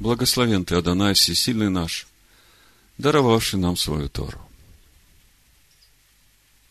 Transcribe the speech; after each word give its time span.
Благословен 0.00 0.64
Ты, 0.64 0.76
Адонай, 0.76 1.14
всесильный 1.14 1.70
наш, 1.70 2.06
даровавший 2.98 3.60
нам 3.60 3.76
свою 3.76 4.08
Тору, 4.08 4.40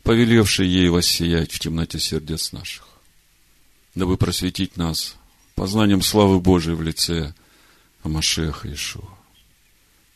повелевший 0.04 0.68
ей 0.68 0.90
воссиять 0.90 1.52
в 1.52 1.60
темноте 1.60 2.00
сердец 2.00 2.52
наших, 2.52 2.88
дабы 3.96 4.18
просветить 4.18 4.76
нас 4.78 5.16
познанием 5.56 6.02
славы 6.02 6.40
Божией 6.40 6.76
в 6.76 6.82
лице 6.82 7.34
Амашеха 8.04 8.72
Ишуа. 8.72 9.08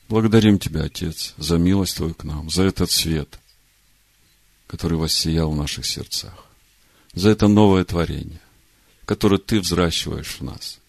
Благодарим 0.10 0.60
Тебя, 0.60 0.84
Отец, 0.84 1.34
за 1.38 1.58
милость 1.58 1.98
Твою 1.98 2.14
к 2.14 2.24
нам, 2.24 2.50
за 2.50 2.64
этот 2.64 2.92
свет, 2.92 3.40
который 4.68 4.98
воссиял 4.98 5.52
в 5.52 5.56
наших 5.56 5.86
сердцах, 5.86 6.46
за 7.14 7.30
это 7.30 7.48
новое 7.48 7.86
творение, 7.86 8.42
которое 9.06 9.38
Ты 9.38 9.62
взращиваешь 9.62 10.38
в 10.40 10.44
нас. 10.44 10.80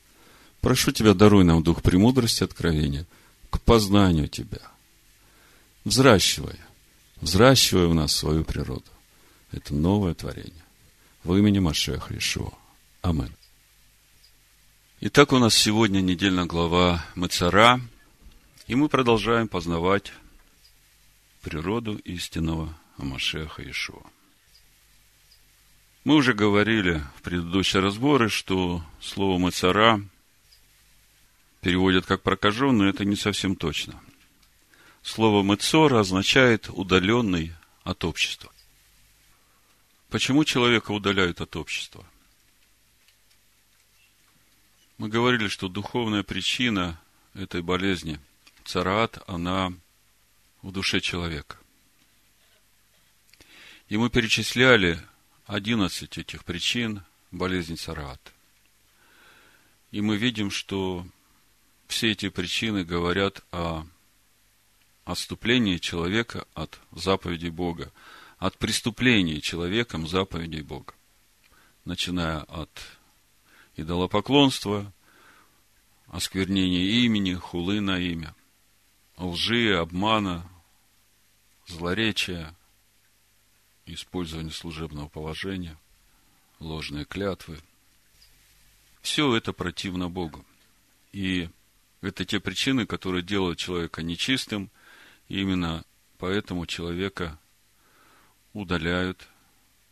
Прошу 0.60 0.92
Тебя, 0.92 1.14
даруй 1.14 1.44
нам 1.44 1.62
дух 1.62 1.82
премудрости 1.82 2.44
откровения 2.44 3.06
к 3.50 3.60
познанию 3.60 4.28
Тебя. 4.28 4.60
Взращивая, 5.84 6.58
взращивая 7.20 7.86
в 7.86 7.94
нас 7.94 8.14
свою 8.14 8.44
природу. 8.44 8.90
Это 9.52 9.74
новое 9.74 10.14
творение. 10.14 10.64
В 11.24 11.34
имени 11.36 11.58
Машеха 11.58 12.16
Ишуа. 12.16 12.52
Амин. 13.02 13.32
Итак, 15.00 15.32
у 15.32 15.38
нас 15.38 15.54
сегодня 15.54 16.00
недельная 16.00 16.44
глава 16.44 17.04
Мацара, 17.14 17.80
и 18.66 18.74
мы 18.74 18.88
продолжаем 18.88 19.46
познавать 19.46 20.12
природу 21.40 21.96
истинного 21.98 22.76
Амашеха 22.96 23.62
Ишуа. 23.62 24.02
Мы 26.04 26.16
уже 26.16 26.34
говорили 26.34 27.02
в 27.16 27.22
предыдущие 27.22 27.80
разборы, 27.80 28.28
что 28.28 28.82
слово 29.00 29.38
Мацара 29.38 30.00
переводят 31.68 32.06
как 32.06 32.22
прокаженный, 32.22 32.88
это 32.88 33.04
не 33.04 33.14
совсем 33.14 33.54
точно. 33.54 34.00
Слово 35.02 35.42
Мацора 35.42 36.00
означает 36.00 36.70
удаленный 36.70 37.52
от 37.84 38.04
общества. 38.04 38.50
Почему 40.08 40.44
человека 40.44 40.92
удаляют 40.92 41.40
от 41.40 41.56
общества– 41.56 42.06
мы 44.98 45.08
говорили, 45.08 45.46
что 45.46 45.68
духовная 45.68 46.24
причина 46.24 47.00
этой 47.32 47.62
болезни, 47.62 48.18
царат, 48.64 49.22
она 49.28 49.72
в 50.60 50.72
душе 50.72 51.00
человека. 51.00 51.56
И 53.88 53.96
мы 53.96 54.10
перечисляли 54.10 55.00
11 55.46 56.18
этих 56.18 56.44
причин 56.44 57.04
болезни 57.30 57.76
царат. 57.76 58.20
И 59.92 60.00
мы 60.00 60.16
видим, 60.16 60.50
что 60.50 61.06
все 61.88 62.12
эти 62.12 62.28
причины 62.28 62.84
говорят 62.84 63.42
о 63.50 63.84
отступлении 65.04 65.78
человека 65.78 66.46
от 66.54 66.78
заповедей 66.92 67.48
Бога, 67.48 67.90
от 68.36 68.56
преступления 68.58 69.40
человеком 69.40 70.06
заповедей 70.06 70.60
Бога, 70.60 70.94
начиная 71.84 72.42
от 72.42 72.70
идолопоклонство, 73.74 74.92
осквернение 76.08 77.04
имени, 77.04 77.34
хулы 77.34 77.80
на 77.80 77.98
имя, 77.98 78.34
лжи, 79.16 79.74
обмана, 79.74 80.46
злоречия, 81.66 82.54
использование 83.86 84.52
служебного 84.52 85.08
положения, 85.08 85.76
ложные 86.60 87.06
клятвы. 87.06 87.58
Все 89.00 89.34
это 89.34 89.54
противно 89.54 90.10
Богу. 90.10 90.44
И 91.12 91.48
это 92.00 92.24
те 92.24 92.40
причины, 92.40 92.86
которые 92.86 93.22
делают 93.22 93.58
человека 93.58 94.02
нечистым, 94.02 94.70
и 95.28 95.40
именно 95.40 95.84
поэтому 96.18 96.66
человека 96.66 97.38
удаляют 98.52 99.28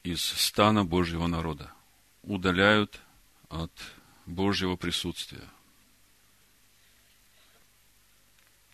из 0.03 0.23
стана 0.23 0.85
Божьего 0.85 1.27
народа, 1.27 1.73
удаляют 2.23 3.01
от 3.49 3.73
Божьего 4.25 4.77
присутствия. 4.77 5.49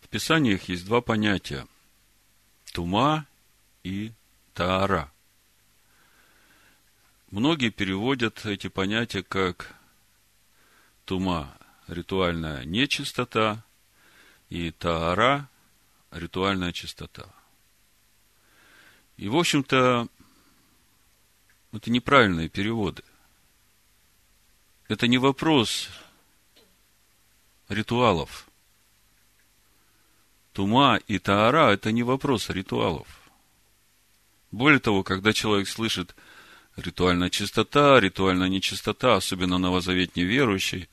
В 0.01 0.07
Писаниях 0.09 0.69
есть 0.69 0.85
два 0.85 1.01
понятия– 1.01 1.67
тума 2.73 3.25
и 3.83 4.11
таара. 4.53 5.11
Многие 7.31 7.69
переводят 7.69 8.45
эти 8.45 8.67
понятия 8.67 9.23
как 9.23 9.75
тума– 11.05 11.57
ритуальная 11.87 12.63
нечистота, 12.65 13.63
и 14.49 14.71
таара– 14.71 15.49
ритуальная 16.11 16.71
чистота. 16.71 17.27
И, 19.17 19.27
в 19.27 19.35
общем-то, 19.35 20.07
это 21.71 21.91
неправильные 21.91 22.49
переводы. 22.49 23.03
Это 24.87 25.07
не 25.07 25.17
вопрос 25.17 25.89
ритуалов. 27.69 28.47
Тума 30.51 30.99
и 31.07 31.17
Таара– 31.17 31.71
это 31.73 31.91
не 31.91 32.03
вопрос 32.03 32.49
ритуалов. 32.49 33.07
Более 34.51 34.79
того, 34.79 35.01
когда 35.03 35.33
человек 35.33 35.67
слышит 35.67 36.15
ритуальная 36.75 37.31
чистота, 37.31 37.99
ритуальная 37.99 38.49
нечистота, 38.49 39.15
особенно 39.15 39.57
новозаветний 39.57 40.25
верующий, 40.25 40.89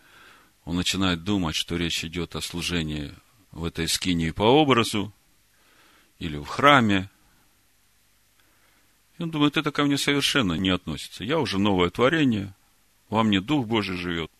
он 0.65 0.77
начинает 0.77 1.25
думать, 1.25 1.57
что 1.57 1.77
речь 1.77 2.05
идет 2.05 2.37
о 2.37 2.41
служении 2.41 3.15
в 3.51 3.65
этой 3.65 3.89
скинии 3.89 4.31
по 4.31 4.43
образу 4.43 5.13
или 6.19 6.37
в 6.37 6.47
храме. 6.47 7.11
И 9.19 9.23
он 9.23 9.31
думает, 9.31 9.57
это 9.57 9.73
ко 9.73 9.85
мне 9.85 9.99
совершенно 9.99 10.55
не 10.55 10.71
относится. 10.71 11.25
Я 11.25 11.39
уже 11.39 11.59
новое 11.59 11.91
творение, 11.91 12.55
во 13.09 13.23
мне 13.23 13.41
Дух 13.41 13.67
Божий 13.67 13.97
живет. 13.97 14.31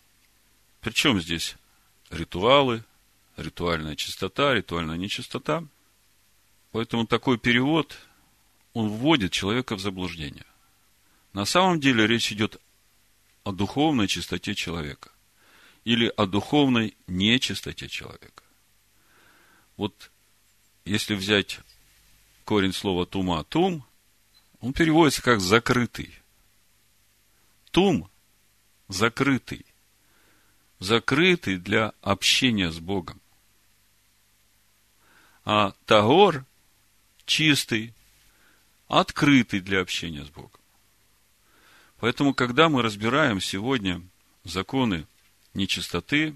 Причем 0.79 1.19
здесь 1.19 1.55
ритуалы, 2.09 2.83
ритуальная 3.37 3.95
чистота, 3.95 4.53
ритуальная 4.53 4.97
нечистота. 4.97 5.63
Поэтому 6.71 7.05
такой 7.05 7.37
перевод, 7.37 7.97
он 8.73 8.89
вводит 8.89 9.31
человека 9.31 9.75
в 9.75 9.79
заблуждение. 9.79 10.45
На 11.33 11.45
самом 11.45 11.79
деле 11.79 12.07
речь 12.07 12.31
идет 12.31 12.61
о 13.43 13.51
духовной 13.51 14.07
чистоте 14.07 14.55
человека 14.55 15.11
или 15.83 16.11
о 16.15 16.25
духовной 16.25 16.95
нечистоте 17.07 17.87
человека. 17.87 18.43
Вот 19.77 20.11
если 20.85 21.15
взять 21.15 21.59
корень 22.45 22.73
слова 22.73 23.05
тума, 23.05 23.43
тум, 23.43 23.85
он 24.59 24.73
переводится 24.73 25.21
как 25.21 25.39
закрытый. 25.39 26.13
Тум 27.71 28.09
закрытый. 28.87 29.65
Закрытый 30.79 31.57
для 31.57 31.93
общения 32.01 32.71
с 32.71 32.79
Богом. 32.79 33.21
А 35.45 35.73
Тагор 35.85 36.45
чистый, 37.25 37.93
открытый 38.87 39.61
для 39.61 39.79
общения 39.79 40.25
с 40.25 40.29
Богом. 40.29 40.59
Поэтому, 41.99 42.33
когда 42.33 42.67
мы 42.67 42.81
разбираем 42.81 43.39
сегодня 43.39 44.01
законы 44.43 45.07
нечистоты, 45.53 46.35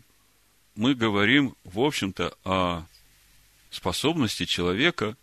мы 0.75 0.93
говорим, 0.93 1.55
в 1.63 1.79
общем-то, 1.79 2.37
о 2.43 2.85
способности 3.69 4.45
человека 4.45 5.17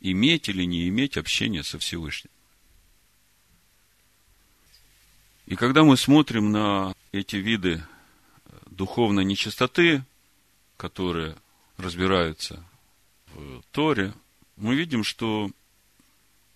иметь 0.00 0.48
или 0.48 0.64
не 0.64 0.88
иметь 0.88 1.16
общение 1.16 1.62
со 1.62 1.78
Всевышним. 1.78 2.30
И 5.46 5.54
когда 5.54 5.84
мы 5.84 5.96
смотрим 5.96 6.50
на 6.50 6.94
эти 7.12 7.36
виды 7.36 7.84
духовной 8.66 9.24
нечистоты, 9.24 10.04
которые 10.76 11.36
разбираются 11.76 12.64
в 13.28 13.62
Торе, 13.70 14.12
мы 14.56 14.74
видим, 14.74 15.04
что 15.04 15.50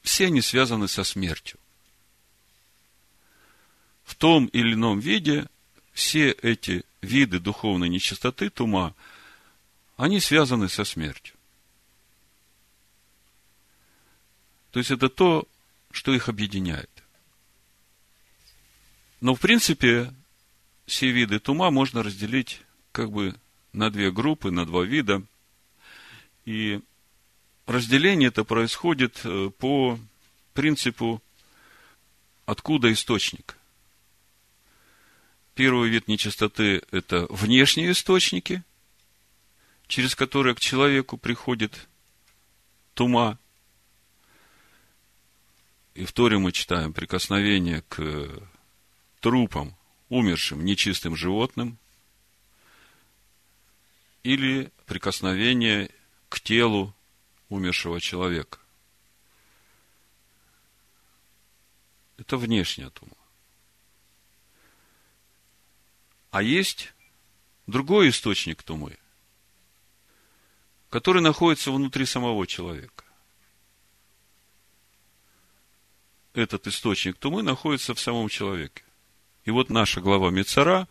все 0.03 0.27
они 0.27 0.41
связаны 0.41 0.89
со 0.89 1.05
смертью. 1.05 1.59
В 4.05 4.15
том 4.17 4.47
или 4.47 4.75
ином 4.75 4.99
виде 4.99 5.47
все 5.93 6.31
эти 6.31 6.85
виды 7.03 7.39
духовной 7.39 7.89
нечистоты, 7.89 8.51
тума, 8.51 8.95
они 9.97 10.21
связаны 10.21 10.69
со 10.69 10.85
смертью. 10.85 11.35
То 14.71 14.79
есть 14.79 14.91
это 14.91 15.09
то, 15.09 15.47
что 15.91 16.15
их 16.15 16.29
объединяет. 16.29 16.91
Но, 19.21 19.35
в 19.35 19.41
принципе, 19.41 20.15
все 20.87 21.11
виды 21.11 21.39
тума 21.39 21.71
можно 21.71 22.03
разделить 22.03 22.63
как 22.93 23.11
бы 23.11 23.35
на 23.73 23.91
две 23.91 24.11
группы, 24.11 24.51
на 24.51 24.65
два 24.65 24.85
вида. 24.85 25.23
И 26.45 26.81
разделение 27.67 28.29
это 28.29 28.45
происходит 28.45 29.21
э, 29.25 29.51
по 29.59 29.99
принципу 30.55 31.23
откуда 32.47 32.93
источник. 32.93 33.57
Первый 35.55 35.91
вид 35.91 36.09
нечистоты– 36.09 36.83
это 36.91 37.27
внешние 37.29 37.93
источники, 37.93 38.63
через 39.87 40.15
которое 40.15 40.55
к 40.55 40.61
человеку 40.61 41.17
приходит 41.19 41.89
тума. 42.95 43.39
И 45.95 46.05
в 46.05 46.13
Торе 46.13 46.39
мы 46.39 46.53
читаем 46.53 46.93
прикосновение 46.93 47.83
к 47.89 48.31
трупам, 49.21 49.77
умершим, 50.09 50.65
нечистым 50.65 51.17
животным, 51.17 51.79
или 54.23 54.71
прикосновение 54.87 55.91
к 56.29 56.41
телу 56.41 56.95
умершего 57.49 58.01
человека. 58.01 58.59
Это 62.19 62.37
внешняя 62.37 62.91
тума. 62.91 63.20
А 66.31 66.43
есть 66.43 66.93
другой 67.67 68.11
источник 68.11 68.63
тумы, 68.63 68.97
который 70.89 71.23
находится 71.23 71.73
внутри 71.73 72.07
самого 72.07 72.47
человека. 72.47 73.05
Этот 76.35 76.67
источник 76.69 77.17
тумы 77.17 77.43
находится 77.43 77.95
в 77.95 78.01
самом 78.01 78.29
человеке. 78.29 78.85
И 79.45 79.51
вот 79.51 79.71
наша 79.71 80.01
глава 80.01 80.31
Мецара 80.31 80.87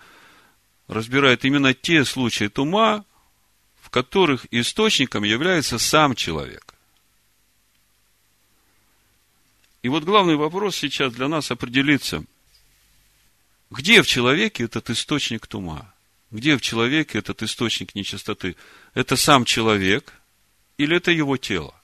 разбирает 0.88 1.46
именно 1.46 1.74
те 1.74 2.04
случаи 2.04 2.50
тума, 2.50 3.06
в 3.80 3.90
которых 3.90 4.46
источником 4.52 5.24
является 5.24 5.80
сам 5.80 6.16
человек. 6.16 6.74
И 9.82 9.88
вот 9.88 10.04
главный 10.04 10.36
вопрос 10.36 10.76
сейчас 10.76 11.14
для 11.14 11.30
нас 11.30 11.52
определиться, 11.52 12.26
где 13.70 14.02
в 14.02 14.08
человеке 14.08 14.64
этот 14.64 14.90
источник 14.90 15.48
тума? 15.48 15.94
Где 16.32 16.58
в 16.58 16.62
человеке 16.62 17.20
этот 17.20 17.44
источник 17.44 17.96
нечистоты? 17.96 18.56
Это 18.94 19.16
сам 19.16 19.46
человек 19.46 20.14
или 20.78 20.98
это 20.98 21.12
его 21.12 21.38
тело? 21.38 21.76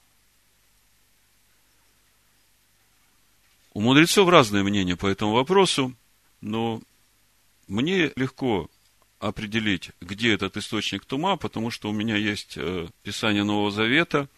У 3.74 3.82
мудрецов 3.82 4.30
разное 4.30 4.64
мнение 4.64 4.96
по 4.96 5.08
этому 5.08 5.34
вопросу, 5.34 5.96
но 6.42 6.82
мне 7.68 8.12
легко 8.16 8.70
определить, 9.20 9.92
где 10.00 10.34
этот 10.34 10.56
источник 10.58 11.06
тума, 11.06 11.36
потому 11.36 11.72
что 11.72 11.90
у 11.90 11.94
меня 11.94 12.16
есть 12.16 12.54
э, 12.58 12.88
Писание 13.04 13.44
Нового 13.44 13.72
Завета 13.72 14.30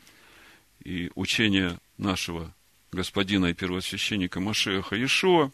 и 0.83 1.11
учение 1.15 1.79
нашего 1.97 2.53
господина 2.91 3.47
и 3.47 3.53
первосвященника 3.53 4.39
Машеха 4.39 4.95
Иешуа, 4.95 5.51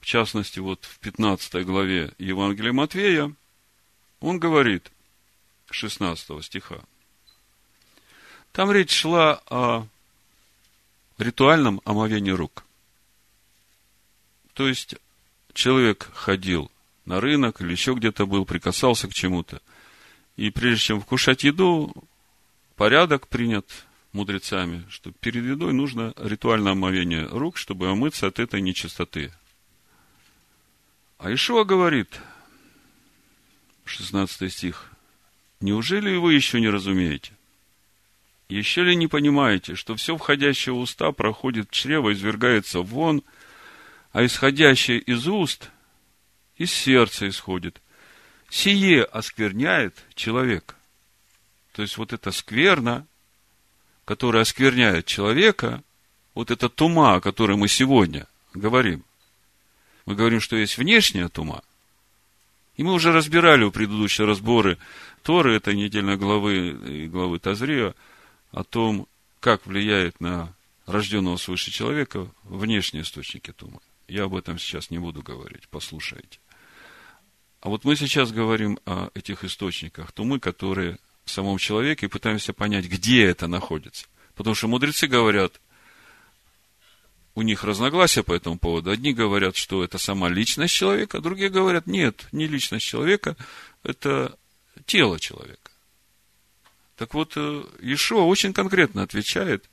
в 0.00 0.06
частности, 0.06 0.58
вот 0.58 0.84
в 0.84 0.98
15 1.00 1.64
главе 1.64 2.12
Евангелия 2.18 2.72
Матвея, 2.72 3.34
он 4.20 4.38
говорит, 4.38 4.90
16 5.70 6.44
стиха, 6.44 6.80
там 8.52 8.72
речь 8.72 8.92
шла 8.92 9.42
о 9.46 9.86
ритуальном 11.18 11.80
омовении 11.84 12.30
рук. 12.30 12.64
То 14.54 14.66
есть, 14.68 14.96
человек 15.52 16.10
ходил 16.14 16.70
на 17.04 17.20
рынок 17.20 17.60
или 17.60 17.72
еще 17.72 17.94
где-то 17.94 18.26
был, 18.26 18.44
прикасался 18.44 19.08
к 19.08 19.14
чему-то. 19.14 19.60
И 20.36 20.50
прежде 20.50 20.84
чем 20.84 21.00
вкушать 21.00 21.44
еду, 21.44 21.92
порядок 22.76 23.28
принят 23.28 23.86
мудрецами, 24.12 24.84
что 24.88 25.10
перед 25.12 25.44
едой 25.44 25.72
нужно 25.72 26.12
ритуальное 26.16 26.72
омовение 26.72 27.26
рук, 27.26 27.56
чтобы 27.56 27.88
омыться 27.88 28.26
от 28.26 28.38
этой 28.38 28.60
нечистоты. 28.60 29.32
А 31.18 31.34
Ишуа 31.34 31.64
говорит, 31.64 32.20
16 33.84 34.52
стих, 34.52 34.92
«Неужели 35.60 36.16
вы 36.16 36.34
еще 36.34 36.60
не 36.60 36.68
разумеете? 36.68 37.32
Еще 38.48 38.84
ли 38.84 38.94
не 38.94 39.08
понимаете, 39.08 39.74
что 39.74 39.96
все 39.96 40.16
входящее 40.16 40.74
в 40.74 40.78
уста 40.78 41.10
проходит 41.10 41.68
в 41.68 41.72
чрево, 41.72 42.12
извергается 42.12 42.80
вон, 42.80 43.24
а 44.12 44.24
исходящее 44.24 45.00
из 45.00 45.26
уст 45.26 45.70
из 46.56 46.72
сердца 46.72 47.28
исходит. 47.28 47.82
Сие 48.48 49.02
оскверняет 49.02 49.96
человека. 50.14 50.76
То 51.72 51.82
есть 51.82 51.98
вот 51.98 52.12
эта 52.12 52.30
скверна, 52.30 53.06
которая 54.04 54.42
оскверняет 54.42 55.06
человека, 55.06 55.82
вот 56.34 56.50
эта 56.50 56.68
тума, 56.68 57.16
о 57.16 57.20
которой 57.20 57.56
мы 57.56 57.66
сегодня 57.68 58.26
говорим. 58.54 59.04
Мы 60.08 60.14
говорим, 60.14 60.40
что 60.40 60.56
есть 60.56 60.78
внешняя 60.78 61.28
тума. 61.28 61.62
И 62.78 62.82
мы 62.82 62.94
уже 62.94 63.12
разбирали 63.12 63.64
у 63.64 63.70
предыдущие 63.70 64.26
разборы 64.26 64.78
Торы, 65.22 65.54
этой 65.54 65.76
недельной 65.76 66.16
главы 66.16 66.68
и 66.70 67.08
главы 67.08 67.38
Тазрия, 67.38 67.94
о 68.50 68.64
том, 68.64 69.06
как 69.40 69.66
влияет 69.66 70.18
на 70.18 70.54
рожденного 70.86 71.36
свыше 71.36 71.70
человека 71.70 72.26
внешние 72.44 73.02
источники 73.02 73.52
тумы. 73.52 73.80
Я 74.08 74.24
об 74.24 74.34
этом 74.34 74.58
сейчас 74.58 74.88
не 74.88 74.98
буду 74.98 75.20
говорить, 75.20 75.68
послушайте. 75.68 76.38
А 77.60 77.68
вот 77.68 77.84
мы 77.84 77.94
сейчас 77.94 78.32
говорим 78.32 78.78
о 78.86 79.10
этих 79.12 79.44
источниках 79.44 80.12
тумы, 80.12 80.40
которые 80.40 80.96
в 81.26 81.30
самом 81.30 81.58
человеке, 81.58 82.06
и 82.06 82.08
пытаемся 82.08 82.54
понять, 82.54 82.86
где 82.86 83.26
это 83.26 83.46
находится. 83.46 84.06
Потому 84.34 84.54
что 84.54 84.68
мудрецы 84.68 85.06
говорят, 85.06 85.60
у 87.38 87.42
них 87.42 87.62
разногласия 87.62 88.24
по 88.24 88.32
этому 88.32 88.58
поводу. 88.58 88.90
Одни 88.90 89.12
говорят, 89.12 89.54
что 89.54 89.84
это 89.84 89.96
сама 89.96 90.28
личность 90.28 90.74
человека, 90.74 91.20
другие 91.20 91.50
говорят, 91.50 91.86
нет, 91.86 92.26
не 92.32 92.48
личность 92.48 92.84
человека, 92.84 93.36
это 93.84 94.36
тело 94.86 95.20
человека. 95.20 95.70
Так 96.96 97.14
вот, 97.14 97.34
э, 97.36 97.64
Ишуа 97.80 98.22
очень 98.22 98.52
конкретно 98.52 99.02
отвечает 99.02 99.70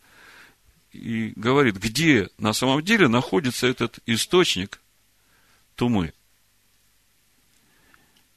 и 0.92 1.34
говорит, 1.36 1.78
где 1.78 2.30
на 2.38 2.54
самом 2.54 2.84
деле 2.84 3.08
находится 3.08 3.66
этот 3.66 3.98
источник 4.06 4.80
тумы 5.76 6.14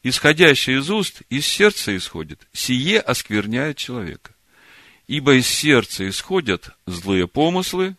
исходящее 0.03 0.79
из 0.79 0.89
уст, 0.89 1.21
из 1.29 1.47
сердца 1.47 1.95
исходит, 1.95 2.49
сие 2.55 2.99
оскверняет 2.99 3.77
человека. 3.77 4.33
Ибо 5.07 5.35
из 5.35 5.47
сердца 5.47 6.09
исходят 6.09 6.71
злые 6.87 7.29
помыслы, 7.29 7.95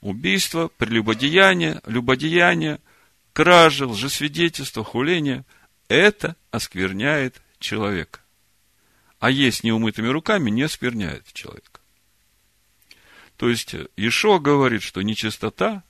убийства, 0.00 0.68
прелюбодеяние, 0.68 1.80
любодеяние, 1.86 2.80
кражи, 3.32 3.86
лжесвидетельство, 3.86 4.84
хуление. 4.84 5.44
Это 5.88 6.36
оскверняет 6.50 7.40
человека. 7.58 8.20
А 9.18 9.30
есть 9.30 9.64
неумытыми 9.64 10.08
руками 10.08 10.50
не 10.50 10.62
оскверняет 10.62 11.32
человека. 11.32 11.80
То 13.36 13.48
есть, 13.48 13.74
Ишо 13.96 14.38
говорит, 14.38 14.82
что 14.82 15.02
нечистота, 15.02 15.82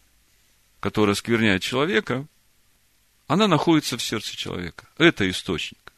которая 0.81 1.15
оскверняет 1.15 1.63
человека, 1.63 2.27
она 3.27 3.49
находится 3.49 3.97
в 3.97 4.03
сердце 4.03 4.37
человека. 4.37 4.87
Это 4.97 5.29
источник. 5.29 5.93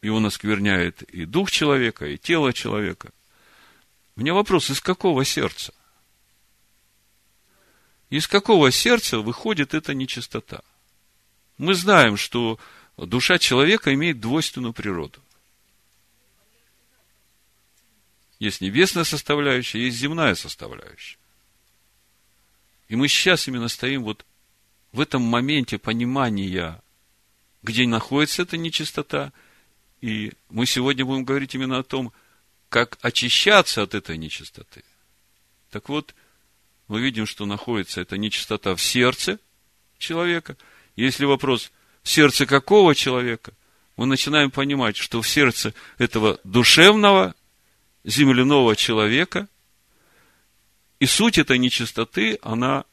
И 0.00 0.08
он 0.08 0.26
оскверняет 0.26 1.02
и 1.02 1.24
дух 1.24 1.50
человека, 1.50 2.06
и 2.06 2.16
тело 2.16 2.52
человека. 2.52 3.10
У 4.18 4.20
меня 4.20 4.34
вопрос, 4.34 4.68
из 4.68 4.80
какого 4.80 5.24
сердца? 5.24 5.72
Из 8.10 8.26
какого 8.26 8.72
сердца 8.72 9.20
выходит 9.20 9.74
эта 9.74 9.94
нечистота? 9.94 10.62
Мы 11.56 11.74
знаем, 11.74 12.16
что 12.16 12.58
душа 12.96 13.38
человека 13.38 13.94
имеет 13.94 14.18
двойственную 14.18 14.72
природу. 14.72 15.20
Есть 18.40 18.60
небесная 18.60 19.04
составляющая, 19.04 19.84
есть 19.84 19.98
земная 19.98 20.34
составляющая. 20.34 21.18
И 22.88 22.96
мы 22.96 23.06
сейчас 23.06 23.46
именно 23.46 23.68
стоим 23.68 24.02
вот 24.02 24.26
в 24.90 24.98
этом 25.00 25.22
моменте 25.22 25.78
понимания, 25.78 26.82
где 27.62 27.86
находится 27.86 28.42
эта 28.42 28.56
нечистота, 28.56 29.32
и 30.00 30.32
мы 30.48 30.66
сегодня 30.66 31.04
будем 31.04 31.24
говорить 31.24 31.54
именно 31.54 31.78
о 31.78 31.84
том, 31.84 32.12
как 32.68 32.98
очищаться 33.02 33.82
от 33.82 33.94
этой 33.94 34.16
нечистоты. 34.16 34.84
Так 35.70 35.88
вот, 35.88 36.14
мы 36.86 37.00
видим, 37.00 37.26
что 37.26 37.46
находится 37.46 38.00
эта 38.00 38.16
нечистота 38.16 38.74
в 38.74 38.82
сердце 38.82 39.38
человека. 39.98 40.56
Если 40.96 41.24
вопрос, 41.24 41.70
в 42.02 42.08
сердце 42.08 42.46
какого 42.46 42.94
человека, 42.94 43.52
мы 43.96 44.06
начинаем 44.06 44.50
понимать, 44.50 44.96
что 44.96 45.20
в 45.20 45.28
сердце 45.28 45.74
этого 45.98 46.40
душевного, 46.44 47.34
земляного 48.04 48.76
человека, 48.76 49.48
и 51.00 51.06
суть 51.06 51.38
этой 51.38 51.58
нечистоты, 51.58 52.38
она 52.42 52.84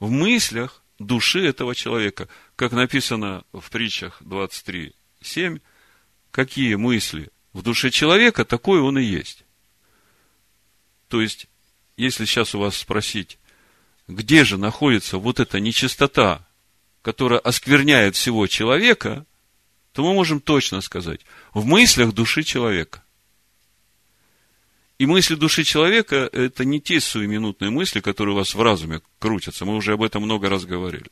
в 0.00 0.10
мыслях, 0.10 0.82
души 0.98 1.44
этого 1.46 1.74
человека. 1.74 2.28
Как 2.56 2.72
написано 2.72 3.44
в 3.52 3.70
притчах 3.70 4.20
23.7, 4.22 5.60
какие 6.30 6.74
мысли 6.74 7.30
в 7.52 7.62
душе 7.62 7.90
человека, 7.90 8.44
такой 8.44 8.80
он 8.80 8.98
и 8.98 9.04
есть. 9.04 9.44
То 11.08 11.20
есть, 11.20 11.46
если 11.96 12.24
сейчас 12.24 12.54
у 12.54 12.58
вас 12.58 12.76
спросить, 12.76 13.38
где 14.08 14.44
же 14.44 14.58
находится 14.58 15.18
вот 15.18 15.40
эта 15.40 15.60
нечистота, 15.60 16.46
которая 17.02 17.40
оскверняет 17.40 18.16
всего 18.16 18.46
человека, 18.46 19.26
то 19.92 20.02
мы 20.02 20.14
можем 20.14 20.40
точно 20.40 20.80
сказать, 20.80 21.20
в 21.52 21.66
мыслях 21.66 22.12
души 22.12 22.42
человека. 22.42 23.02
И 24.98 25.06
мысли 25.06 25.34
души 25.34 25.64
человека– 25.64 26.30
это 26.32 26.64
не 26.64 26.80
те 26.80 27.00
суеминутные 27.00 27.70
мысли, 27.70 28.00
которые 28.00 28.34
у 28.34 28.38
вас 28.38 28.54
в 28.54 28.62
разуме 28.62 29.02
крутятся. 29.18 29.64
Мы 29.64 29.74
уже 29.74 29.94
об 29.94 30.02
этом 30.02 30.22
много 30.22 30.48
раз 30.48 30.64
говорили. 30.64 31.10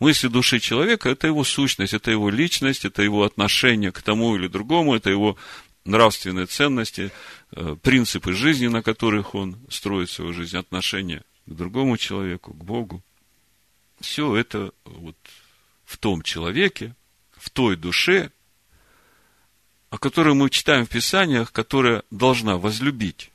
Мысли 0.00 0.28
души 0.28 0.60
человека– 0.60 1.08
это 1.10 1.26
его 1.26 1.44
сущность, 1.44 1.92
это 1.92 2.10
его 2.10 2.30
личность, 2.30 2.86
это 2.86 3.02
его 3.02 3.22
отношение 3.22 3.92
к 3.92 4.00
тому 4.00 4.34
или 4.34 4.48
другому, 4.48 4.96
это 4.96 5.10
его 5.10 5.36
нравственные 5.84 6.46
ценности, 6.46 7.12
э, 7.52 7.76
принципы 7.82 8.32
жизни, 8.32 8.68
на 8.68 8.82
которых 8.82 9.34
он 9.34 9.58
строит 9.68 10.08
свою 10.08 10.32
жизнь, 10.32 10.56
отношения 10.56 11.22
к 11.44 11.52
другому 11.52 11.98
человеку, 11.98 12.54
к 12.54 12.64
Богу. 12.64 13.02
Все 14.00 14.34
это 14.36 14.72
вот 14.86 15.16
в 15.84 15.98
том 15.98 16.22
человеке, 16.22 16.94
в 17.36 17.50
той 17.50 17.76
душе, 17.76 18.30
о 19.90 19.98
которой 19.98 20.32
мы 20.32 20.48
читаем 20.48 20.86
в 20.86 20.88
Писаниях, 20.88 21.52
которая 21.52 22.04
должна 22.10 22.56
возлюбить 22.56 23.30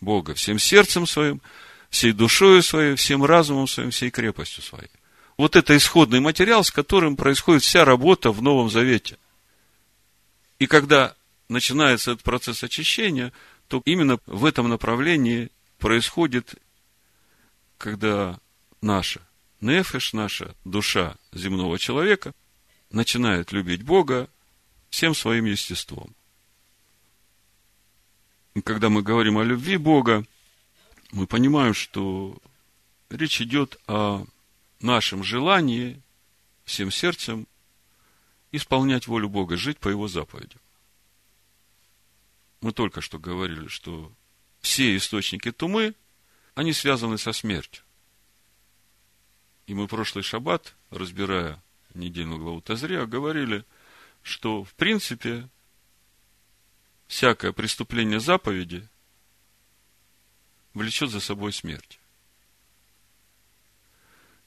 Бога 0.00 0.32
всем 0.34 0.58
сердцем 0.58 1.06
своим, 1.06 1.42
всей 1.90 2.12
душою 2.12 2.62
своей, 2.62 2.94
всем 2.94 3.22
разумом 3.22 3.66
своим, 3.66 3.90
всей 3.90 4.10
крепостью 4.10 4.62
своей. 4.62 4.90
Вот 5.36 5.56
это 5.56 5.76
исходный 5.76 6.20
материал, 6.20 6.62
с 6.62 6.70
которым 6.70 7.16
происходит 7.16 7.62
вся 7.62 7.84
работа 7.84 8.30
в 8.30 8.40
Новом 8.40 8.70
Завете. 8.70 9.18
И 10.58 10.66
когда 10.66 11.16
начинается 11.48 12.12
этот 12.12 12.22
процесс 12.22 12.62
очищения, 12.62 13.32
то 13.68 13.82
именно 13.84 14.18
в 14.26 14.44
этом 14.44 14.68
направлении 14.68 15.50
происходит, 15.78 16.54
когда 17.78 18.38
наша 18.80 19.20
нефеш, 19.60 20.12
наша 20.12 20.54
душа 20.64 21.16
земного 21.32 21.78
человека, 21.78 22.32
начинает 22.90 23.50
любить 23.50 23.82
Бога 23.82 24.28
всем 24.90 25.14
своим 25.14 25.46
естеством. 25.46 26.14
И 28.54 28.60
когда 28.60 28.88
мы 28.88 29.02
говорим 29.02 29.38
о 29.38 29.44
любви 29.44 29.76
Бога, 29.76 30.24
мы 31.10 31.26
понимаем, 31.26 31.74
что 31.74 32.38
речь 33.10 33.40
идет 33.40 33.80
о 33.88 34.24
нашем 34.84 35.24
желании 35.24 36.00
всем 36.64 36.90
сердцем 36.90 37.48
исполнять 38.52 39.06
волю 39.06 39.28
Бога, 39.28 39.56
жить 39.56 39.78
по 39.78 39.88
Его 39.88 40.06
заповедям. 40.06 40.60
Мы 42.60 42.72
только 42.72 43.00
что 43.00 43.18
говорили, 43.18 43.66
что 43.68 44.12
все 44.60 44.96
источники 44.96 45.50
тумы, 45.50 45.94
они 46.54 46.72
связаны 46.72 47.18
со 47.18 47.32
смертью. 47.32 47.82
И 49.66 49.74
мы 49.74 49.88
прошлый 49.88 50.22
шаббат, 50.22 50.74
разбирая 50.90 51.62
недельную 51.94 52.38
главу 52.38 52.60
Тазрия, 52.60 53.06
говорили, 53.06 53.64
что, 54.22 54.64
в 54.64 54.72
принципе, 54.74 55.48
всякое 57.06 57.52
преступление 57.52 58.20
заповеди 58.20 58.88
влечет 60.74 61.10
за 61.10 61.20
собой 61.20 61.52
смерть. 61.52 61.98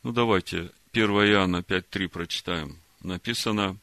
Ну, 0.08 0.14
давайте 0.14 0.72
1 0.94 1.10
Иоанна 1.10 1.58
5.3 1.58 2.08
прочитаем. 2.08 2.80
Написано, 3.02 3.78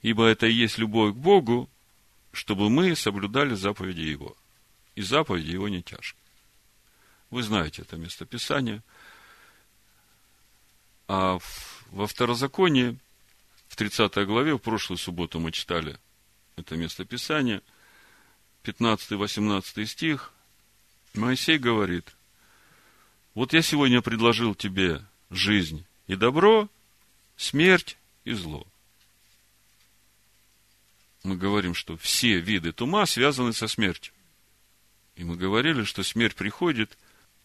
«Ибо 0.00 0.24
это 0.24 0.46
и 0.46 0.54
есть 0.54 0.78
любовь 0.78 1.12
к 1.12 1.18
Богу, 1.18 1.68
чтобы 2.32 2.70
мы 2.70 2.96
соблюдали 2.96 3.54
заповеди 3.54 4.00
Его. 4.00 4.34
И 4.94 5.02
заповеди 5.02 5.50
Его 5.50 5.68
не 5.68 5.82
тяжко». 5.82 6.18
Вы 7.28 7.42
знаете 7.42 7.82
это 7.82 7.98
местописание– 7.98 8.82
а 11.08 11.38
во 11.90 12.06
второзаконии, 12.06 12.98
в 13.68 13.76
30 13.76 14.24
главе, 14.24 14.54
в 14.54 14.60
прошлую 14.60 14.96
субботу 14.96 15.40
мы 15.40 15.52
читали 15.52 15.98
это 16.56 16.78
местописание, 16.78 17.60
15-18 18.64 19.84
стих, 19.84 20.32
Моисей 21.12 21.58
говорит, 21.58 22.15
вот 23.36 23.52
я 23.52 23.60
сегодня 23.60 24.00
предложил 24.00 24.54
тебе 24.54 25.04
жизнь 25.28 25.84
и 26.06 26.16
добро, 26.16 26.70
смерть 27.36 27.98
и 28.24 28.32
зло. 28.32 28.66
Мы 31.22 31.36
говорим, 31.36 31.74
что 31.74 31.98
все 31.98 32.40
виды 32.40 32.72
тума 32.72 33.04
связаны 33.04 33.52
со 33.52 33.68
смертью. 33.68 34.14
И 35.16 35.24
мы 35.24 35.36
говорили, 35.36 35.84
что 35.84 36.02
смерть 36.02 36.34
приходит 36.34 36.96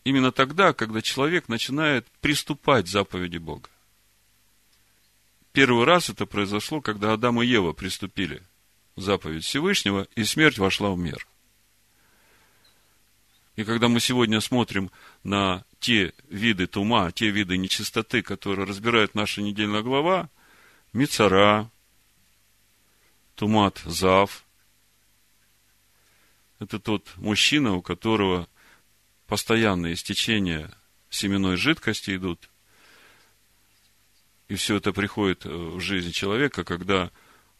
именно 0.05 0.31
тогда, 0.31 0.71
когда 0.71 1.01
человек 1.01 1.49
начинает 1.49 2.07
приступать 2.21 2.87
заповеди 2.87 3.37
Бога. 3.37 3.69
Первый 5.51 5.83
раз 5.83 6.09
это 6.09 6.25
произошло, 6.25 6.79
когда 6.79 7.11
Адам 7.11 7.41
и 7.41 7.45
Ева 7.45 7.73
приступили 7.73 8.41
заповедь 8.95 9.43
Всевышнего, 9.43 10.07
и 10.15 10.23
смерть 10.23 10.57
вошла 10.57 10.91
в 10.91 10.97
мир. 10.97 11.27
И 13.57 13.65
когда 13.65 13.89
мы 13.89 13.99
сегодня 13.99 14.39
смотрим 14.39 14.89
на 15.23 15.65
те 15.81 16.13
виды 16.29 16.67
тума, 16.67 17.11
те 17.11 17.31
виды 17.31 17.57
нечистоты, 17.57 18.21
которые 18.21 18.67
разбирает 18.67 19.15
наша 19.15 19.41
недельная 19.41 19.81
глава, 19.81 20.29
Мицара, 20.93 21.69
Тумат 23.35 23.81
Зав, 23.85 24.45
это 26.59 26.79
тот 26.79 27.11
мужчина, 27.17 27.73
у 27.73 27.81
которого 27.81 28.47
постоянные 29.25 29.95
стечения 29.95 30.71
семенной 31.09 31.57
жидкости 31.57 32.15
идут. 32.15 32.49
И 34.47 34.55
все 34.55 34.75
это 34.75 34.93
приходит 34.93 35.45
э, 35.45 35.49
в 35.49 35.79
жизнь 35.79 36.11
человека, 36.11 36.63
когда 36.63 37.09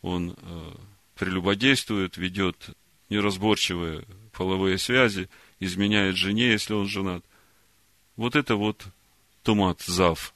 он 0.03 0.35
э, 0.37 0.71
прелюбодействует, 1.15 2.17
ведет 2.17 2.69
неразборчивые 3.09 4.05
половые 4.31 4.77
связи, 4.77 5.27
изменяет 5.59 6.17
жене, 6.17 6.51
если 6.51 6.73
он 6.73 6.87
женат. 6.87 7.25
Вот 8.21 8.35
это 8.35 8.55
вот 8.55 8.85
тумат, 9.41 9.81
зав. 9.81 10.35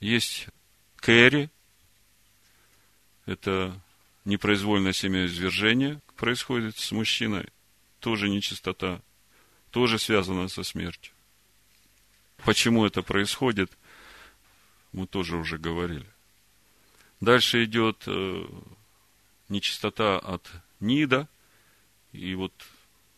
Есть 0.00 0.48
кэри, 0.96 1.50
это 3.26 3.80
непроизвольное 4.24 4.92
семяизвержение 4.92 6.00
происходит 6.16 6.78
с 6.78 6.90
мужчиной, 6.90 7.48
тоже 8.00 8.28
нечистота 8.28 9.02
тоже 9.70 10.00
связано 10.00 10.48
со 10.48 10.64
смертью. 10.64 11.14
Почему 12.38 12.84
это 12.84 13.02
происходит, 13.02 13.70
мы 14.90 15.06
тоже 15.06 15.36
уже 15.36 15.58
говорили. 15.58 16.10
Дальше 17.20 17.62
идет 17.62 18.02
э, 18.08 18.44
нечистота 19.48 20.18
от 20.18 20.50
Нида. 20.80 21.28
И 22.10 22.34
вот 22.34 22.52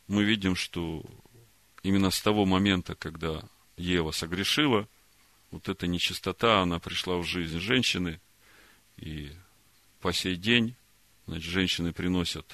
мы 0.08 0.24
видим, 0.24 0.54
что 0.54 1.02
именно 1.86 2.10
с 2.10 2.20
того 2.20 2.44
момента, 2.46 2.96
когда 2.96 3.44
Ева 3.76 4.10
согрешила, 4.10 4.88
вот 5.52 5.68
эта 5.68 5.86
нечистота, 5.86 6.60
она 6.60 6.80
пришла 6.80 7.16
в 7.18 7.22
жизнь 7.22 7.60
женщины. 7.60 8.20
И 8.96 9.30
по 10.00 10.12
сей 10.12 10.34
день, 10.34 10.74
значит, 11.28 11.48
женщины 11.48 11.92
приносят 11.92 12.44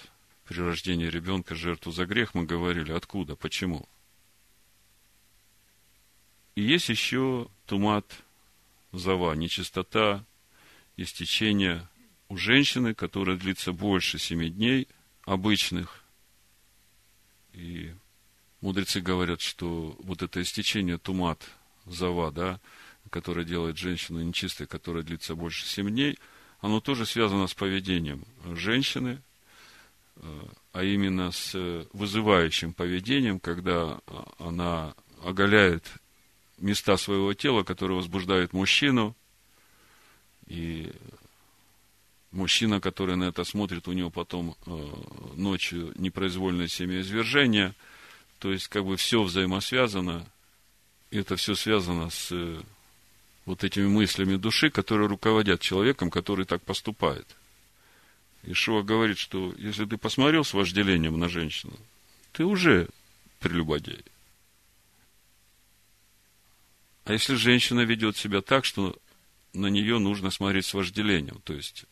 при 0.45 0.61
рождении 0.61 1.07
ребенка 1.07 1.55
жертву 1.55 1.93
за 1.93 2.05
грех, 2.05 2.35
мы 2.35 2.45
говорили, 2.45 2.93
откуда, 2.93 3.35
почему. 3.35 3.89
И 6.55 6.61
есть 6.61 6.91
еще 6.91 7.49
тумат 7.65 8.05
зава, 8.93 9.33
нечистота, 9.35 10.27
истечение 10.99 11.89
у 12.29 12.37
женщины, 12.37 12.93
которая 12.93 13.39
длится 13.39 13.73
больше 13.73 14.19
семи 14.19 14.51
дней 14.51 14.89
обычных. 15.25 16.05
И 17.55 17.95
мудрецы 18.63 19.01
говорят, 19.01 19.43
что 19.43 19.95
вот 20.03 20.23
это 20.23 20.41
истечение 20.41 20.97
тумат 20.97 21.43
зава, 21.85 22.33
да, 22.33 22.61
которое 23.11 23.45
делает 23.45 23.77
женщину 23.77 24.23
нечистой, 24.23 24.67
которая 24.67 25.03
длится 25.03 25.35
больше 25.35 25.67
семи 25.67 25.91
дней, 25.91 26.19
оно 26.61 26.81
тоже 26.81 27.05
связано 27.05 27.47
с 27.49 27.55
поведением 27.55 28.25
женщины, 28.55 29.21
э, 30.17 30.41
а 30.73 30.85
именно 30.85 31.31
с 31.33 31.87
вызывающим 31.93 32.73
поведением, 32.73 33.41
когда 33.41 34.01
она 34.39 34.95
оголяет 35.23 35.85
места 36.59 36.97
своего 36.97 37.35
тела, 37.35 37.65
которые 37.65 37.97
возбуждают 37.97 38.53
мужчину. 38.53 39.17
И 40.47 40.93
мужчина, 42.31 42.81
который 42.81 43.17
на 43.17 43.25
это 43.25 43.45
смотрит, 43.45 43.89
у 43.89 43.93
него 43.93 44.11
потом 44.11 44.57
э, 44.67 44.89
ночью 45.35 45.93
непроизвольное 45.97 46.69
семяизвержение. 46.69 47.75
То 48.43 48.51
есть, 48.51 48.67
как 48.67 48.85
бы 48.85 48.97
все 48.97 49.23
взаимосвязано. 49.23 50.27
Это 51.13 51.37
все 51.37 51.55
связано 51.55 52.11
с 52.11 52.33
э, 52.33 52.61
вот 53.45 53.63
этими 53.63 53.87
мыслями 53.87 54.35
души, 54.35 54.69
которые 54.69 55.07
руководят 55.07 55.61
человеком, 55.61 56.11
который 56.11 56.45
так 56.45 56.61
поступает. 56.63 57.37
Ишуа 58.43 58.83
говорит, 58.83 59.19
что 59.19 59.55
если 59.59 59.85
ты 59.85 59.97
посмотрел 59.97 60.43
с 60.43 60.55
вожделением 60.55 61.21
на 61.21 61.29
женщину, 61.29 61.79
ты 62.33 62.45
уже 62.45 62.89
прелюбодей. 63.39 64.05
А 67.05 67.13
если 67.13 67.37
женщина 67.37 67.83
ведет 67.83 68.17
себя 68.17 68.41
так, 68.41 68.65
что 68.65 68.99
на 69.53 69.69
нее 69.69 70.01
нужно 70.01 70.33
смотреть 70.33 70.67
с 70.67 70.75
вожделением. 70.75 71.41
То 71.45 71.55
есть, 71.55 71.85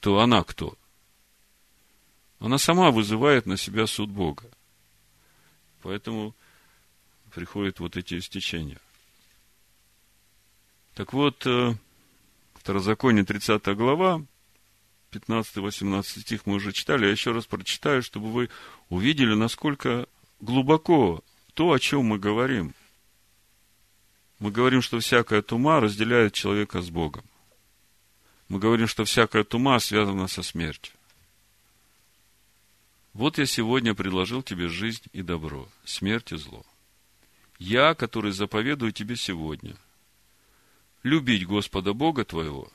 то 0.00 0.18
она 0.18 0.42
кто? 0.42 0.76
Она 2.40 2.58
сама 2.58 2.90
вызывает 2.90 3.46
на 3.46 3.56
себя 3.56 3.86
суд 3.86 4.10
Бога. 4.10 4.50
Поэтому 5.82 6.34
приходят 7.34 7.80
вот 7.80 7.96
эти 7.96 8.18
истечения. 8.18 8.78
Так 10.94 11.12
вот, 11.12 11.46
э, 11.46 11.74
Второзаконие 12.54 13.24
30 13.24 13.74
глава, 13.74 14.24
15-18 15.10 16.20
стих 16.20 16.46
мы 16.46 16.54
уже 16.54 16.72
читали, 16.72 17.06
я 17.06 17.10
еще 17.10 17.32
раз 17.32 17.44
прочитаю, 17.44 18.02
чтобы 18.02 18.30
вы 18.30 18.50
увидели, 18.88 19.34
насколько 19.34 20.06
глубоко 20.40 21.24
то, 21.54 21.72
о 21.72 21.78
чем 21.80 22.04
мы 22.04 22.18
говорим. 22.20 22.74
Мы 24.38 24.52
говорим, 24.52 24.80
что 24.80 25.00
всякая 25.00 25.42
тума 25.42 25.80
разделяет 25.80 26.34
человека 26.34 26.80
с 26.80 26.90
Богом. 26.90 27.24
Мы 28.48 28.60
говорим, 28.60 28.86
что 28.86 29.04
всякая 29.04 29.42
тума 29.42 29.80
связана 29.80 30.28
со 30.28 30.42
смертью. 30.42 30.94
Вот 33.12 33.38
я 33.38 33.46
сегодня 33.46 33.94
предложил 33.94 34.42
тебе 34.42 34.68
жизнь 34.68 35.04
и 35.12 35.22
добро, 35.22 35.68
смерть 35.84 36.32
и 36.32 36.36
зло. 36.36 36.64
Я, 37.58 37.94
который 37.94 38.32
заповедую 38.32 38.92
тебе 38.92 39.16
сегодня, 39.16 39.76
любить 41.02 41.46
Господа 41.46 41.92
Бога 41.92 42.24
твоего, 42.24 42.72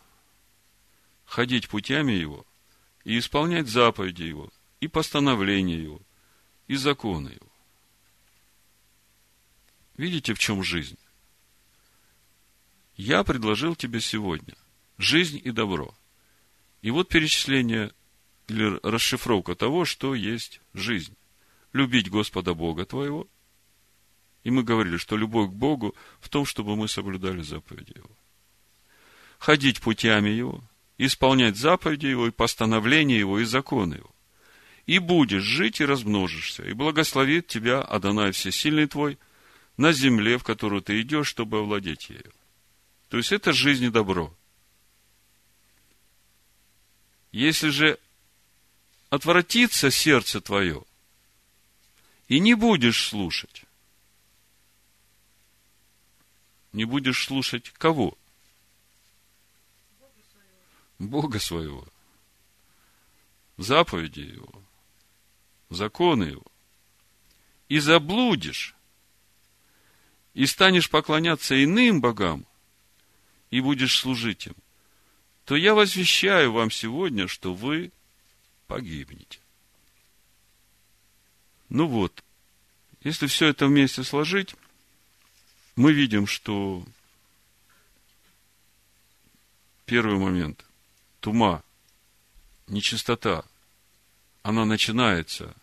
ходить 1.26 1.68
путями 1.68 2.14
Его 2.14 2.46
и 3.04 3.18
исполнять 3.18 3.68
заповеди 3.68 4.24
Его, 4.24 4.52
и 4.80 4.88
постановления 4.88 5.82
Его, 5.82 6.02
и 6.68 6.76
законы 6.76 7.30
Его. 7.30 7.52
Видите, 9.98 10.36
в 10.36 10.40
чем 10.40 10.64
жизнь? 10.64 11.00
Я 12.96 13.24
предложил 13.24 13.76
тебе 13.76 14.00
сегодня 14.00 14.56
жизнь 14.98 15.42
и 15.44 15.52
добро. 15.52 15.94
И 16.82 16.92
вот 16.92 17.10
перечисление 17.10 17.92
или 18.48 18.80
расшифровка 18.84 19.56
того, 19.56 19.86
что 19.86 20.16
есть 20.16 20.62
жизнь. 20.74 21.16
Любить 21.74 22.10
Господа 22.10 22.54
Бога 22.54 22.86
твоего. 22.86 23.28
И 24.44 24.50
мы 24.52 24.64
говорили, 24.64 24.98
что 24.98 25.18
любовь 25.18 25.50
к 25.50 25.54
Богу 25.54 25.96
в 26.20 26.30
том, 26.30 26.46
чтобы 26.46 26.76
мы 26.76 26.88
соблюдали 26.88 27.42
заповеди 27.42 27.94
Его. 27.98 28.10
Ходить 29.40 29.82
путями 29.82 30.30
Его, 30.30 30.64
исполнять 30.98 31.58
заповеди 31.58 32.08
Его 32.08 32.28
и 32.28 32.32
постановления 32.32 33.20
Его 33.20 33.40
и 33.40 33.44
законы 33.44 33.96
Его. 33.96 34.16
И 34.86 35.00
будешь 35.00 35.44
жить 35.44 35.82
и 35.82 35.86
размножишься, 35.86 36.64
и 36.64 36.72
благословит 36.72 37.48
тебя 37.48 37.82
Адонай 37.82 38.32
Всесильный 38.32 38.88
твой 38.88 39.20
на 39.76 39.92
земле, 39.92 40.38
в 40.38 40.44
которую 40.44 40.82
ты 40.82 41.02
идешь, 41.02 41.28
чтобы 41.28 41.60
овладеть 41.60 42.10
ею. 42.10 42.32
То 43.10 43.18
есть 43.18 43.34
это 43.34 43.52
жизнь 43.52 43.86
и 43.86 43.90
добро. 43.90 44.34
Если 47.34 47.70
же 47.70 48.00
отвратится 49.10 49.92
сердце 49.92 50.42
твое, 50.42 50.84
и 52.28 52.40
не 52.40 52.56
будешь 52.56 53.08
слушать, 53.08 53.64
не 56.74 56.86
будешь 56.86 57.26
слушать 57.26 57.70
кого? 57.72 58.18
Бога 61.00 61.40
своего, 61.40 61.88
заповеди 63.58 64.22
Его, 64.22 64.64
законы 65.70 66.24
Его, 66.24 66.46
и 67.70 67.80
заблудишь, 67.80 68.76
и 70.34 70.46
станешь 70.46 70.90
поклоняться 70.90 71.64
иным 71.64 72.02
богам, 72.02 72.46
и 73.52 73.62
будешь 73.62 73.98
служить 73.98 74.48
им, 74.48 74.56
то 75.46 75.56
я 75.56 75.74
возвещаю 75.74 76.52
вам 76.52 76.72
сегодня, 76.72 77.28
что 77.28 77.54
вы 77.54 77.92
погибнете. 78.68 79.40
Ну 81.70 81.88
вот, 81.88 82.24
если 83.02 83.28
все 83.28 83.48
это 83.48 83.68
вместе 83.68 84.04
сложить, 84.04 84.56
мы 85.76 85.94
видим, 85.94 86.28
что 86.28 86.86
первый 89.86 90.18
момент– 90.18 90.66
тума, 91.20 91.64
нечистота, 92.68 93.44
она 94.44 94.66
начинается 94.66 95.54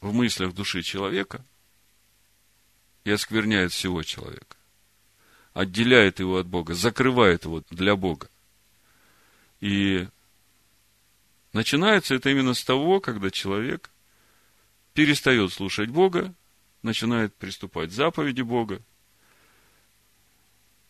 в 0.00 0.12
мыслях 0.12 0.54
души 0.54 0.82
человека 0.82 1.44
и 3.04 3.10
оскверняет 3.10 3.72
всего 3.72 4.02
человека, 4.02 4.56
отделяет 5.54 6.20
его 6.20 6.38
от 6.38 6.46
Бога, 6.46 6.74
закрывает 6.74 7.44
его 7.44 7.62
для 7.70 7.96
Бога. 7.96 8.28
И 9.60 10.06
начинается 11.56 12.14
это 12.14 12.30
именно 12.30 12.54
с 12.54 12.62
того, 12.62 13.00
когда 13.00 13.30
человек 13.30 13.90
перестает 14.92 15.52
слушать 15.52 15.88
Бога, 15.88 16.34
начинает 16.82 17.34
приступать 17.34 17.90
заповеди 17.92 18.42
Бога, 18.42 18.80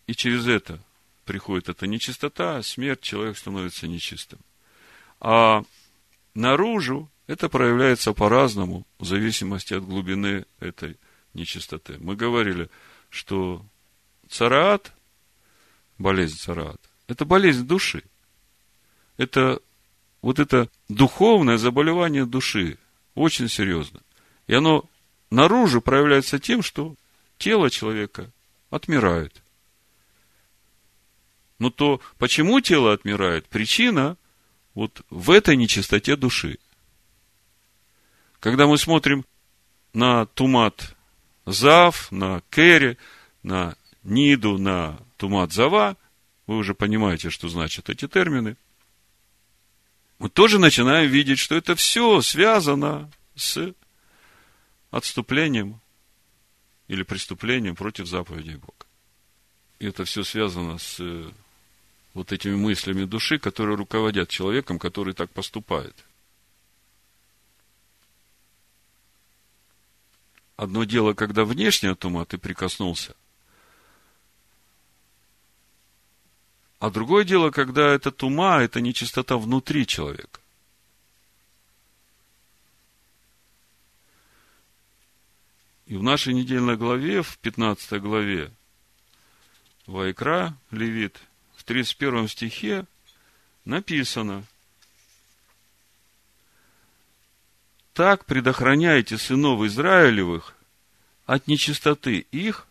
и 0.07 0.15
через 0.15 0.47
это 0.47 0.81
приходит 1.25 1.69
эта 1.69 1.87
нечистота, 1.87 2.63
смерть, 2.63 3.01
человек 3.01 3.39
становится 3.39 3.89
нечистым. 3.89 4.41
А 5.21 5.65
наружу 6.35 7.09
это 7.27 7.49
проявляется 7.49 8.13
по-разному, 8.13 8.87
в 8.99 9.05
зависимости 9.05 9.73
от 9.73 9.85
глубины 9.85 10.47
этой 10.59 10.97
нечистоты. 11.33 11.97
Мы 11.99 12.17
говорили, 12.17 12.69
что 13.09 13.65
цараат, 14.29 14.93
болезнь 15.99 16.39
цараат, 16.39 16.81
это 17.07 17.25
болезнь 17.25 17.67
души. 17.67 18.03
Это 19.17 19.61
вот 20.27 20.41
это 20.41 20.69
духовное 20.89 21.57
заболевание 21.57 22.27
души, 22.27 22.79
очень 23.15 23.49
серьезно. 23.49 24.01
И 24.49 24.55
оно 24.55 24.91
наружу 25.31 25.81
проявляется 25.81 26.41
тем, 26.41 26.65
что 26.65 26.97
тело 27.39 27.71
человека 27.71 28.33
отмирает. 28.69 29.41
Но 31.61 31.71
то, 31.71 32.01
почему 32.19 32.61
тело 32.61 32.93
отмирает, 32.93 33.47
причина 33.47 34.17
вот 34.75 35.03
в 35.11 35.31
этой 35.31 35.57
нечистоте 35.57 36.17
души. 36.17 36.59
Когда 38.41 38.67
мы 38.67 38.79
смотрим 38.79 39.25
на 39.93 40.27
Тумат 40.27 40.97
Зав, 41.45 42.11
на 42.11 42.43
Керри, 42.51 42.99
на 43.45 43.77
Ниду, 44.03 44.59
на 44.59 44.99
Тумат 45.19 45.53
Зава, 45.53 45.97
вы 46.49 46.57
уже 46.57 46.75
понимаете, 46.75 47.31
что 47.31 47.49
значат 47.49 47.91
эти 47.91 48.09
термины, 48.09 48.57
мы 50.19 50.29
тоже 50.31 50.59
начинаем 50.59 51.11
видеть, 51.11 51.39
что 51.39 51.55
это 51.55 51.75
все 51.75 52.21
связано 52.23 53.11
с 53.35 53.75
отступлением 54.91 55.81
или 56.89 57.03
преступлением 57.03 57.77
против 57.77 58.07
заповедей 58.07 58.57
Бога. 58.57 58.87
И 59.79 59.87
это 59.87 60.05
все 60.05 60.25
связано 60.25 60.79
с 60.79 61.01
вот 62.15 62.33
этими 62.33 62.55
мыслями 62.55 63.05
души, 63.05 63.39
которые 63.39 63.77
руководят 63.77 64.31
человеком, 64.31 64.79
который 64.79 65.13
так 65.13 65.31
поступает. 65.31 66.05
Одно 70.57 70.85
дело, 70.85 71.13
когда 71.13 71.45
внешне 71.45 71.91
от 71.91 72.03
ума 72.07 72.25
ты 72.25 72.39
прикоснулся, 72.39 73.15
а 76.79 76.91
другое 76.91 77.25
дело, 77.25 77.51
когда 77.51 77.95
это 77.95 78.13
ума, 78.27 78.63
это 78.63 78.81
нечистота 78.81 79.37
внутри 79.37 79.87
человека. 79.87 80.41
И 85.87 85.97
в 85.97 86.03
нашей 86.03 86.35
недельной 86.35 86.77
главе, 86.77 87.23
в 87.23 87.39
15 87.39 88.01
главе 88.03 88.51
Вайкра, 89.87 90.57
Левит– 90.71 91.21
31 91.67 92.29
стихе 92.29 92.87
написано, 93.65 94.45
так 97.93 98.25
предохраняйте 98.25 99.19
сынов 99.19 99.63
Израилевых 99.63 100.55
от 101.27 101.49
нечистоты 101.49 102.19
их, 102.31 102.67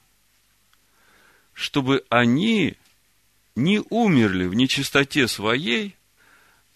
чтобы 1.54 2.06
они 2.10 2.78
не 3.56 3.82
умерли 3.90 4.46
в 4.46 4.54
нечистоте 4.54 5.28
своей, 5.28 5.96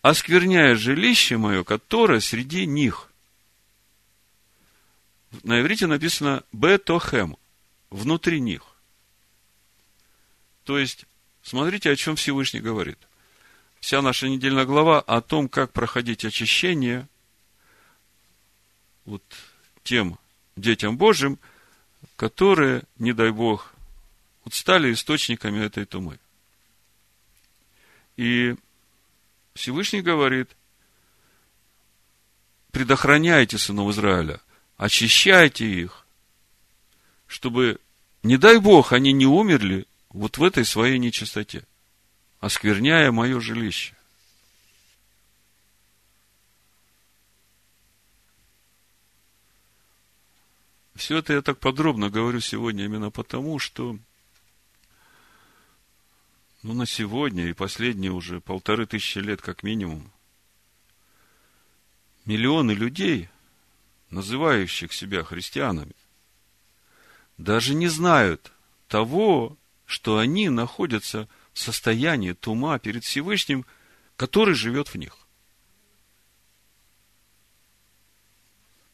оскверняя 0.02 0.76
жилище 0.76 1.38
мое, 1.38 1.64
которое 1.64 2.22
среди 2.22 2.66
них. 2.66 3.12
На 5.44 5.62
иврите 5.62 5.88
написано 5.88 6.44
«бетохем», 6.52 7.38
внутри 7.90 8.40
них. 8.40 8.64
То 10.64 10.78
есть, 10.78 11.06
Смотрите, 11.50 11.90
о 11.90 11.96
чем 11.96 12.16
Всевышний 12.16 12.60
говорит. 12.60 13.00
Вся 13.80 14.02
наша 14.02 14.28
недельная 14.28 14.66
глава 14.66 15.00
о 15.00 15.22
том, 15.22 15.48
как 15.48 15.72
проходить 15.72 16.26
очищение 16.26 17.08
вот 19.06 19.24
тем 19.84 20.20
детям 20.56 20.96
Божьим, 20.96 21.40
которые, 22.16 22.84
не 23.00 23.14
дай 23.14 23.32
Бог, 23.32 23.74
вот 24.44 24.54
стали 24.54 24.94
источниками 24.94 25.64
этой 25.64 25.86
тумы. 25.86 26.20
И 28.20 28.58
Всевышний 29.54 30.02
говорит, 30.02 30.50
предохраняйте 32.72 33.58
сынов 33.58 33.92
Израиля, 33.92 34.42
очищайте 34.76 35.66
их, 35.66 36.06
чтобы, 37.28 37.80
не 38.22 38.36
дай 38.36 38.60
Бог, 38.60 38.92
они 38.92 39.14
не 39.14 39.26
умерли 39.26 39.86
вот 40.10 40.38
в 40.38 40.44
этой 40.44 40.66
своей 40.66 41.00
нечистоте, 41.00 41.66
оскверняя 42.42 43.10
мое 43.14 43.40
жилище. 43.40 43.96
Все 50.94 51.20
это 51.20 51.32
я 51.32 51.42
так 51.42 51.58
подробно 51.60 52.10
говорю 52.10 52.42
сегодня 52.42 52.84
именно 52.84 53.12
потому, 53.12 53.60
что 53.60 53.98
ну, 56.62 56.74
на 56.74 56.86
сегодня 56.86 57.48
и 57.48 57.54
последние 57.54 58.12
уже 58.12 58.42
полторы 58.42 58.86
тысячи 58.86 59.20
лет 59.20 59.42
как 59.42 59.64
минимум, 59.64 60.12
миллионы 62.26 62.72
людей, 62.72 63.30
называющих 64.10 64.92
себя 64.92 65.24
христианами, 65.24 65.96
даже 67.38 67.74
не 67.74 67.88
знают 67.88 68.52
того, 68.88 69.58
что 69.86 70.18
они 70.18 70.50
находятся 70.50 71.30
в 71.54 71.60
состоянии 71.60 72.34
тума 72.34 72.78
перед 72.80 73.04
Всевышним, 73.04 73.66
который 74.18 74.54
живет 74.54 74.90
в 74.90 74.96
них. 74.96 75.18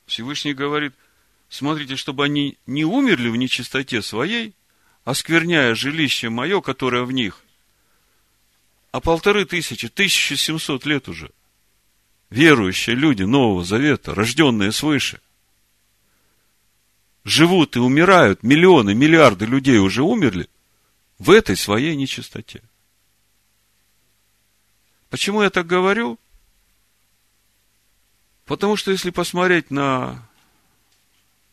Всевышний 0.06 0.54
говорит, 0.54 0.94
смотрите, 1.50 1.96
чтобы 1.96 2.26
они 2.26 2.60
не 2.68 2.86
умерли 2.86 3.30
в 3.30 3.36
нечистоте 3.36 4.04
своей, 4.04 4.54
оскверняя 5.04 5.74
жилище 5.74 6.30
мое, 6.30 6.62
которое 6.62 7.04
в 7.04 7.12
них, 7.12 7.45
а 8.96 9.02
полторы 9.02 9.44
тысячи, 9.44 9.90
тысяча 9.90 10.38
семьсот 10.38 10.86
лет 10.86 11.10
уже. 11.10 11.30
Верующие 12.30 12.96
люди 12.96 13.24
Нового 13.24 13.66
Завета, 13.66 14.16
рожденные 14.16 14.72
свыше, 14.72 15.20
живут 17.26 17.76
и 17.76 17.80
умирают, 17.80 18.42
миллионы, 18.42 18.96
миллиарды 18.96 19.46
людей 19.46 19.80
уже 19.80 20.02
умерли 20.02 20.48
в 21.20 21.30
этой 21.30 21.58
своей 21.58 21.94
нечистоте. 21.98 22.64
Почему 25.10 25.44
я 25.44 25.50
так 25.50 25.68
говорю? 25.68 26.18
Потому 28.46 28.78
что 28.78 28.92
если 28.92 29.10
посмотреть 29.10 29.72
на 29.72 30.26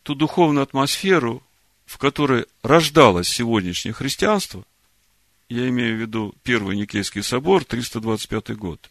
ту 0.03 0.15
духовную 0.15 0.63
атмосферу, 0.63 1.43
в 1.85 1.97
которой 1.97 2.45
рождалось 2.61 3.27
сегодняшнее 3.27 3.91
христианство, 3.91 4.63
я 5.53 5.69
имею 5.69 5.97
в 5.97 6.01
виду 6.01 6.33
Первый 6.41 6.75
Никейский 6.75 7.21
собор, 7.21 7.63
325 7.63 8.57
год, 8.57 8.89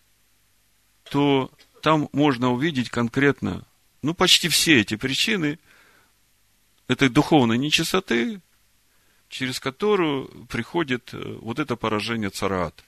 то 1.11 1.51
там 1.83 2.09
можно 2.13 2.53
увидеть 2.53 2.89
конкретно, 2.89 3.67
ну, 4.01 4.15
почти 4.15 4.49
все 4.49 4.81
эти 4.81 4.95
причины 4.95 5.59
этой 6.87 7.09
духовной 7.09 7.59
нечистоты, 7.59 8.41
через 9.29 9.59
которую 9.59 10.47
приходит 10.47 11.13
э, 11.13 11.39
вот 11.41 11.59
это 11.59 11.75
поражение 11.75 12.31
царат. 12.31 12.85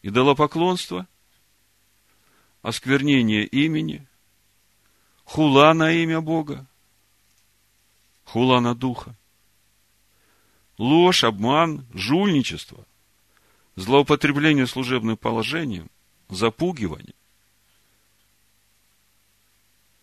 Идолопоклонство, 0.00 1.06
осквернение 2.62 3.44
имени, 3.44 4.06
хула 5.24 5.74
на 5.74 5.92
имя 5.92 6.22
Бога, 6.22 6.66
хула 8.24 8.60
на 8.60 8.74
Духа– 8.74 9.14
ложь, 10.78 11.24
обман, 11.24 11.86
жульничество, 11.94 12.84
злоупотребление 13.76 14.66
служебным 14.66 15.16
положением, 15.16 15.90
запугивание. 16.28 17.14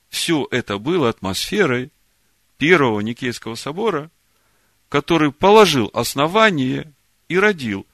Все 0.10 0.48
это 0.52 0.78
было 0.78 1.10
атмосферой 1.10 1.92
первого 2.58 3.00
Никейского 3.02 3.56
собора, 3.56 4.12
который 4.90 5.32
положил 5.32 5.90
основание 5.94 6.94
и 7.28 7.38
родил 7.40 7.88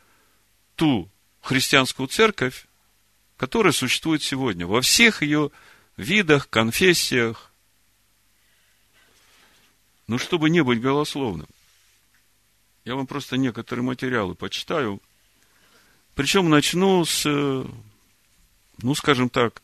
ту 0.76 1.10
христианскую 1.42 2.08
церковь, 2.08 2.68
которая 3.38 3.72
существует 3.72 4.22
сегодня 4.22 4.68
во 4.68 4.82
всех 4.82 5.22
ее 5.22 5.52
видах, 5.96 6.50
конфессиях. 6.50 7.54
Ну, 10.08 10.18
чтобы 10.18 10.50
не 10.50 10.62
быть 10.62 10.82
голословным. 10.82 11.48
Я 12.90 12.96
вам 12.96 13.06
просто 13.06 13.38
некоторые 13.38 13.86
материалы 13.86 14.34
почитаю. 14.34 15.00
Причем 16.16 16.50
начну 16.50 17.06
с, 17.06 17.24
ну, 17.24 18.96
скажем 18.96 19.30
так, 19.30 19.62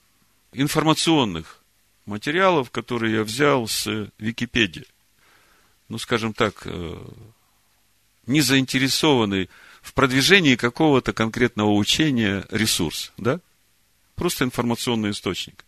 информационных 0.54 1.60
материалов, 2.06 2.70
которые 2.70 3.16
я 3.16 3.24
взял 3.24 3.68
с 3.68 4.12
Википедии. 4.20 4.86
Ну, 5.90 5.98
скажем 5.98 6.36
так, 6.36 6.68
э, 6.68 7.04
не 8.28 8.42
заинтересованный 8.42 9.50
в 9.82 9.96
продвижении 9.96 10.56
какого-то 10.56 11.12
конкретного 11.12 11.72
учения 11.72 12.46
ресурс, 12.52 13.12
да? 13.18 13.40
Просто 14.14 14.44
информационный 14.44 15.10
источник. 15.10 15.66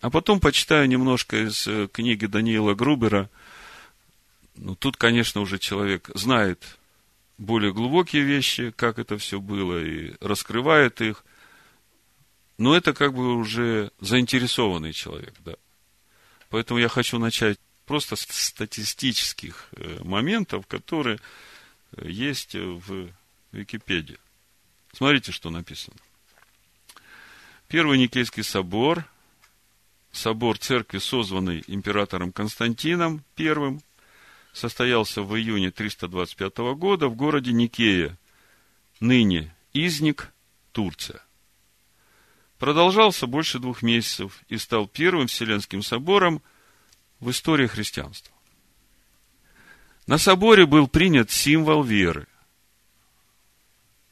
А 0.00 0.10
потом 0.10 0.40
почитаю 0.40 0.88
немножко 0.88 1.36
из 1.36 1.68
э, 1.68 1.86
книги 1.86 2.26
Даниила 2.26 2.74
Грубера– 2.74 3.30
ну, 4.54 4.74
тут, 4.74 4.96
конечно, 4.96 5.40
уже 5.40 5.58
человек 5.58 6.10
знает 6.14 6.78
более 7.38 7.72
глубокие 7.72 8.22
вещи, 8.22 8.70
как 8.70 8.98
это 8.98 9.18
все 9.18 9.40
было, 9.40 9.82
и 9.82 10.14
раскрывает 10.20 11.00
их. 11.00 11.24
Но 12.58 12.76
это 12.76 12.92
как 12.92 13.14
бы 13.14 13.34
уже 13.36 13.90
заинтересованный 14.00 14.92
человек, 14.92 15.34
да. 15.44 15.54
Поэтому 16.50 16.78
я 16.78 16.88
хочу 16.88 17.18
начать 17.18 17.58
просто 17.86 18.14
с 18.14 18.22
статистических 18.22 19.68
э, 19.72 19.98
моментов, 20.04 20.66
которые 20.66 21.18
э, 21.96 22.08
есть 22.08 22.54
в 22.54 23.08
Википедии. 23.52 24.18
Смотрите, 24.92 25.32
что 25.32 25.50
написано. 25.50 25.96
Первый 27.68 27.98
Никейский 27.98 28.42
собор, 28.42 29.06
собор 30.12 30.58
церкви, 30.58 30.98
созванный 30.98 31.64
императором 31.66 32.30
Константином 32.30 33.24
I, 33.38 33.80
состоялся 34.52 35.22
в 35.22 35.36
июне 35.36 35.70
325 35.70 36.58
года 36.76 37.08
в 37.08 37.16
городе 37.16 37.52
Никея, 37.52 38.18
ныне 39.00 39.54
Изник, 39.72 40.32
Турция. 40.72 41.22
Продолжался 42.58 43.26
больше 43.26 43.58
двух 43.58 43.82
месяцев 43.82 44.40
и 44.48 44.58
стал 44.58 44.86
первым 44.86 45.26
Вселенским 45.26 45.82
собором 45.82 46.42
в 47.18 47.30
истории 47.30 47.66
христианства. 47.66 48.32
На 50.06 50.18
соборе 50.18 50.66
был 50.66 50.86
принят 50.86 51.30
символ 51.30 51.82
веры. 51.82 52.26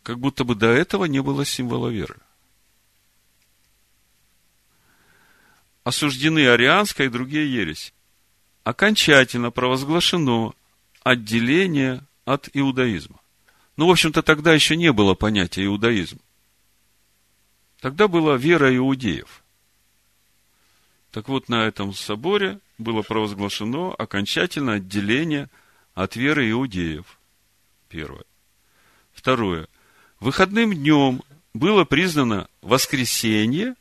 Как 0.02 0.18
будто 0.18 0.44
бы 0.44 0.54
до 0.54 0.68
этого 0.68 1.04
не 1.04 1.20
было 1.20 1.44
символа 1.44 1.88
веры. 1.88 2.16
Осуждены 5.84 6.48
арианская 6.48 7.06
и 7.06 7.10
другие 7.10 7.52
ереси 7.52 7.92
окончательно 8.70 9.50
провозглашено 9.50 10.54
отделение 11.02 12.04
от 12.24 12.48
иудаизма. 12.52 13.20
Ну, 13.76 13.88
в 13.88 13.90
общем-то, 13.90 14.22
тогда 14.22 14.54
еще 14.54 14.76
не 14.76 14.92
было 14.92 15.14
понятия 15.14 15.64
иудаизм. 15.64 16.20
Тогда 17.80 18.06
была 18.06 18.36
вера 18.36 18.74
иудеев. 18.76 19.42
Так 21.10 21.28
вот, 21.28 21.48
на 21.48 21.66
этом 21.66 21.92
соборе 21.92 22.60
было 22.78 23.02
провозглашено 23.02 23.92
окончательное 23.92 24.76
отделение 24.76 25.48
от 25.94 26.14
веры 26.14 26.48
иудеев. 26.50 27.18
Первое. 27.88 28.24
Второе. 29.12 29.66
Выходным 30.20 30.72
днем 30.72 31.22
было 31.54 31.84
признано 31.84 32.48
воскресенье 32.60 33.74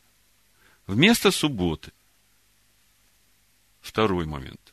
вместо 0.88 1.30
субботы. 1.30 1.92
Второй 3.80 4.26
момент. 4.26 4.69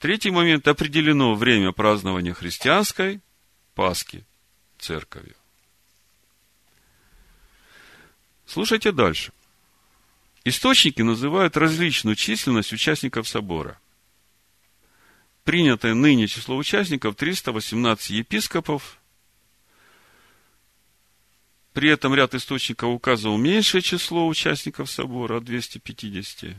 Третий 0.00 0.30
момент. 0.30 0.66
Определено 0.66 1.34
время 1.34 1.72
празднования 1.72 2.32
христианской 2.32 3.20
Пасхи 3.74 4.24
церковью. 4.78 5.36
Слушайте 8.46 8.92
дальше. 8.92 9.32
Источники 10.44 11.02
называют 11.02 11.58
различную 11.58 12.16
численность 12.16 12.72
участников 12.72 13.28
собора. 13.28 13.78
Принятое 15.44 15.92
ныне 15.92 16.28
число 16.28 16.56
участников 16.56 17.16
318 17.16 18.10
епископов. 18.10 18.98
При 21.74 21.90
этом 21.90 22.14
ряд 22.14 22.34
источников 22.34 22.88
указывал 22.88 23.36
меньшее 23.36 23.82
число 23.82 24.26
участников 24.26 24.90
собора 24.90 25.36
от 25.36 25.44
250. 25.44 26.56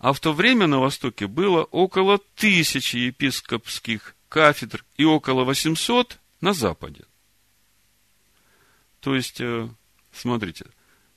А 0.00 0.14
в 0.14 0.20
то 0.20 0.32
время 0.32 0.66
на 0.66 0.80
Востоке 0.80 1.26
было 1.26 1.62
около 1.64 2.18
тысячи 2.34 2.96
епископских 2.96 4.16
кафедр 4.30 4.82
и 4.96 5.04
около 5.04 5.44
800 5.44 6.18
на 6.40 6.54
Западе. 6.54 7.04
То 9.00 9.14
есть, 9.14 9.42
э, 9.42 9.68
смотрите, 10.10 10.64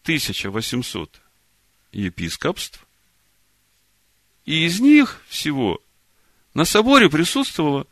1800 0.04 1.22
епископств, 1.94 2.86
и 4.44 4.66
из 4.66 4.82
них 4.82 5.22
всего 5.30 5.82
на 6.54 6.66
соборе 6.66 7.10
присутствовало 7.10 7.88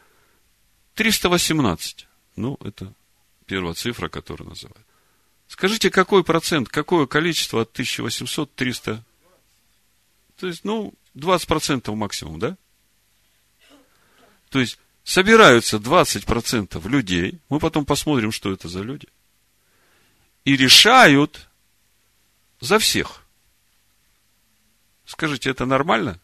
318. 0.95 2.08
Ну, 2.36 2.58
это 2.65 2.93
первая 3.45 3.75
цифра, 3.75 4.10
которую 4.10 4.49
называют. 4.49 4.86
Скажите, 5.47 5.89
какой 5.89 6.25
процент, 6.25 6.67
какое 6.67 7.06
количество 7.06 7.62
от 7.62 7.71
1800 7.71 8.54
300? 8.56 9.06
То 10.41 10.47
есть, 10.47 10.63
ну, 10.63 10.91
20% 11.13 11.93
максимум, 11.93 12.39
да? 12.39 12.58
То 14.49 14.60
есть, 14.60 14.80
собираются 15.04 15.77
20% 15.77 16.88
людей, 16.88 17.39
мы 17.47 17.60
потом 17.60 17.86
посмотрим, 17.86 18.32
что 18.32 18.51
это 18.51 18.67
за 18.67 18.82
люди, 18.82 19.08
и 20.43 20.58
решают 20.58 21.47
за 22.60 22.80
всех. 22.80 23.23
Скажите, 25.06 25.51
это 25.51 25.67
нормально? 25.67 26.19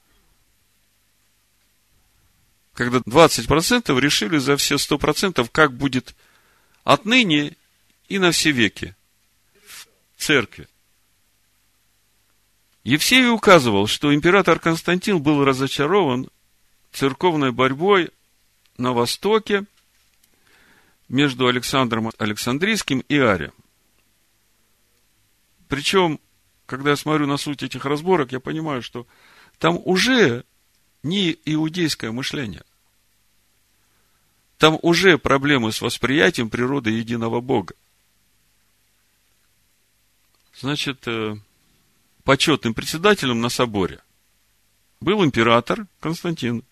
Когда 2.73 2.97
20% 2.97 3.99
решили 3.99 4.39
за 4.39 4.57
все 4.57 4.77
100%, 4.77 5.47
как 5.51 5.73
будет 5.73 6.15
отныне 6.83 7.55
и 8.07 8.17
на 8.17 8.31
все 8.31 8.49
веки 8.49 8.95
в 10.15 10.23
церкви. 10.23 10.67
Евсевий 12.87 13.31
указывал, 13.31 13.85
что 13.85 14.15
император 14.15 14.59
Константин 14.59 15.21
был 15.21 15.43
разочарован 15.43 16.29
церковной 16.93 17.51
борьбой 17.51 18.11
на 18.77 18.93
Востоке 18.93 19.65
между 21.09 21.47
Александром 21.47 22.13
Александрийским 22.17 22.99
и 22.99 23.17
Арием. 23.17 23.51
Причем, 25.67 26.21
когда 26.65 26.91
я 26.91 26.95
смотрю 26.95 27.27
на 27.27 27.35
суть 27.35 27.61
этих 27.61 27.83
разборок, 27.83 28.31
я 28.31 28.39
понимаю, 28.39 28.81
что 28.81 29.05
там 29.59 29.81
уже 29.83 30.45
не 31.03 31.37
иудейское 31.43 32.13
мышление. 32.13 32.63
Там 34.57 34.79
уже 34.81 35.17
проблемы 35.17 35.73
с 35.73 35.81
восприятием 35.81 36.49
природы 36.49 36.91
единого 36.91 37.41
Бога. 37.41 37.75
Значит, 40.55 41.05
э, 41.05 41.35
почетным 42.27 42.73
председателем 42.73 43.39
на 43.39 43.47
соборе 43.47 44.01
был 44.99 45.23
император 45.23 45.87
Константин, 46.01 46.65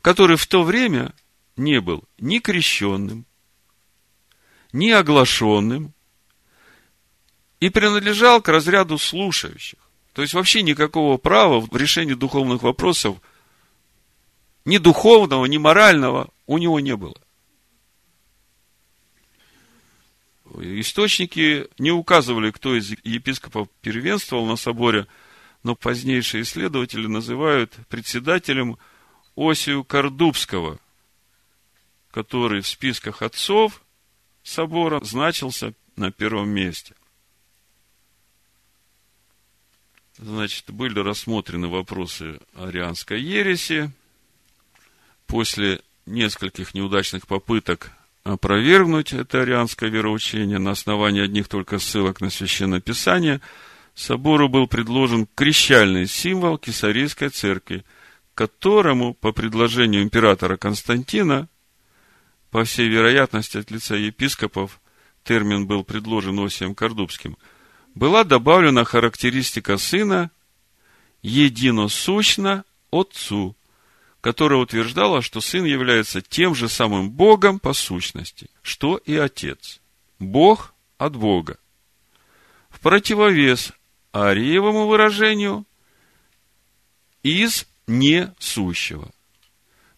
который 0.00 0.38
в 0.38 0.46
то 0.46 0.62
время 0.62 1.12
не 1.54 1.82
был 1.82 2.04
ни 2.16 2.38
крещенным, 2.38 3.26
ни 4.72 4.88
оглашенным, 4.88 5.92
и 7.60 7.68
принадлежал 7.68 8.40
к 8.40 8.48
разряду 8.48 8.96
слушающих. 8.96 9.78
То 10.14 10.22
есть 10.22 10.32
вообще 10.32 10.62
никакого 10.62 11.18
права 11.18 11.60
в 11.60 11.76
решении 11.76 12.14
духовных 12.14 12.62
вопросов, 12.62 13.18
ни 14.64 14.78
духовного, 14.78 15.44
ни 15.44 15.58
морального 15.58 16.30
у 16.46 16.56
него 16.56 16.80
не 16.80 16.96
было. 16.96 17.20
Источники 20.62 21.68
не 21.78 21.90
указывали, 21.90 22.50
кто 22.50 22.74
из 22.74 22.90
епископов 23.04 23.68
первенствовал 23.82 24.46
на 24.46 24.56
соборе, 24.56 25.06
но 25.62 25.74
позднейшие 25.74 26.42
исследователи 26.42 27.06
называют 27.06 27.74
председателем 27.88 28.78
Осию 29.36 29.84
Кордубского, 29.84 30.78
который 32.10 32.62
в 32.62 32.68
списках 32.68 33.22
отцов 33.22 33.82
собора 34.42 35.02
значился 35.04 35.74
на 35.96 36.10
первом 36.10 36.48
месте. 36.48 36.94
Значит, 40.18 40.70
были 40.70 40.98
рассмотрены 41.00 41.68
вопросы 41.68 42.40
арианской 42.54 43.20
ереси. 43.20 43.90
После 45.26 45.82
нескольких 46.06 46.72
неудачных 46.72 47.26
попыток 47.26 47.92
опровергнуть 48.26 49.12
это 49.12 49.42
арианское 49.42 49.88
вероучение 49.88 50.58
на 50.58 50.72
основании 50.72 51.22
одних 51.22 51.48
только 51.48 51.78
ссылок 51.78 52.20
на 52.20 52.28
Священное 52.28 52.80
Писание, 52.80 53.40
собору 53.94 54.48
был 54.48 54.66
предложен 54.66 55.28
крещальный 55.34 56.06
символ 56.08 56.58
Кесарийской 56.58 57.28
церкви, 57.28 57.84
которому, 58.34 59.14
по 59.14 59.30
предложению 59.30 60.02
императора 60.02 60.56
Константина, 60.56 61.48
по 62.50 62.64
всей 62.64 62.88
вероятности 62.88 63.58
от 63.58 63.70
лица 63.70 63.94
епископов, 63.94 64.80
термин 65.22 65.66
был 65.66 65.84
предложен 65.84 66.38
Осием 66.40 66.74
Кордубским, 66.74 67.36
была 67.94 68.24
добавлена 68.24 68.84
характеристика 68.84 69.78
сына 69.78 70.30
единосущно 71.22 72.64
Отцу, 72.90 73.56
которая 74.26 74.58
утверждала, 74.58 75.22
что 75.22 75.40
сын 75.40 75.64
является 75.64 76.20
тем 76.20 76.52
же 76.52 76.68
самым 76.68 77.12
Богом 77.12 77.60
по 77.60 77.72
сущности, 77.72 78.50
что 78.60 78.96
и 78.96 79.14
Отец. 79.14 79.80
Бог 80.18 80.74
от 80.98 81.14
Бога. 81.14 81.60
В 82.68 82.80
противовес 82.80 83.72
Ариевому 84.10 84.88
выражению 84.88 85.64
из 87.22 87.68
несущего. 87.86 89.12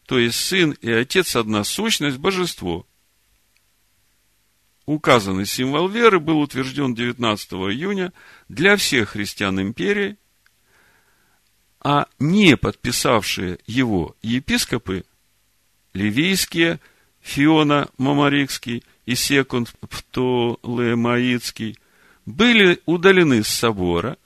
То 0.05 0.19
есть 0.19 0.38
сын 0.38 0.73
и 0.73 0.91
отец 0.91 1.35
одна 1.35 1.64
сущность, 1.64 2.19
божество. 2.19 2.87
Указанный 4.85 5.47
символ 5.47 5.88
веры 5.88 6.21
был 6.21 6.41
утвержден 6.41 6.95
19 6.95 7.53
июня 7.53 8.12
для 8.51 8.77
всех 8.77 9.09
христиан 9.11 9.59
империи– 9.59 10.19
а 11.81 12.07
не 12.19 12.57
подписавшие 12.57 13.59
его 13.67 14.17
епископы, 14.23 15.05
ливийские, 15.95 16.81
Фиона 17.21 17.88
Мамарикский 17.99 18.85
и 19.05 19.14
Секунд 19.14 19.75
Птолемаицкий, 19.81 21.79
были 22.25 22.81
удалены 22.87 23.43
с 23.43 23.49
собора 23.49 24.17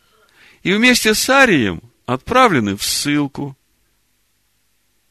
и 0.62 0.73
вместе 0.73 1.15
с 1.15 1.29
Арием 1.29 1.83
отправлены 2.07 2.77
в 2.77 2.83
ссылку. 2.83 3.57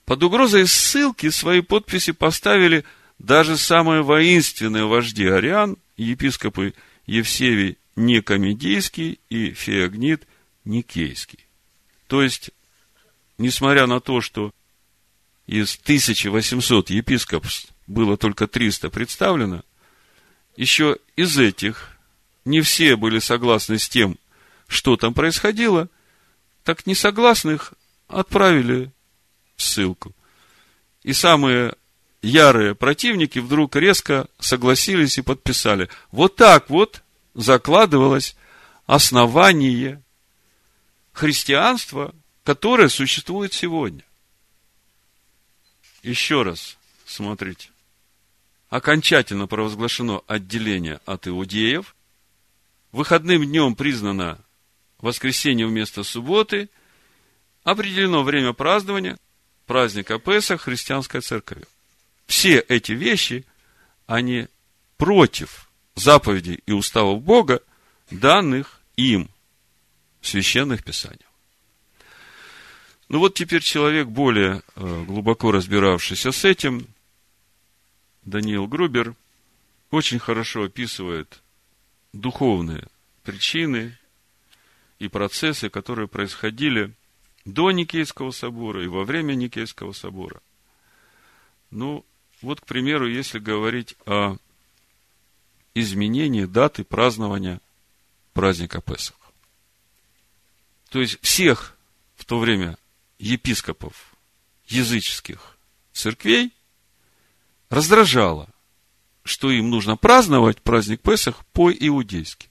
Под 0.06 0.24
угрозой 0.24 0.68
ссылки 0.68 1.30
свои 1.30 1.62
подписи 1.62 2.12
поставили 2.12 2.84
даже 3.20 3.58
самые 3.58 4.02
воинственные 4.02 4.86
вожди 4.86 5.26
ариан, 5.28 5.78
епископы 5.96 6.74
Евсевий 7.06 7.78
Некомедийский 7.96 9.20
и 9.30 9.52
Феогнит 9.52 10.28
Никейский. 10.66 11.46
То 12.12 12.22
есть, 12.22 12.52
несмотря 13.38 13.88
на 13.88 14.02
то, 14.02 14.20
что 14.20 14.52
из 15.48 15.80
1800 15.82 16.90
епископств 16.90 17.70
было 17.88 18.18
только 18.18 18.48
300 18.48 18.90
представлено, 18.90 19.64
еще 20.58 20.98
из 21.16 21.38
этих 21.38 21.98
не 22.44 22.60
все 22.60 22.98
были 22.98 23.20
согласны 23.20 23.80
с 23.80 23.88
тем, 23.88 24.18
что 24.68 24.98
там 24.98 25.14
происходило, 25.14 25.88
так 26.66 26.86
несогласных 26.86 27.74
отправили 28.10 28.92
ссылку. 29.56 30.14
И 31.04 31.14
самые 31.14 31.76
ярые 32.22 32.76
противники 32.76 33.40
вдруг 33.40 33.78
резко 33.78 34.28
согласились 34.38 35.18
и 35.18 35.22
подписали. 35.22 35.88
Вот 36.12 36.36
так 36.36 36.70
вот 36.70 37.04
закладывалось 37.36 38.36
основание 38.86 40.02
христианства, 41.14 42.16
которое 42.44 42.90
существует 42.90 43.54
сегодня. 43.54 44.04
Еще 46.04 46.44
раз 46.44 46.78
смотрите. 47.06 47.70
Окончательно 48.70 49.48
провозглашено 49.48 50.22
отделение 50.28 51.00
от 51.06 51.28
иудеев. 51.28 51.96
Выходным 52.92 53.44
днем 53.46 53.76
признано 53.76 54.40
воскресенье 55.00 55.68
вместо 55.68 56.04
субботы. 56.04 56.70
Определено 57.64 58.24
время 58.24 58.54
празднования 58.54 59.20
праздника 59.68 60.18
Песах 60.20 60.62
христианской 60.62 61.22
церковью. 61.22 61.68
Все 62.26 62.60
эти 62.60 62.94
вещи, 62.94 63.46
они 64.08 64.48
против 64.98 65.70
заповедей 65.96 66.64
и 66.66 66.72
уставов 66.72 67.22
Бога, 67.22 67.62
данных 68.10 68.82
им– 68.96 69.30
священных 70.22 70.84
писаниях. 70.84 71.30
Ну 73.10 73.20
вот 73.20 73.34
теперь 73.34 73.62
человек, 73.62 74.08
более 74.08 74.62
э, 74.76 75.04
глубоко 75.06 75.52
разбиравшийся 75.52 76.32
с 76.32 76.46
этим, 76.46 76.88
Даниил 78.24 78.68
Грубер, 78.68 79.16
очень 79.90 80.20
хорошо 80.20 80.64
описывает 80.64 81.42
духовные 82.14 82.88
причины 83.24 83.98
и 85.00 85.08
процессы, 85.08 85.70
которые 85.70 86.08
происходили 86.08 86.94
до 87.44 87.72
Никейского 87.72 88.32
собора 88.32 88.84
и 88.84 88.88
во 88.88 89.04
время 89.04 89.34
Никейского 89.34 89.92
собора. 89.94 90.42
Ну, 91.70 92.06
Вот, 92.42 92.62
к 92.62 92.66
примеру, 92.66 93.08
если 93.08 93.40
говорить 93.40 93.96
о 94.06 94.38
изменении 95.76 96.46
даты 96.46 96.84
празднования 96.84 97.60
праздника 98.34 98.82
Песах. 98.82 99.21
То 100.92 101.00
есть 101.00 101.20
всех 101.22 101.78
в 102.18 102.26
то 102.26 102.38
время 102.38 102.78
епископов 103.18 104.14
языческих 104.68 105.58
церквей 105.94 106.52
раздражало, 107.70 108.50
что 109.24 109.52
им 109.52 109.70
нужно 109.70 109.96
праздновать 109.96 110.62
праздник 110.62 111.02
Песах 111.02 111.46
по-иудейски. 111.54 112.50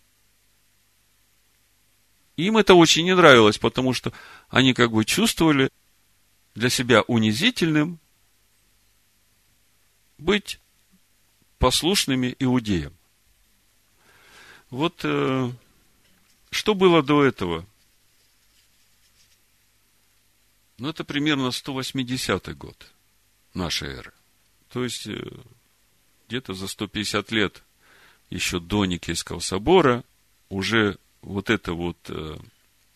Им 2.39 2.57
это 2.57 2.73
очень 2.75 3.05
не 3.05 3.15
нравилось, 3.15 3.59
потому 3.59 3.93
что 3.93 4.11
они 4.49 4.73
как 4.73 4.91
бы 4.91 5.05
чувствовали 5.05 5.71
для 6.55 6.71
себя 6.71 7.03
унизительным 7.03 7.99
быть 10.17 10.61
послушными 11.59 12.35
иудеям. 12.39 12.95
Вот 14.71 15.01
э, 15.05 15.51
что 16.51 16.75
было 16.75 17.03
до 17.03 17.23
этого? 17.23 17.67
Ну, 20.81 20.89
это 20.89 21.05
примерно 21.05 21.51
180 21.51 22.57
год 22.57 22.91
нашей 23.53 23.91
эры. 23.91 24.15
То 24.71 24.83
есть, 24.83 25.07
э, 25.07 25.31
где-то 26.27 26.55
за 26.55 26.69
150 26.69 27.31
лет 27.33 27.63
еще 28.31 28.61
до 28.61 28.87
Никейского 28.87 29.41
собора 29.41 30.05
уже 30.49 30.97
вот 31.21 31.51
эта 31.51 31.75
вот 31.75 31.99
э, 32.09 32.39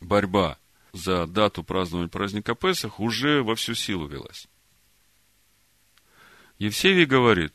борьба 0.00 0.56
за 0.94 1.26
дату 1.26 1.62
празднования 1.62 2.08
праздника 2.08 2.54
Песах 2.54 3.00
уже 3.00 3.42
во 3.42 3.54
всю 3.54 3.74
силу 3.74 4.06
велась. 4.06 4.48
Евсевий 6.58 7.04
говорит, 7.04 7.52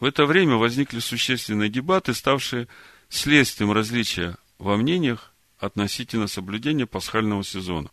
в 0.00 0.06
это 0.06 0.24
время 0.24 0.56
возникли 0.56 1.00
существенные 1.00 1.68
дебаты, 1.68 2.14
ставшие 2.14 2.68
следствием 3.10 3.70
различия 3.70 4.38
во 4.56 4.78
мнениях 4.78 5.34
относительно 5.58 6.26
соблюдения 6.26 6.86
пасхального 6.86 7.44
сезона. 7.44 7.90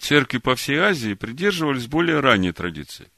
Церкви 0.00 0.38
по 0.38 0.56
всей 0.56 0.78
Азии 0.78 1.12
придерживались 1.12 1.86
более 1.86 2.20
ранней 2.20 2.52
традиции. 2.52 3.10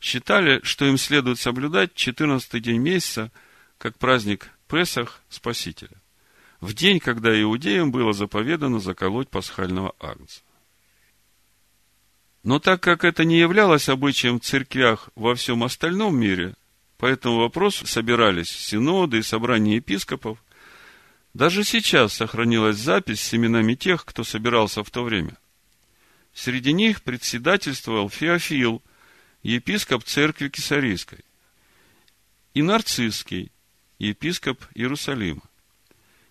Считали, 0.00 0.60
что 0.64 0.86
им 0.86 0.96
следует 0.96 1.38
соблюдать 1.38 1.94
14 1.94 2.60
день 2.60 2.80
месяца, 2.80 3.30
как 3.76 3.98
праздник 3.98 4.48
Песах 4.66 5.20
Спасителя, 5.28 6.00
в 6.60 6.72
день, 6.72 7.00
когда 7.00 7.38
иудеям 7.40 7.92
было 7.92 8.14
заповедано 8.14 8.80
заколоть 8.80 9.28
пасхального 9.28 9.94
агнца. 10.00 10.40
Но 12.42 12.58
так 12.58 12.82
как 12.82 13.04
это 13.04 13.24
не 13.24 13.38
являлось 13.38 13.90
обычаем 13.90 14.40
в 14.40 14.42
церквях 14.42 15.10
во 15.14 15.34
всем 15.34 15.62
остальном 15.62 16.16
мире, 16.16 16.54
по 16.96 17.04
этому 17.04 17.40
вопросу 17.40 17.86
собирались 17.86 18.48
синоды 18.48 19.18
и 19.18 19.22
собрания 19.22 19.76
епископов, 19.76 20.42
даже 21.34 21.62
сейчас 21.62 22.14
сохранилась 22.14 22.78
запись 22.78 23.20
с 23.20 23.34
именами 23.34 23.74
тех, 23.74 24.06
кто 24.06 24.24
собирался 24.24 24.82
в 24.82 24.90
то 24.90 25.04
время. 25.04 25.36
Среди 26.34 26.72
них 26.72 27.02
председательствовал 27.02 28.08
Феофил, 28.08 28.82
епископ 29.42 30.04
церкви 30.04 30.48
Кесарийской, 30.48 31.24
и 32.54 32.62
Нарцисский, 32.62 33.50
епископ 33.98 34.64
Иерусалима. 34.74 35.42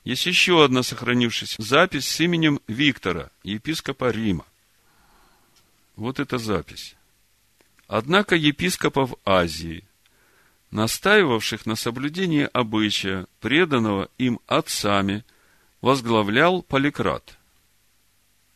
Есть 0.04 0.26
еще 0.26 0.64
одна 0.64 0.82
сохранившаяся 0.82 1.62
запись 1.62 2.08
с 2.08 2.20
именем 2.20 2.60
Виктора, 2.68 3.30
епископа 3.44 4.10
Рима. 4.10 4.46
Вот 5.96 6.20
эта 6.20 6.38
запись. 6.40 6.96
Однако 7.88 8.36
епископов 8.36 9.14
Азии, 9.26 9.84
настаивавших 10.72 11.66
на 11.66 11.76
соблюдении 11.76 12.50
обычая, 12.52 13.28
преданного 13.40 14.10
им 14.18 14.40
отцами, 14.48 15.24
возглавлял 15.82 16.64
Поликрат. 16.64 17.38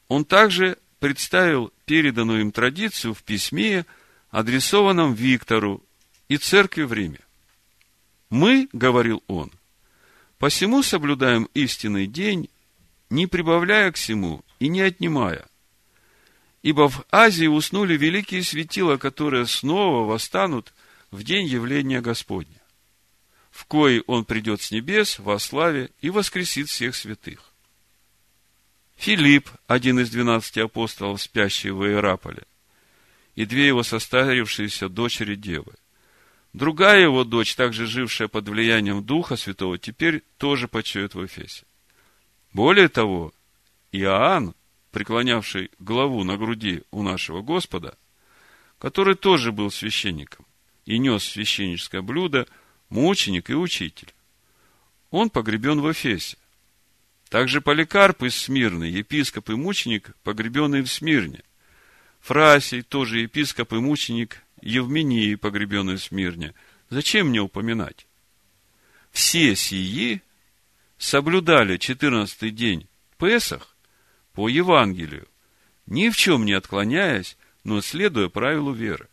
Он 0.08 0.26
также 0.26 0.78
представил 1.00 1.72
переданную 1.86 2.42
им 2.42 2.52
традицию 2.52 3.14
в 3.14 3.24
письме, 3.24 3.86
адресованном 4.32 5.14
Виктору 5.14 5.84
и 6.28 6.38
церкви 6.38 6.84
в 6.84 6.94
Риме. 6.94 7.20
Мы, 8.30 8.68
говорил 8.74 9.24
он, 9.28 9.52
посему 10.40 10.84
соблюдаем 10.84 11.48
истинный 11.54 12.08
день, 12.08 12.50
не 13.10 13.28
прибавляя 13.28 13.92
к 13.92 13.96
всему 13.96 14.44
и 14.60 14.68
не 14.68 14.82
отнимая. 14.82 15.46
Ибо 16.64 16.90
в 16.90 17.06
Азии 17.12 17.46
уснули 17.46 17.96
великие 17.96 18.44
светила, 18.44 18.98
которые 18.98 19.46
снова 19.46 20.06
восстанут 20.06 20.74
в 21.12 21.24
день 21.24 21.46
явления 21.46 22.02
Господня, 22.02 22.62
в 23.52 23.66
кои 23.66 24.04
он 24.08 24.26
придет 24.26 24.62
с 24.62 24.72
небес 24.72 25.20
во 25.20 25.38
славе 25.40 25.92
и 26.02 26.10
воскресит 26.10 26.68
всех 26.68 26.96
святых. 26.96 27.55
Филипп, 28.96 29.50
один 29.68 30.00
из 30.00 30.10
двенадцати 30.10 30.60
апостолов, 30.60 31.22
спящий 31.22 31.70
в 31.70 31.86
Иераполе, 31.86 32.44
и 33.36 33.46
две 33.46 33.68
его 33.68 33.84
состарившиеся 33.84 34.90
дочери 34.90 35.36
девы. 35.36 35.74
Другая 36.54 37.02
его 37.02 37.26
дочь, 37.26 37.56
также 37.56 37.86
жившая 37.86 38.30
под 38.30 38.48
влиянием 38.48 39.04
Духа 39.04 39.36
Святого, 39.36 39.78
теперь 39.78 40.24
тоже 40.38 40.68
почует 40.70 41.14
в 41.14 41.26
Эфесе. 41.26 41.66
Более 42.54 42.88
того, 42.88 43.34
Иоанн, 43.92 44.56
преклонявший 44.92 45.72
главу 45.80 46.24
на 46.24 46.38
груди 46.38 46.84
у 46.92 47.04
нашего 47.04 47.42
Господа, 47.42 47.98
который 48.80 49.16
тоже 49.16 49.52
был 49.52 49.70
священником 49.70 50.46
и 50.86 50.98
нес 50.98 51.26
священническое 51.26 52.02
блюдо, 52.02 52.48
мученик 52.90 53.50
и 53.50 53.56
учитель. 53.56 54.14
Он 55.12 55.30
погребен 55.30 55.82
в 55.82 55.92
Эфесе. 55.92 56.38
Также 57.30 57.60
Поликарп 57.60 58.24
из 58.24 58.36
Смирны, 58.36 58.86
епископ 58.86 59.50
и 59.50 59.56
мученик, 59.56 60.16
погребенный 60.24 60.82
в 60.82 60.92
Смирне. 60.92 61.42
Фрасий, 62.22 62.82
тоже 62.82 63.20
епископ 63.20 63.74
и 63.74 63.78
мученик 63.78 64.42
Евмении, 64.62 65.36
погребенный 65.36 65.96
в 65.96 66.04
Смирне. 66.04 66.54
Зачем 66.90 67.30
мне 67.30 67.42
упоминать? 67.42 68.08
Все 69.12 69.56
сии 69.56 70.22
соблюдали 70.98 71.78
14 71.78 72.54
день 72.54 72.88
Песах 73.18 73.76
по 74.34 74.50
Евангелию, 74.50 75.28
ни 75.88 76.10
в 76.10 76.18
чем 76.18 76.46
не 76.46 76.54
отклоняясь, 76.54 77.38
но 77.64 77.82
следуя 77.82 78.30
правилу 78.30 78.72
веры. 78.72 79.08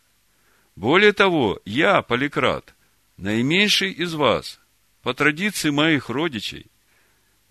Более 0.75 1.13
того, 1.13 1.61
я, 1.65 2.01
Поликрат, 2.01 2.75
наименьший 3.17 3.91
из 3.91 4.13
вас, 4.13 4.59
по 5.01 5.13
традиции 5.13 5.69
моих 5.69 6.09
родичей, 6.09 6.67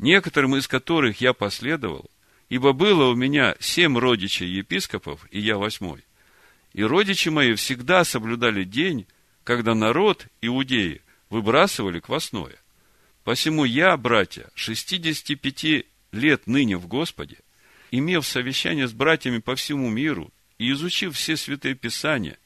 некоторым 0.03 0.57
из 0.57 0.69
которых 0.69 1.21
я 1.21 1.33
последовал, 1.33 2.11
ибо 2.51 2.73
было 2.73 3.09
у 3.09 3.15
меня 3.15 3.55
семь 3.61 3.97
родичей 3.97 4.49
епископов, 4.49 5.27
и 5.31 5.41
я 5.41 5.57
восьмой. 5.57 6.05
И 6.75 6.83
родичи 6.83 7.29
мои 7.29 7.55
всегда 7.55 8.05
соблюдали 8.05 8.65
день, 8.65 9.07
когда 9.45 9.75
народ, 9.75 10.27
иудеи, 10.43 11.01
выбрасывали 11.31 12.01
квасное. 12.01 12.57
Посему 13.25 13.65
я, 13.65 13.97
братья, 13.97 14.51
65 14.55 15.87
лет 16.11 16.47
ныне 16.47 16.77
в 16.77 16.89
Господе, 16.89 17.39
имев 17.93 18.27
совещание 18.27 18.89
с 18.89 18.93
братьями 18.93 19.39
по 19.39 19.55
всему 19.55 19.89
миру 19.89 20.33
и 20.59 20.73
изучив 20.73 21.17
все 21.17 21.37
святые 21.37 21.77
писания, 21.77 22.39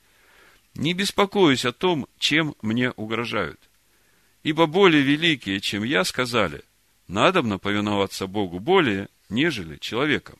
не 0.74 0.92
беспокоюсь 0.92 1.64
о 1.64 1.72
том, 1.72 2.06
чем 2.18 2.54
мне 2.60 2.90
угрожают. 2.90 3.60
Ибо 4.42 4.66
более 4.66 5.02
великие, 5.02 5.60
чем 5.60 5.84
я, 5.84 6.04
сказали, 6.04 6.62
надобно 7.08 7.58
повиноваться 7.58 8.26
Богу 8.26 8.58
более, 8.58 9.08
нежели 9.28 9.76
человеком. 9.76 10.38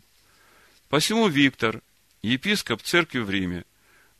Посему 0.89 1.29
Виктор, 1.29 1.83
епископ 2.23 2.83
церкви 2.83 3.21
в 3.21 3.31
Риме, 3.31 3.65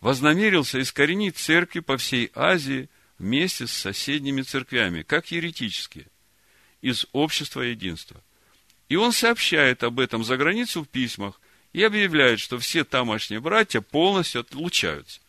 вознамерился 0.01 0.81
искоренить 0.81 1.37
церкви 1.37 1.81
по 1.81 1.97
всей 1.97 2.31
Азии 2.35 2.89
вместе 3.19 3.67
с 3.67 3.73
соседними 3.73 4.43
церквями, 4.43 5.03
как 5.03 5.31
еретические, 5.31 6.07
из 6.83 7.07
общества 7.13 7.63
единства. 7.63 8.21
И 8.89 8.97
он 8.97 9.13
сообщает 9.13 9.83
об 9.83 9.99
этом 9.99 10.23
за 10.23 10.37
границу 10.37 10.83
в 10.83 10.89
письмах 10.89 11.41
и 11.73 11.83
объявляет, 11.83 12.41
что 12.41 12.59
все 12.59 12.85
тамошние 12.85 13.41
братья 13.41 13.81
полностью 13.81 14.43
отлучаются. 14.43 15.21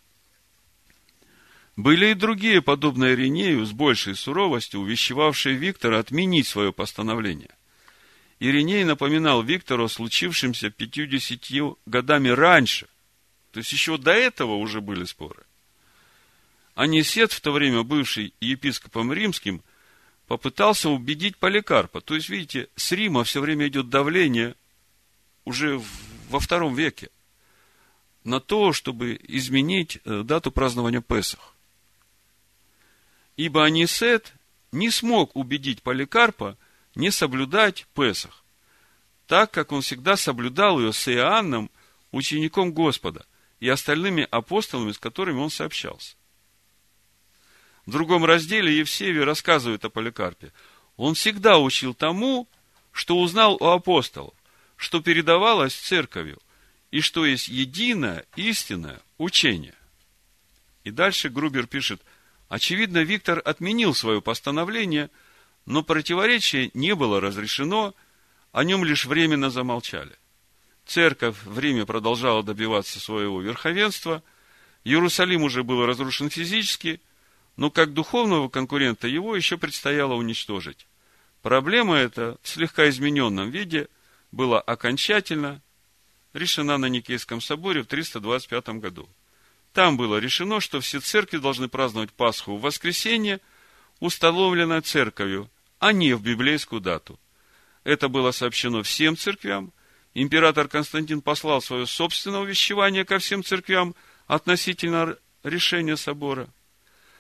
Были 1.78 2.08
и 2.08 2.14
другие, 2.16 2.64
подобные 2.64 3.14
Иринею, 3.14 3.64
с 3.64 3.72
большей 3.72 4.16
суровостью, 4.16 4.80
увещевавшие 4.80 5.56
Виктора 5.56 6.00
отменить 6.00 6.48
свое 6.48 6.74
постановление. 6.74 7.52
Ириней 8.40 8.84
напоминал 8.84 9.44
Виктору 9.44 9.86
о 9.86 9.90
случившемся 9.90 10.72
50 10.72 11.78
годами 11.86 12.30
раньше. 12.30 12.88
То 13.52 13.60
есть, 13.60 13.72
еще 13.72 14.00
до 14.00 14.12
этого 14.12 14.56
уже 14.56 14.82
были 14.82 15.04
споры. 15.06 15.44
Анисет, 16.74 17.32
в 17.32 17.42
то 17.42 17.52
время 17.52 17.84
бывший 17.84 18.34
епископом 18.42 19.14
римским, 19.14 19.62
попытался 20.28 20.90
убедить 20.90 21.38
Поликарпа. 21.38 22.02
То 22.02 22.16
есть, 22.16 22.30
видите, 22.30 22.70
с 22.76 22.92
Рима 22.92 23.24
все 23.24 23.40
время 23.40 23.68
идет 23.68 23.90
давление 23.90 24.56
уже 25.46 25.80
во 26.30 26.40
втором 26.40 26.74
веке 26.74 27.12
на 28.24 28.40
то, 28.40 28.74
чтобы 28.74 29.20
изменить 29.28 30.00
э, 30.06 30.24
дату 30.24 30.52
празднования 30.52 31.02
Песах. 31.02 31.54
Ибо 33.38 33.66
Анисет 33.66 34.34
не 34.72 34.90
смог 34.90 35.36
убедить 35.36 35.84
Поликарпа 35.84 36.58
не 36.96 37.12
соблюдать 37.12 37.86
Песах, 37.94 38.44
так 39.28 39.52
как 39.52 39.72
он 39.72 39.82
всегда 39.82 40.18
соблюдал 40.18 40.80
ее 40.80 40.92
с 40.92 41.08
Иоанном, 41.08 41.70
учеником 42.12 42.74
Господа, 42.74 43.26
и 43.60 43.70
остальными 43.70 44.28
апостолами, 44.30 44.92
с 44.92 44.98
которыми 44.98 45.40
он 45.40 45.52
сообщался. 45.52 46.16
В 47.86 47.92
другом 47.92 48.26
разделе 48.26 48.78
Евсевий 48.78 49.24
рассказывает 49.24 49.86
о 49.86 49.90
Поликарпе. 49.90 50.52
Он 50.96 51.14
всегда 51.14 51.60
учил 51.60 51.94
тому, 51.94 52.48
что 52.92 53.20
узнал 53.20 53.56
у 53.60 53.66
апостолов, 53.66 54.34
что 54.76 55.02
передавалось 55.02 55.74
церковью, 55.74 56.40
и 56.90 57.02
что 57.02 57.26
есть 57.26 57.48
единое, 57.48 58.26
истинное 58.36 59.00
учение. 59.18 59.76
И 60.84 60.92
дальше 60.92 61.30
Грубер 61.30 61.68
пишет, 61.68 62.02
очевидно, 62.50 63.00
Виктор 63.00 63.42
отменил 63.44 63.94
свое 63.94 64.22
постановление, 64.22 65.10
но 65.66 65.84
противоречие 65.84 66.72
не 66.74 66.96
было 66.96 67.20
разрешено, 67.20 67.94
о 68.52 68.64
нем 68.64 68.84
лишь 68.84 69.06
временно 69.06 69.50
замолчали. 69.50 70.16
Церковь 70.86 71.36
в 71.44 71.60
Риме 71.60 71.86
продолжала 71.86 72.44
добиваться 72.44 73.00
своего 73.00 73.42
верховенства, 73.42 74.24
Иерусалим 74.86 75.44
уже 75.44 75.64
был 75.64 75.86
разрушен 75.86 76.30
физически, 76.30 77.02
но 77.58 77.70
как 77.70 77.94
духовного 77.94 78.48
конкурента 78.48 79.08
его 79.08 79.36
еще 79.36 79.58
предстояло 79.58 80.14
уничтожить. 80.14 80.88
Проблема 81.42 81.98
эта 81.98 82.38
в 82.42 82.48
слегка 82.48 82.88
измененном 82.90 83.50
виде 83.50 83.90
была 84.32 84.62
окончательно 84.62 85.62
решена 86.34 86.78
на 86.78 86.86
Никейском 86.86 87.42
соборе 87.42 87.84
в 87.84 87.88
325 87.88 88.70
году. 88.80 89.10
Там 89.78 89.96
было 89.96 90.18
решено, 90.18 90.60
что 90.60 90.82
все 90.82 91.00
церкви 91.00 91.38
должны 91.38 91.68
праздновать 91.68 92.12
Пасху 92.12 92.58
в 92.58 92.62
воскресенье, 92.62 93.40
установленное 94.00 94.82
церковью, 94.82 95.52
а 95.78 95.92
не 95.92 96.16
в 96.16 96.22
библейскую 96.24 96.82
дату. 96.82 97.20
Это 97.84 98.10
было 98.10 98.32
сообщено 98.32 98.82
всем 98.82 99.16
церквям. 99.16 99.72
Император 100.16 100.68
Константин 100.68 101.22
послал 101.22 101.62
свое 101.62 101.86
собственное 101.86 102.40
увещевание 102.40 103.06
ко 103.06 103.20
всем 103.20 103.44
церквям 103.44 103.94
относительно 104.26 105.16
решения 105.44 105.96
собора. 105.96 106.50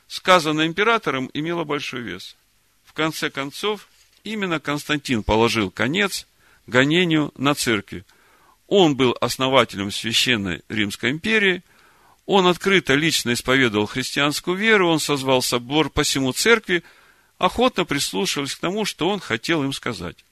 Сказанное 0.07 0.65
императором 0.65 1.29
имело 1.35 1.63
большой 1.63 2.01
вес. 2.01 2.35
В 2.83 2.93
конце 2.93 3.29
концов, 3.29 3.87
именно 4.23 4.59
Константин 4.59 5.21
положил 5.21 5.69
конец 5.69 6.25
гонению 6.65 7.31
на 7.37 7.53
церкви– 7.53 8.03
он 8.67 8.97
был 8.97 9.15
основателем 9.21 9.91
Священной 9.91 10.61
Римской 10.67 11.11
империи, 11.11 11.63
он 12.27 12.45
открыто 12.45 12.93
лично 12.93 13.33
исповедовал 13.33 13.87
христианскую 13.87 14.57
веру, 14.57 14.89
он 14.89 14.99
созвал 14.99 15.41
собор 15.41 15.89
по 15.89 16.03
всему 16.03 16.33
церкви, 16.33 16.83
охотно 17.37 17.85
прислушивались 17.85 18.53
к 18.53 18.59
тому, 18.59 18.83
что 18.83 19.09
он 19.09 19.21
хотел 19.21 19.63
им 19.63 19.71
сказать. 19.71 20.25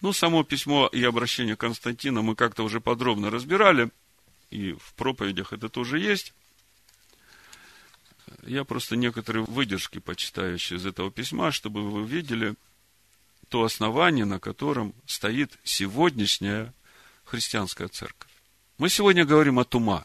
Ну, 0.00 0.12
само 0.12 0.42
письмо 0.42 0.88
и 0.92 1.02
обращение 1.04 1.56
Константина 1.56 2.22
мы 2.22 2.34
как-то 2.34 2.64
уже 2.64 2.80
подробно 2.80 3.30
разбирали, 3.30 3.90
и 4.50 4.72
в 4.72 4.94
проповедях 4.94 5.52
это 5.52 5.68
тоже 5.68 6.00
есть. 6.00 6.34
Я 8.44 8.64
просто 8.64 8.96
некоторые 8.96 9.44
выдержки 9.44 10.00
почитаю 10.00 10.54
еще 10.54 10.74
из 10.74 10.86
этого 10.86 11.12
письма, 11.12 11.52
чтобы 11.52 11.88
вы 11.88 12.04
видели 12.04 12.56
то 13.48 13.62
основание, 13.62 14.24
на 14.24 14.40
котором 14.40 14.92
стоит 15.06 15.56
сегодняшняя 15.62 16.74
христианская 17.24 17.86
церковь. 17.86 18.30
Мы 18.78 18.88
сегодня 18.88 19.24
говорим 19.24 19.60
о 19.60 19.66
ума. 19.72 20.04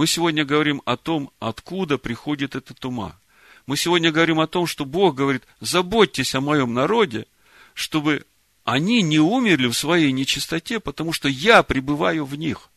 Мы 0.00 0.06
сегодня 0.06 0.46
говорим 0.46 0.80
о 0.86 0.96
том, 0.96 1.30
откуда 1.40 1.98
приходит 1.98 2.56
этот 2.56 2.82
ума. 2.86 3.20
Мы 3.66 3.76
сегодня 3.76 4.10
говорим 4.10 4.40
о 4.40 4.46
том, 4.46 4.66
что 4.66 4.86
Бог 4.86 5.14
говорит, 5.14 5.42
заботьтесь 5.60 6.34
о 6.34 6.40
моем 6.40 6.72
народе, 6.72 7.26
чтобы 7.74 8.24
они 8.64 9.02
не 9.02 9.18
умерли 9.18 9.66
в 9.66 9.76
своей 9.76 10.10
нечистоте, 10.12 10.80
потому 10.80 11.12
что 11.12 11.28
я 11.28 11.62
пребываю 11.62 12.24
в 12.24 12.34
них. 12.34 12.70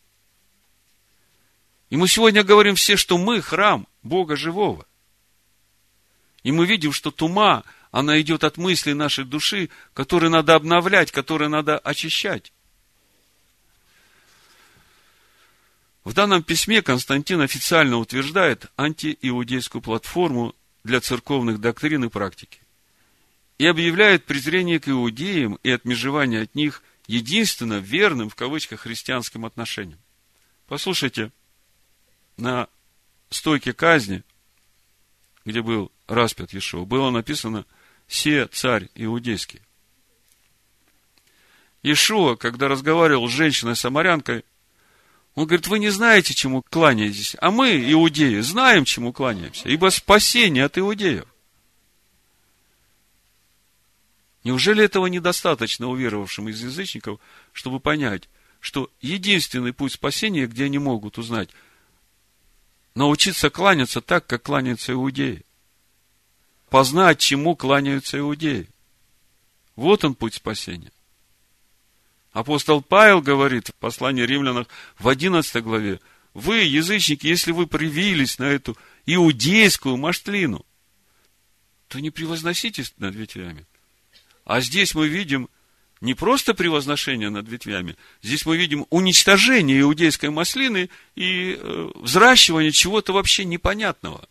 И 1.89 1.95
мы 1.95 2.09
сегодня 2.09 2.43
говорим 2.43 2.75
все, 2.75 2.97
что 2.97 3.17
мы 3.17 3.41
храм 3.41 3.87
Бога 4.01 4.35
живого. 4.35 4.85
И 6.43 6.51
мы 6.51 6.65
видим, 6.65 6.91
что 6.91 7.09
тума, 7.09 7.63
она 7.91 8.19
идет 8.19 8.43
от 8.43 8.57
мысли 8.57 8.91
нашей 8.91 9.23
души, 9.23 9.69
которые 9.93 10.29
надо 10.29 10.55
обновлять, 10.55 11.13
которые 11.13 11.47
надо 11.47 11.77
очищать. 11.77 12.51
В 16.03 16.13
данном 16.13 16.43
письме 16.43 16.81
Константин 16.81 17.41
официально 17.41 17.97
утверждает 17.97 18.65
антииудейскую 18.77 19.81
платформу 19.81 20.53
для 20.83 20.99
церковных 20.99 21.59
доктрин 21.59 22.03
и 22.03 22.09
практики 22.09 22.59
и 23.57 23.65
объявляет 23.65 24.25
презрение 24.25 24.79
к 24.79 24.89
иудеям 24.89 25.57
и 25.63 25.69
отмежевание 25.69 26.41
от 26.41 26.55
них 26.55 26.83
единственно 27.07 27.75
верным, 27.75 28.29
в 28.29 28.35
кавычках, 28.35 28.81
христианским 28.81 29.45
отношениям. 29.45 29.99
Послушайте, 30.67 31.31
на 32.35 32.67
стойке 33.29 33.73
казни, 33.73 34.23
где 35.45 35.61
был 35.61 35.91
распят 36.07 36.51
Иешуа, 36.53 36.85
было 36.85 37.09
написано 37.11 37.65
«Се 38.07 38.47
царь 38.47 38.89
иудейский». 38.95 39.61
Иешуа, 41.83 42.35
когда 42.35 42.67
разговаривал 42.67 43.29
с 43.29 43.31
женщиной-самарянкой, 43.31 44.43
он 45.35 45.47
говорит, 45.47 45.67
вы 45.67 45.79
не 45.79 45.89
знаете, 45.89 46.33
чему 46.33 46.61
кланяетесь, 46.61 47.35
а 47.39 47.49
мы, 47.49 47.91
иудеи, 47.91 48.39
знаем, 48.41 48.85
чему 48.85 49.11
кланяемся, 49.11 49.67
ибо 49.67 49.89
спасение 49.89 50.65
от 50.65 50.77
иудеев. 50.77 51.25
Неужели 54.43 54.83
этого 54.83 55.07
недостаточно 55.07 55.87
уверовавшим 55.87 56.49
из 56.49 56.61
язычников, 56.61 57.19
чтобы 57.51 57.79
понять, 57.79 58.29
что 58.59 58.91
единственный 59.01 59.73
путь 59.73 59.93
спасения, 59.93 60.45
где 60.45 60.65
они 60.65 60.77
могут 60.77 61.17
узнать, 61.17 61.49
научиться 62.93 63.49
кланяться 63.49 64.01
так, 64.01 64.27
как 64.27 64.43
кланяются 64.43 64.93
иудеи. 64.93 65.43
Познать, 66.69 67.19
чему 67.19 67.55
кланяются 67.55 68.19
иудеи. 68.19 68.69
Вот 69.75 70.03
он 70.03 70.15
путь 70.15 70.35
спасения. 70.35 70.91
Апостол 72.33 72.81
Павел 72.81 73.21
говорит 73.21 73.69
в 73.69 73.75
послании 73.75 74.23
римлянам 74.23 74.67
в 74.97 75.07
11 75.07 75.63
главе, 75.63 75.99
вы, 76.33 76.63
язычники, 76.63 77.27
если 77.27 77.51
вы 77.51 77.67
привились 77.67 78.39
на 78.39 78.45
эту 78.45 78.75
иудейскую 79.05 79.97
маштлину, 79.97 80.65
то 81.87 81.99
не 81.99 82.09
превозноситесь 82.09 82.95
над 82.97 83.13
ветвями. 83.13 83.67
А 84.45 84.61
здесь 84.61 84.95
мы 84.95 85.07
видим 85.07 85.47
не 86.01 86.15
просто 86.15 86.55
превозношение 86.55 87.29
над 87.29 87.47
ветвями, 87.47 87.95
здесь 88.23 88.47
мы 88.47 88.57
видим 88.57 88.87
уничтожение 88.89 89.81
иудейской 89.81 90.31
маслины 90.31 90.89
и 91.15 91.55
э, 91.55 91.91
взращивание 91.95 92.71
чего-то 92.71 93.13
вообще 93.13 93.45
непонятного. 93.45 94.27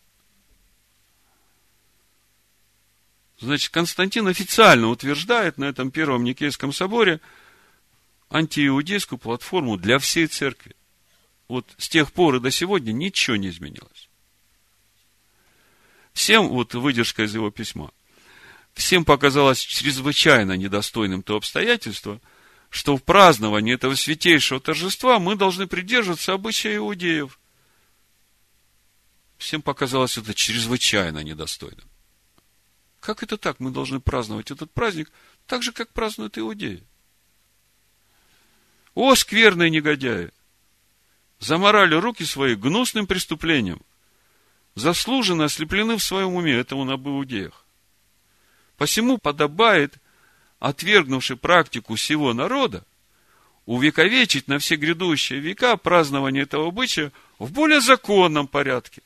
Значит, 3.38 3.70
Константин 3.70 4.26
официально 4.26 4.88
утверждает 4.88 5.56
на 5.56 5.66
этом 5.66 5.92
первом 5.92 6.24
Никейском 6.24 6.72
соборе– 6.72 7.20
антииудейскую 8.32 9.18
платформу 9.18 9.76
для 9.76 9.98
всей 9.98 10.26
церкви. 10.26 10.74
Вот 11.48 11.66
с 11.76 11.88
тех 11.88 12.12
пор 12.12 12.36
и 12.36 12.40
до 12.40 12.50
сегодня 12.50 12.92
ничего 12.92 13.36
не 13.36 13.48
изменилось. 13.48 14.08
Всем, 16.12 16.48
вот 16.48 16.74
выдержка 16.74 17.24
из 17.24 17.34
его 17.34 17.50
письма, 17.50 17.90
всем 18.74 19.04
показалось 19.04 19.60
чрезвычайно 19.60 20.56
недостойным 20.56 21.22
то 21.22 21.36
обстоятельство, 21.36 22.20
что 22.70 22.96
в 22.96 23.02
праздновании 23.02 23.74
этого 23.74 23.94
святейшего 23.94 24.60
торжества 24.60 25.18
мы 25.18 25.36
должны 25.36 25.66
придерживаться 25.66 26.32
обычая 26.32 26.76
иудеев. 26.76 27.38
Всем 29.36 29.60
показалось 29.60 30.16
это 30.16 30.34
чрезвычайно 30.34 31.18
недостойным. 31.18 31.86
Как 33.00 33.22
это 33.22 33.36
так? 33.36 33.58
Мы 33.58 33.72
должны 33.72 34.00
праздновать 34.00 34.50
этот 34.52 34.70
праздник 34.70 35.10
так 35.46 35.62
же, 35.62 35.72
как 35.72 35.92
празднуют 35.92 36.38
иудеи. 36.38 36.84
О, 38.94 39.14
скверные 39.14 39.70
негодяи! 39.70 40.30
Заморали 41.38 41.94
руки 41.94 42.24
свои 42.24 42.54
гнусным 42.54 43.06
преступлением. 43.06 43.80
Заслуженно 44.74 45.44
ослеплены 45.44 45.96
в 45.96 46.02
своем 46.02 46.34
уме, 46.34 46.52
это 46.52 46.76
он 46.76 46.90
об. 46.90 47.08
Посему 48.76 49.18
подобает, 49.18 49.94
отвергнувший 50.58 51.36
практику 51.36 51.94
всего 51.94 52.32
народа, 52.32 52.84
увековечить 53.66 54.48
на 54.48 54.58
все 54.58 54.76
грядущие 54.76 55.40
века 55.40 55.76
празднование 55.76 56.44
этого 56.44 56.68
обычая 56.68 57.12
в 57.38 57.52
более 57.52 57.80
законном 57.80 58.46
порядке. 58.46 59.02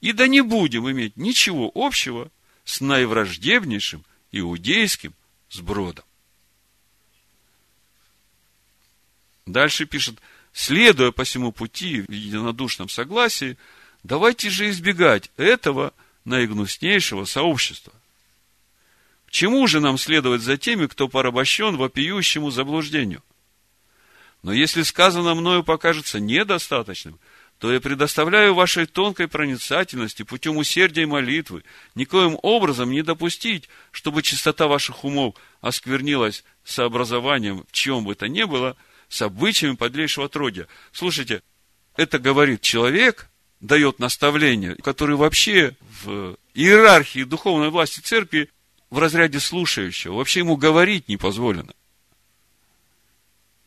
И 0.00 0.12
да 0.12 0.28
не 0.28 0.42
будем 0.42 0.90
иметь 0.90 1.16
ничего 1.16 1.70
общего 1.74 2.30
с 2.64 2.80
наивраждебнейшим 2.80 4.04
иудейским 4.30 5.14
сбродом. 5.50 6.04
Дальше 9.48 9.86
пишет, 9.86 10.20
следуя 10.52 11.10
по 11.10 11.24
всему 11.24 11.52
пути 11.52 12.02
в 12.02 12.12
единодушном 12.12 12.90
согласии, 12.90 13.56
давайте 14.02 14.50
же 14.50 14.68
избегать 14.68 15.30
этого 15.38 15.94
наигнуснейшего 16.24 17.24
сообщества. 17.24 17.94
К 19.26 19.30
чему 19.30 19.66
же 19.66 19.80
нам 19.80 19.96
следовать 19.96 20.42
за 20.42 20.58
теми, 20.58 20.86
кто 20.86 21.08
порабощен 21.08 21.76
вопиющему 21.76 22.50
заблуждению? 22.50 23.22
Но 24.42 24.52
если 24.52 24.82
сказано 24.82 25.34
мною 25.34 25.64
покажется 25.64 26.20
недостаточным, 26.20 27.18
то 27.58 27.72
я 27.72 27.80
предоставляю 27.80 28.54
вашей 28.54 28.86
тонкой 28.86 29.28
проницательности 29.28 30.22
путем 30.22 30.58
усердия 30.58 31.02
и 31.02 31.06
молитвы 31.06 31.64
никоим 31.94 32.38
образом 32.42 32.90
не 32.90 33.02
допустить, 33.02 33.68
чтобы 33.92 34.22
чистота 34.22 34.68
ваших 34.68 35.04
умов 35.04 35.34
осквернилась 35.60 36.44
сообразованием, 36.64 37.64
в 37.66 37.72
чем 37.72 38.04
бы 38.04 38.14
то 38.14 38.28
ни 38.28 38.44
было, 38.44 38.76
с 39.08 39.22
обычаями 39.22 39.76
подлейшего 39.76 40.26
отродья. 40.26 40.66
Слушайте, 40.92 41.42
это 41.96 42.18
говорит 42.18 42.60
человек, 42.60 43.28
дает 43.60 43.98
наставление, 43.98 44.76
который 44.76 45.16
вообще 45.16 45.76
в 46.04 46.36
иерархии 46.54 47.24
духовной 47.24 47.70
власти 47.70 48.00
церкви 48.00 48.50
в 48.90 48.98
разряде 48.98 49.40
слушающего. 49.40 50.14
Вообще 50.14 50.40
ему 50.40 50.56
говорить 50.56 51.08
не 51.08 51.16
позволено. 51.16 51.72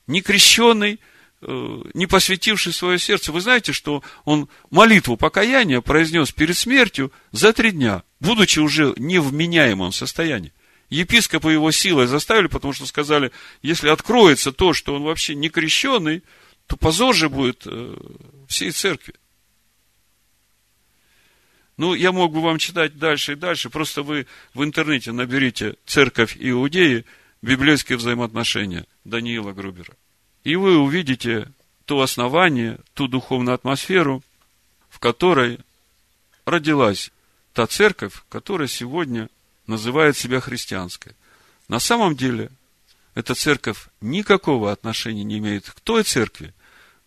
Не 0.08 0.22
крещенный, 0.22 1.00
э, 1.42 1.82
не 1.94 2.08
посвятивший 2.08 2.74
свое 2.74 3.00
сердце. 3.00 3.32
Вы 3.32 3.42
знаете, 3.42 3.74
что 3.74 4.04
он 4.26 4.50
молитву 4.70 5.18
покаяния 5.18 5.82
произнес 5.82 6.32
перед 6.32 6.58
смертью 6.58 7.12
за 7.32 7.54
три 7.54 7.72
дня, 7.72 8.04
будучи 8.20 8.60
уже 8.60 8.94
не 8.98 9.20
в 9.20 9.34
меняемом 9.34 9.92
состоянии. 9.92 10.54
Епископы 10.92 11.54
его 11.54 11.72
силой 11.72 12.06
заставили, 12.06 12.48
потому 12.48 12.74
что 12.74 12.86
сказали, 12.86 13.32
если 13.62 13.88
откроется 13.88 14.52
то, 14.52 14.74
что 14.74 14.94
он 14.94 15.04
вообще 15.04 15.36
не 15.36 15.50
крещенный, 15.50 16.22
то 16.68 16.76
позор 16.76 17.16
же 17.16 17.30
будет 17.30 17.64
э, 17.66 17.96
всей 18.50 18.72
церкви. 18.72 19.16
Ну, 21.78 21.94
я 21.94 22.12
мог 22.12 22.34
бы 22.34 22.42
вам 22.42 22.58
читать 22.58 22.98
дальше 23.00 23.34
и 23.34 23.36
дальше, 23.38 23.70
просто 23.70 24.04
вы 24.04 24.28
в 24.54 24.64
интернете 24.66 25.14
наберите 25.14 25.76
«Церковь 25.86 26.36
Иудеи», 26.38 27.06
библейские 27.42 27.98
взаимоотношения 27.98 28.86
Даниила 29.06 29.54
Грубера. 29.54 29.96
И 30.44 30.58
вы 30.58 30.78
увидите 30.78 31.48
то 31.86 32.02
основание, 32.02 32.80
ту 32.94 33.08
духовную 33.08 33.56
атмосферу, 33.56 34.24
в 34.89 35.00
которой 35.00 35.60
родилась 36.46 37.12
та 37.54 37.66
церковь, 37.66 38.14
которая 38.28 38.68
сегодня 38.68 39.30
называет 39.72 40.15
себя 40.15 40.39
христианской. 40.39 41.13
На 41.67 41.80
самом 41.80 42.15
деле, 42.15 42.51
эта 43.15 43.34
церковь 43.34 43.88
никакого 44.01 44.72
отношения 44.72 45.24
не 45.24 45.39
имеет 45.39 45.69
к 45.69 45.80
той 45.80 46.03
церкви, 46.03 46.53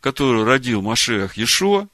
которую 0.00 0.44
родил 0.44 0.82
Машех 0.82 1.36
Иешуа, 1.36 1.88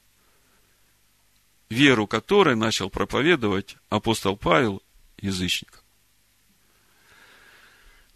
веру 1.68 2.06
которой 2.06 2.56
начал 2.56 2.90
проповедовать 2.90 3.76
апостол 3.88 4.36
Павел 4.36 4.82
язычникам. 5.18 5.80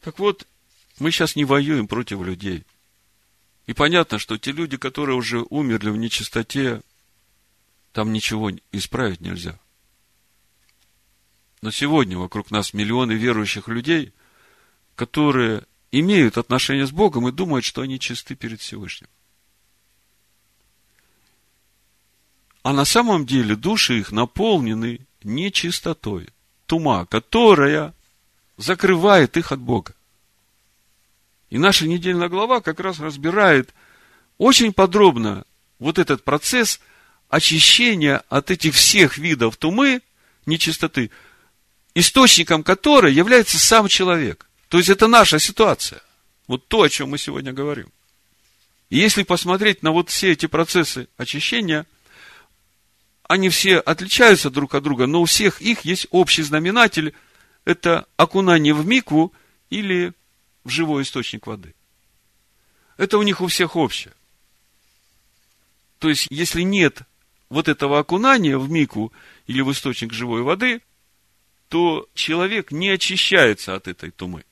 Так 0.00 0.18
вот, 0.18 0.46
мы 0.98 1.10
сейчас 1.10 1.36
не 1.36 1.44
воюем 1.44 1.86
против 1.86 2.22
людей. 2.22 2.64
И 3.66 3.72
понятно, 3.72 4.18
что 4.18 4.36
те 4.38 4.52
люди, 4.52 4.76
которые 4.76 5.16
уже 5.16 5.44
умерли 5.48 5.90
в 5.90 5.96
нечистоте, 5.96 6.82
там 7.92 8.12
ничего 8.12 8.50
исправить 8.72 9.20
нельзя. 9.20 9.58
Но 11.64 11.70
сегодня 11.70 12.18
вокруг 12.18 12.50
нас 12.50 12.74
миллионы 12.74 13.12
верующих 13.12 13.68
людей, 13.68 14.12
которые 14.96 15.64
имеют 15.92 16.36
отношение 16.36 16.86
с 16.86 16.90
Богом 16.90 17.26
и 17.26 17.32
думают, 17.32 17.64
что 17.64 17.80
они 17.80 17.98
чисты 17.98 18.34
перед 18.34 18.60
Всевышним. 18.60 19.08
А 22.62 22.74
на 22.74 22.84
самом 22.84 23.24
деле 23.24 23.56
души 23.56 23.98
их 23.98 24.12
наполнены 24.12 25.06
нечистотой, 25.22 26.28
тума, 26.66 27.06
которая 27.06 27.94
закрывает 28.58 29.38
их 29.38 29.50
от 29.50 29.60
Бога. 29.60 29.94
И 31.48 31.56
наша 31.56 31.86
недельная 31.86 32.28
глава 32.28 32.60
как 32.60 32.78
раз 32.78 33.00
разбирает 33.00 33.72
очень 34.36 34.74
подробно 34.74 35.46
вот 35.78 35.98
этот 35.98 36.24
процесс 36.24 36.78
очищения 37.30 38.22
от 38.28 38.50
этих 38.50 38.74
всех 38.74 39.16
видов 39.16 39.56
тумы, 39.56 40.02
нечистоты, 40.44 41.10
источником 41.94 42.62
которой 42.62 43.12
является 43.12 43.58
сам 43.58 43.88
человек. 43.88 44.46
То 44.68 44.78
есть 44.78 44.90
это 44.90 45.06
наша 45.06 45.38
ситуация. 45.38 46.02
Вот 46.46 46.66
то, 46.68 46.82
о 46.82 46.88
чем 46.88 47.10
мы 47.10 47.18
сегодня 47.18 47.52
говорим. 47.52 47.90
И 48.90 48.98
если 48.98 49.22
посмотреть 49.22 49.82
на 49.82 49.92
вот 49.92 50.10
все 50.10 50.32
эти 50.32 50.46
процессы 50.46 51.08
очищения, 51.16 51.86
они 53.26 53.48
все 53.48 53.78
отличаются 53.78 54.50
друг 54.50 54.74
от 54.74 54.82
друга, 54.82 55.06
но 55.06 55.22
у 55.22 55.24
всех 55.24 55.62
их 55.62 55.82
есть 55.82 56.06
общий 56.10 56.42
знаменатель. 56.42 57.14
Это 57.64 58.06
окунание 58.16 58.74
в 58.74 58.84
микву 58.86 59.32
или 59.70 60.12
в 60.64 60.70
живой 60.70 61.02
источник 61.02 61.46
воды. 61.46 61.74
Это 62.96 63.18
у 63.18 63.22
них 63.22 63.40
у 63.40 63.46
всех 63.46 63.76
общее. 63.76 64.12
То 65.98 66.08
есть, 66.08 66.26
если 66.30 66.62
нет 66.62 67.02
вот 67.48 67.68
этого 67.68 67.98
окунания 67.98 68.58
в 68.58 68.70
мику 68.70 69.12
или 69.46 69.62
в 69.62 69.72
источник 69.72 70.12
живой 70.12 70.42
воды, 70.42 70.82
то 71.74 72.08
человек 72.14 72.70
не 72.70 72.88
очищается 72.90 73.74
от 73.74 73.88
этой 73.88 74.12
тумы. 74.12 74.44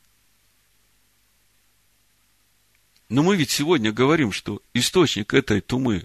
Но 3.08 3.22
мы 3.22 3.36
ведь 3.36 3.52
сегодня 3.52 3.92
говорим, 3.92 4.32
что 4.32 4.60
источник 4.74 5.32
этой 5.32 5.60
тумы, 5.60 6.04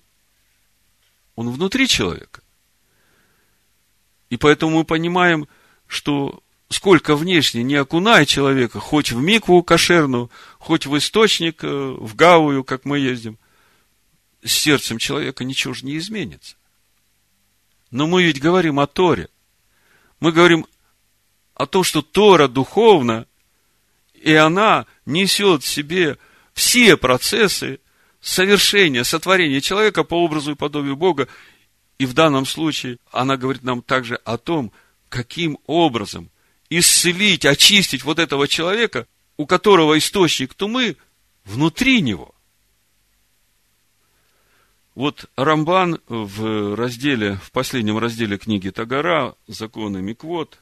он 1.34 1.50
внутри 1.50 1.88
человека. 1.88 2.44
И 4.30 4.38
поэтому 4.38 4.78
мы 4.78 4.84
понимаем, 4.84 5.48
что 5.88 6.44
сколько 6.70 7.16
внешне 7.16 7.64
не 7.64 7.74
окуная 7.74 8.28
человека, 8.28 8.80
хоть 8.80 9.12
в 9.12 9.20
микву 9.20 9.64
кошерную, 9.64 10.30
хоть 10.60 10.86
в 10.86 10.96
источник, 10.96 11.64
э, 11.64 11.68
в 11.68 12.16
гавую, 12.16 12.64
как 12.64 12.86
мы 12.86 13.00
ездим, 13.00 13.40
с 14.44 14.52
сердцем 14.52 15.00
человека 15.00 15.44
ничего 15.44 15.74
же 15.74 15.84
не 15.84 15.98
изменится. 15.98 16.58
Но 17.90 18.06
мы 18.06 18.22
ведь 18.22 18.40
говорим 18.40 18.80
о 18.80 18.86
Торе. 18.86 19.30
Мы 20.20 20.32
говорим 20.32 20.68
о 21.58 21.66
том, 21.66 21.84
что 21.84 22.04
Тора 22.04 22.48
духовна, 22.48 23.26
и 24.14 24.34
она 24.34 24.86
несет 25.08 25.64
в 25.64 25.68
себе 25.68 26.20
все 26.54 26.98
процессы 26.98 27.80
совершения, 28.22 29.04
сотворения 29.04 29.60
человека 29.60 30.04
по 30.04 30.24
образу 30.24 30.52
и 30.52 30.56
подобию 30.56 30.96
Бога, 30.96 31.28
и 31.98 32.06
в 32.06 32.14
данном 32.14 32.46
случае 32.46 33.00
она 33.12 33.38
говорит 33.38 33.64
нам 33.64 33.82
также 33.82 34.16
о 34.18 34.38
том, 34.38 34.72
каким 35.10 35.58
образом 35.66 36.30
исцелить, 36.70 37.44
очистить 37.44 38.04
вот 38.04 38.20
этого 38.20 38.48
человека, 38.48 39.08
у 39.36 39.48
которого 39.48 39.98
источник 39.98 40.54
тумы 40.54 40.96
внутри 41.44 42.02
него. 42.02 42.36
Вот 44.94 45.26
Рамбан 45.36 46.02
в 46.08 46.76
разделе, 46.76 47.40
в 47.44 47.52
последнем 47.52 47.98
разделе 47.98 48.38
книги 48.38 48.70
Тагара, 48.70 49.36
законы 49.48 50.04
Миквод, 50.04 50.60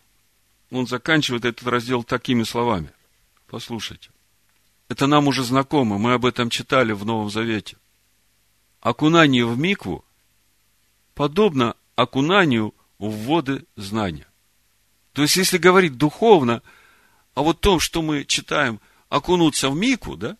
он 0.72 0.88
заканчивает 0.88 1.46
этот 1.46 1.68
раздел 1.68 2.04
такими 2.04 2.44
словами. 2.44 2.92
Послушайте. 3.48 4.10
Это 4.88 5.08
нам 5.08 5.28
уже 5.28 5.44
знакомо, 5.44 5.98
мы 5.98 6.14
об 6.14 6.26
этом 6.26 6.50
читали 6.50 6.92
в 6.92 7.06
Новом 7.06 7.30
Завете. 7.30 7.78
Окунание 8.82 9.46
в 9.46 9.58
микву 9.58 10.06
подобно 11.16 11.76
окунанию 11.96 12.74
в 13.00 13.10
воды 13.26 13.66
знания. 13.76 14.28
То 15.14 15.22
есть, 15.22 15.38
если 15.38 15.58
говорить 15.58 15.98
духовно, 15.98 16.62
а 17.34 17.42
вот 17.42 17.62
том, 17.62 17.80
что 17.80 18.02
мы 18.02 18.26
читаем, 18.26 18.80
окунуться 19.10 19.70
в 19.70 19.76
мику, 19.76 20.18
да, 20.18 20.38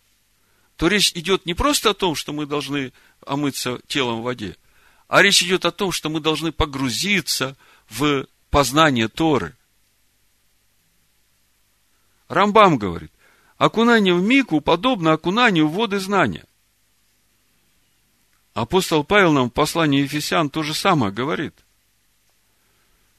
то 0.76 0.88
речь 0.88 1.12
идет 1.14 1.46
не 1.46 1.54
просто 1.54 1.90
о 1.90 1.94
том, 1.94 2.14
что 2.14 2.32
мы 2.32 2.46
должны 2.46 2.92
омыться 3.26 3.80
телом 3.86 4.20
в 4.20 4.24
воде, 4.24 4.56
а 5.08 5.22
речь 5.22 5.42
идет 5.42 5.64
о 5.64 5.72
том, 5.72 5.92
что 5.92 6.10
мы 6.10 6.20
должны 6.20 6.52
погрузиться 6.52 7.56
в 7.88 8.26
познание 8.50 9.08
Торы. 9.08 9.56
Рамбам 12.28 12.78
говорит, 12.78 13.12
окунание 13.56 14.14
в 14.14 14.22
мику 14.22 14.60
подобно 14.60 15.12
окунанию 15.12 15.68
в 15.68 15.74
воды 15.74 15.98
знания. 16.00 16.44
Апостол 18.54 19.04
Павел 19.04 19.32
нам 19.32 19.50
в 19.50 19.52
послании 19.52 20.02
Ефесян 20.02 20.48
то 20.48 20.62
же 20.62 20.74
самое 20.74 21.12
говорит. 21.12 21.54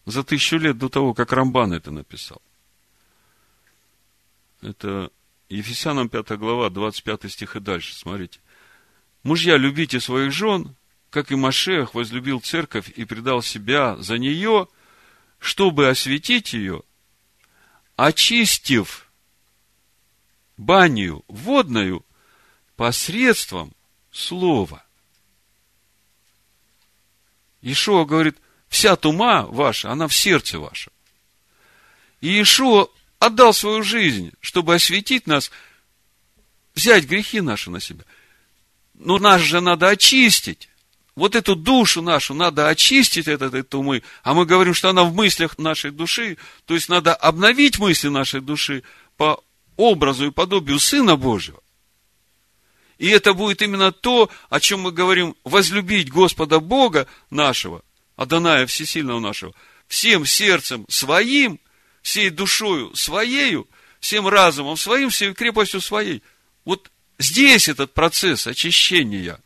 За 0.05 0.23
тысячу 0.23 0.57
лет 0.57 0.77
до 0.77 0.89
того, 0.89 1.13
как 1.13 1.31
Рамбан 1.31 1.73
это 1.73 1.91
написал. 1.91 2.41
Это 4.61 5.11
Ефесянам 5.49 6.09
5 6.09 6.31
глава, 6.31 6.69
25 6.69 7.31
стих 7.31 7.55
и 7.55 7.59
дальше. 7.59 7.95
Смотрите. 7.95 8.39
Мужья, 9.23 9.57
любите 9.57 9.99
своих 9.99 10.31
жен, 10.31 10.75
как 11.09 11.31
и 11.31 11.35
Машех 11.35 11.93
возлюбил 11.93 12.39
церковь 12.39 12.89
и 12.89 13.05
предал 13.05 13.41
себя 13.41 13.95
за 13.97 14.17
нее, 14.17 14.67
чтобы 15.39 15.89
осветить 15.89 16.53
ее, 16.53 16.81
очистив 17.97 19.09
баню 20.55 21.25
водную 21.27 22.05
посредством 22.77 23.73
слова. 24.11 24.85
Ишуа 27.61 28.05
говорит, 28.05 28.37
вся 28.69 28.95
тума 28.95 29.47
ваша, 29.47 29.91
она 29.91 30.07
в 30.07 30.13
сердце 30.13 30.59
вашем. 30.59 30.93
И 32.21 32.41
Ишуа 32.41 32.87
отдал 33.19 33.53
свою 33.53 33.83
жизнь, 33.83 34.31
чтобы 34.41 34.75
осветить 34.75 35.25
нас, 35.25 35.51
взять 36.75 37.05
грехи 37.05 37.41
наши 37.41 37.71
на 37.71 37.79
себя. 37.79 38.05
Но 38.93 39.17
нас 39.17 39.41
же 39.41 39.59
надо 39.59 39.89
очистить. 39.89 40.69
Вот 41.17 41.35
эту 41.35 41.55
душу 41.55 42.03
нашу 42.03 42.35
надо 42.35 42.69
очистить 42.69 43.27
от 43.27 43.41
этой 43.41 43.63
тумы. 43.63 44.03
А 44.21 44.35
мы 44.35 44.45
говорим, 44.45 44.75
что 44.75 44.89
она 44.89 45.03
в 45.03 45.15
мыслях 45.15 45.57
нашей 45.57 45.89
души. 45.89 46.37
То 46.65 46.75
есть 46.75 46.89
надо 46.89 47.15
обновить 47.15 47.79
мысли 47.79 48.07
нашей 48.07 48.39
души 48.39 48.83
по 49.17 49.43
образу 49.77 50.27
и 50.27 50.31
подобию 50.31 50.79
Сына 50.79 51.15
Божьего. 51.15 51.59
И 52.99 53.07
это 53.07 53.33
будет 53.33 53.63
именно 53.63 53.91
то, 53.91 54.29
о 54.51 54.59
чем 54.59 54.81
мы 54.81 54.91
говорим, 54.91 55.35
возлюбить 55.43 56.11
Господа 56.11 56.59
Бога 56.59 57.07
нашего, 57.31 57.81
Адоная 58.15 58.67
Всесильного 58.67 59.19
нашего, 59.19 59.55
всем 59.87 60.23
сердцем 60.23 60.85
своим, 60.87 61.59
всей 62.03 62.29
душою 62.29 62.95
своею, 62.95 63.67
всем 63.99 64.27
разумом 64.27 64.77
своим, 64.77 65.09
всей 65.09 65.33
крепостью 65.33 65.81
своей. 65.81 66.21
Вот 66.63 66.91
здесь 67.17 67.69
этот 67.69 67.95
процесс 67.95 68.45
очищения. 68.45 69.41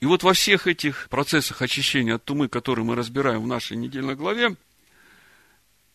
И 0.00 0.06
вот 0.06 0.22
во 0.22 0.32
всех 0.32 0.66
этих 0.66 1.08
процессах 1.10 1.60
очищения 1.60 2.14
от 2.14 2.24
тумы, 2.24 2.48
которые 2.48 2.84
мы 2.84 2.94
разбираем 2.94 3.42
в 3.42 3.46
нашей 3.46 3.76
недельной 3.76 4.16
главе, 4.16 4.56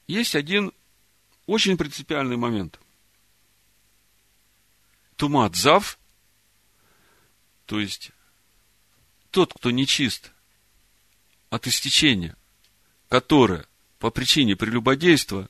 есть 0.08 0.36
один 0.36 0.72
очень 1.47 1.76
принципиальный 1.76 2.38
момент. 2.38 2.80
Тумат 5.16 5.56
зав, 5.56 5.97
то 7.66 7.80
есть 7.80 8.12
тот, 9.32 9.53
кто 9.53 9.72
нечист 9.72 10.32
от 11.49 11.66
истечения, 11.66 12.36
которое 13.10 13.66
по 13.97 14.12
причине 14.12 14.56
прелюбодейства, 14.56 15.49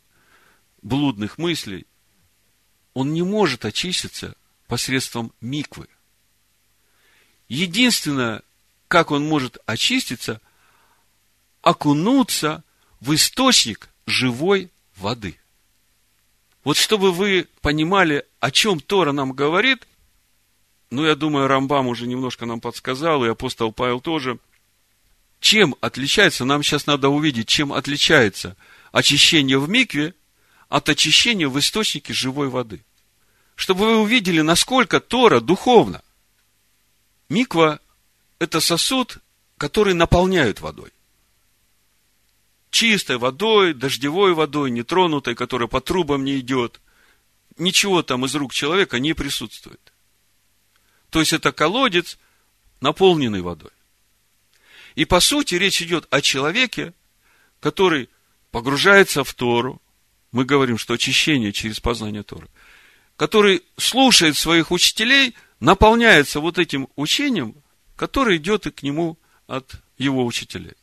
блудных 0.82 1.38
мыслей, 1.38 1.88
он 2.94 3.12
не 3.12 3.24
может 3.24 3.66
очиститься 3.66 4.38
посредством 4.68 5.34
миквы. 5.42 5.90
Единственное, 7.48 8.42
как 8.88 9.12
он 9.12 9.26
может 9.26 9.58
очиститься, 9.66 10.42
окунуться 11.62 12.64
в 13.00 13.14
источник 13.14 13.90
живой 14.06 14.72
воды. 14.96 15.40
Вот 16.64 16.78
чтобы 16.78 17.12
вы 17.12 17.48
понимали, 17.62 18.26
о 18.40 18.52
чем 18.52 18.80
Тора 18.80 19.12
нам 19.12 19.34
говорит, 19.34 19.88
ну, 20.90 21.06
я 21.06 21.16
думаю, 21.16 21.48
Рамбам 21.48 21.88
уже 21.88 22.08
немножко 22.08 22.46
нам 22.46 22.62
подсказал, 22.62 23.26
и 23.26 23.30
апостол 23.30 23.72
Павел 23.72 24.00
тоже. 24.00 24.40
Чем 25.40 25.76
отличается, 25.82 26.46
нам 26.46 26.64
сейчас 26.64 26.88
надо 26.88 27.10
увидеть, 27.10 27.48
чем 27.48 27.74
отличается 27.74 28.56
очищение 28.92 29.60
в 29.60 29.68
микве 29.70 30.14
от 30.70 30.90
очищения 30.90 31.48
в 31.48 31.60
источнике 31.60 32.14
живой 32.14 32.50
воды. 32.50 32.82
Чтобы 33.56 33.86
вы 33.86 33.98
увидели, 34.00 34.42
насколько 34.42 35.00
Тора 35.00 35.40
духовна. 35.40 36.02
Миква– 37.30 37.80
это 38.40 38.60
сосуд, 38.60 39.18
который 39.58 39.94
наполняют 39.94 40.62
водой 40.62 40.92
чистой 42.76 43.18
водой, 43.18 43.74
дождевой 43.74 44.34
водой, 44.34 44.70
нетронутой, 44.70 45.34
которая 45.34 45.70
по 45.70 45.80
трубам 45.80 46.26
не 46.26 46.40
идет. 46.40 46.82
Ничего 47.58 48.04
там 48.04 48.26
из 48.26 48.36
рук 48.36 48.54
человека 48.54 49.00
не 49.00 49.14
присутствует. 49.14 49.80
То 51.10 51.22
есть 51.22 51.32
это 51.32 51.54
колодец, 51.54 52.20
наполненный 52.82 53.42
водой. 53.42 53.72
И 54.96 55.06
по 55.06 55.22
сути 55.22 55.56
речь 55.56 55.82
идет 55.82 56.06
о 56.10 56.20
человеке, 56.20 56.94
который 57.62 58.10
погружается 58.52 59.24
в 59.24 59.34
Тору. 59.34 59.82
Мы 60.34 60.44
говорим, 60.44 60.78
что 60.78 60.96
очищение 60.96 61.54
через 61.54 61.80
познание 61.80 62.24
Торы. 62.24 62.50
Который 63.16 63.64
слушает 63.78 64.36
своих 64.36 64.72
учителей, 64.72 65.34
наполняется 65.60 66.40
вот 66.40 66.58
этим 66.58 66.88
учением, 66.96 67.56
которое 67.96 68.38
идет 68.38 68.68
и 68.68 68.72
к 68.72 68.84
нему 68.84 69.18
от 69.48 69.76
его 69.98 70.26
учителей. 70.26 70.76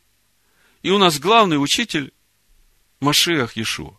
И 0.81 0.89
у 0.89 0.97
нас 0.97 1.19
главный 1.19 1.61
учитель 1.61 2.13
Машех 2.99 3.55
Иешуа. 3.55 3.97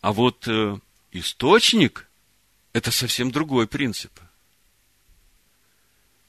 А 0.00 0.12
вот 0.12 0.46
э, 0.48 0.78
источник– 1.12 2.08
это 2.72 2.90
совсем 2.90 3.30
другой 3.30 3.66
принцип. 3.66 4.12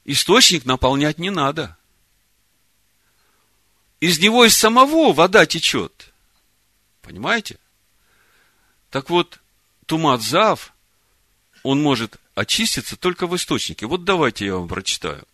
Источник 0.04 0.64
наполнять 0.64 1.18
не 1.18 1.30
надо. 1.30 1.76
Из 4.00 4.18
него 4.18 4.44
из 4.44 4.56
самого 4.56 5.12
вода 5.12 5.46
течет. 5.46 6.12
Понимаете? 7.02 7.58
Так 8.90 9.10
вот, 9.10 9.40
тумат 9.86 10.22
зав, 10.22 10.72
он 11.66 11.82
может 11.82 12.16
очиститься 12.36 12.96
только 12.96 13.26
в 13.26 13.34
источнике. 13.34 13.86
Вот 13.86 14.04
давайте 14.04 14.46
я 14.46 14.54
вам 14.54 14.68
прочитаю. 14.68 15.26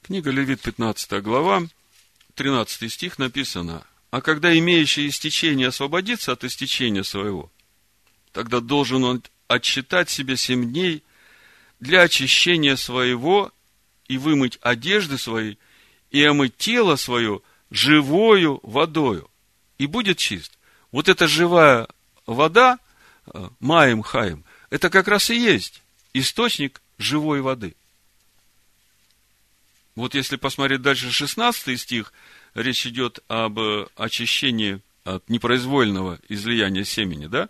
Книга 0.00 0.30
Левит, 0.30 0.62
15 0.62 1.22
глава, 1.22 1.64
13 2.34 2.90
стих 2.90 3.18
написано, 3.18 3.86
«А 4.10 4.22
когда 4.22 4.56
имеющий 4.58 5.06
истечение 5.06 5.68
освободится 5.68 6.32
от 6.32 6.44
истечения 6.44 7.04
своего, 7.04 7.52
тогда 8.32 8.60
должен 8.60 9.04
он 9.04 9.22
отсчитать 9.48 10.08
себе 10.08 10.38
семь 10.38 10.72
дней 10.72 11.02
для 11.78 12.00
очищения 12.00 12.76
своего 12.76 13.52
и 14.08 14.16
вымыть 14.16 14.58
одежды 14.62 15.18
свои, 15.18 15.56
и 16.10 16.24
омыть 16.24 16.56
тело 16.56 16.96
свое 16.96 17.42
живою 17.70 18.60
водою, 18.62 19.30
и 19.76 19.84
будет 19.84 20.16
чист». 20.16 20.58
Вот 20.90 21.10
эта 21.10 21.28
живая 21.28 21.86
вода, 22.24 22.78
э, 23.26 23.48
маем 23.60 24.00
хаем, 24.00 24.44
это 24.72 24.90
как 24.90 25.06
раз 25.06 25.30
и 25.30 25.36
есть 25.36 25.82
источник 26.14 26.80
живой 26.98 27.40
воды– 27.40 27.76
вот 29.94 30.14
если 30.14 30.36
посмотреть 30.36 30.82
дальше 30.82 31.10
16 31.10 31.78
стих, 31.78 32.12
речь 32.54 32.86
идет 32.86 33.20
об 33.28 33.58
э, 33.58 33.86
очищении 33.96 34.80
от 35.04 35.28
непроизвольного 35.28 36.18
излияния 36.28 36.84
семени, 36.84 37.26
да? 37.26 37.48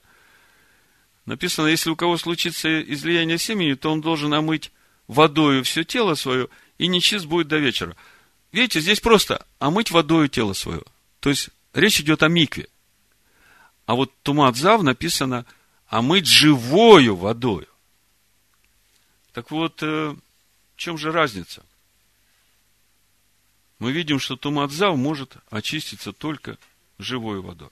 Написано, 1.25 1.69
если 1.69 1.91
у 1.91 1.97
кого 1.97 2.17
случится 2.19 2.83
излияние 2.83 3.39
семени, 3.39 3.75
то 3.75 3.93
он 3.93 4.01
должен 4.01 4.35
омыть 4.35 4.73
водою 5.07 5.63
все 5.63 5.85
тело 5.85 6.15
свое, 6.15 6.49
и 6.79 6.89
нечист 6.89 7.27
будет 7.27 7.47
до 7.47 7.59
вечера. 7.59 7.97
Видите, 8.51 8.81
здесь 8.81 8.99
просто 8.99 9.47
омыть 9.61 9.93
водою 9.93 10.29
тело 10.29 10.53
свое. 10.53 10.83
То 11.21 11.31
есть, 11.31 11.51
речь 11.75 12.01
идет 12.01 12.25
о 12.25 12.29
микве. 12.29 12.67
А 13.87 13.95
вот 13.95 14.13
тумат 14.23 14.57
зав 14.57 14.83
написано 15.93 15.99
омыть 15.99 16.27
живою 16.27 17.17
водою. 17.17 17.69
Так 19.33 19.51
вот, 19.51 19.83
э, 19.83 20.15
в 20.15 20.77
чем 20.77 20.99
же 20.99 21.13
разница? 21.13 21.63
мы 23.79 23.91
видим, 23.91 24.21
что 24.21 24.37
Тумадзав 24.37 24.97
может 24.97 25.37
очиститься 25.51 26.13
только 26.13 26.57
живой 27.01 27.41
водой. 27.41 27.71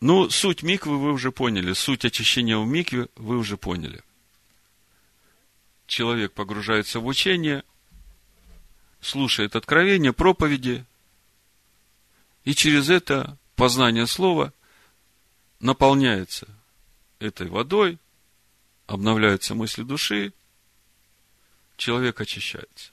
Ну, 0.00 0.30
суть 0.30 0.62
миквы 0.62 0.96
вы 0.96 1.12
уже 1.12 1.32
поняли, 1.32 1.72
суть 1.72 2.04
очищения 2.04 2.56
в 2.56 2.64
микве 2.64 3.08
вы 3.16 3.36
уже 3.36 3.56
поняли. 3.56 4.00
Человек 5.88 6.34
погружается 6.34 7.00
в 7.00 7.06
учение, 7.06 7.64
слушает 9.00 9.56
откровения, 9.56 10.12
проповеди, 10.12 10.84
и 12.44 12.54
через 12.54 12.90
это 12.90 13.36
познание 13.56 14.06
слова 14.06 14.52
наполняется 15.60 16.48
этой 17.18 17.48
водой, 17.48 17.98
обновляются 18.86 19.54
мысли 19.54 19.82
души, 19.82 20.32
человек 21.76 22.20
очищается. 22.20 22.92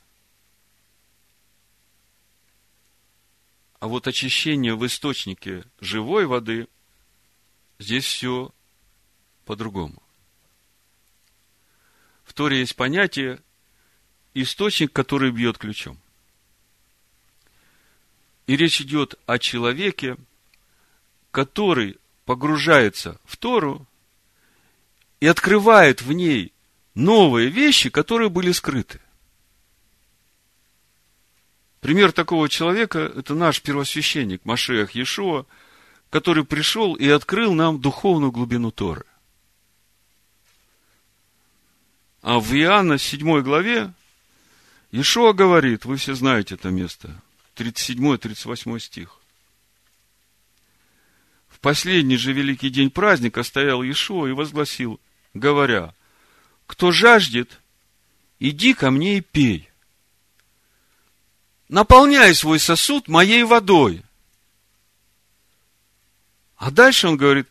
А 3.79 3.87
вот 3.87 4.07
очищение 4.07 4.75
в 4.75 4.85
источнике 4.85 5.63
живой 5.79 6.25
воды, 6.25 6.67
здесь 7.77 8.05
все 8.05 8.51
по-другому. 9.45 10.01
В 12.23 12.33
Торе 12.33 12.59
есть 12.59 12.75
понятие 12.75 13.41
источник, 14.33 14.91
который 14.91 15.31
бьет 15.31 15.57
ключом. 15.57 15.99
И 18.47 18.55
речь 18.55 18.81
идет 18.81 19.15
о 19.25 19.39
человеке, 19.39 20.17
который 21.31 21.97
погружается 22.25 23.19
в 23.23 23.37
Тору 23.37 23.87
и 25.19 25.27
открывает 25.27 26.01
в 26.01 26.11
ней 26.11 26.51
новые 26.95 27.49
вещи, 27.49 27.89
которые 27.89 28.29
были 28.29 28.51
скрыты. 28.51 28.99
Пример 31.79 32.11
такого 32.11 32.49
человека– 32.49 32.99
это 33.15 33.35
наш 33.35 33.61
первосвященник 33.61 34.43
Машех 34.43 34.91
Иешуа, 34.95 35.45
который 36.09 36.43
пришел 36.43 36.95
и 36.95 37.07
открыл 37.07 37.53
нам 37.53 37.79
духовную 37.79 38.31
глубину 38.31 38.71
Торы. 38.71 39.05
А 42.21 42.39
в 42.39 42.53
Иоанна 42.55 42.97
7 42.97 43.41
главе 43.41 43.93
Ишуа 44.91 45.33
говорит, 45.33 45.85
вы 45.85 45.97
все 45.97 46.15
знаете 46.15 46.55
это 46.55 46.69
место, 46.69 47.21
37-38 47.55 48.79
стих. 48.79 49.19
Последний 51.65 52.17
же 52.17 52.31
великий 52.31 52.69
день 52.69 52.91
праздника 52.91 53.41
стоял 53.41 53.81
Ишуа 53.81 54.27
и 54.27 54.33
возгласил, 54.33 54.99
говоря, 55.33 55.95
кто 56.67 56.91
жаждет, 56.91 57.59
иди 58.37 58.75
ко 58.75 58.91
мне 58.91 59.17
и 59.17 59.21
пей. 59.21 59.67
Наполняй 61.67 62.35
свой 62.35 62.59
сосуд 62.59 63.07
моей 63.07 63.43
водой. 63.45 64.03
А 66.55 66.69
дальше 66.69 67.07
он 67.07 67.17
говорит, 67.17 67.47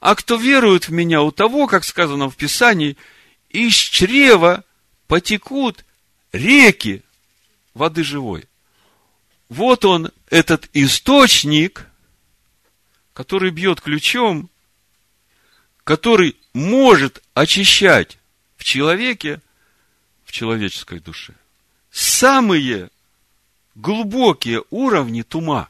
а 0.00 0.14
кто 0.14 0.36
верует 0.36 0.88
в 0.88 0.92
меня, 0.92 1.20
у 1.20 1.30
того, 1.30 1.66
как 1.66 1.84
сказано 1.84 2.30
в 2.30 2.36
Писании, 2.36 2.96
из 3.50 3.74
чрева 3.74 4.64
потекут 5.08 5.84
реки 6.32 7.02
воды 7.74 8.02
живой. 8.02 8.46
Вот 9.50 9.84
он, 9.84 10.10
этот 10.30 10.70
источник, 10.72 11.91
который 13.12 13.50
бьет 13.50 13.80
ключом, 13.80 14.50
который 15.84 16.36
может 16.54 17.22
очищать 17.34 18.18
в 18.56 18.64
человеке, 18.64 19.40
в 20.24 20.32
человеческой 20.32 21.00
душе, 21.00 21.34
самые 21.90 22.90
глубокие 23.74 24.62
уровни 24.70 25.22
тума. 25.22 25.68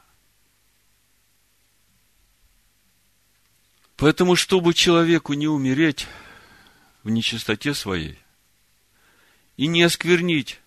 Поэтому, 3.95 4.35
чтобы 4.35 4.73
человеку 4.73 5.33
не 5.33 5.47
умереть 5.47 6.07
в 7.03 7.09
нечистоте 7.09 7.73
своей 7.73 8.19
и 9.55 9.67
не 9.67 9.83
осквернить 9.83 10.59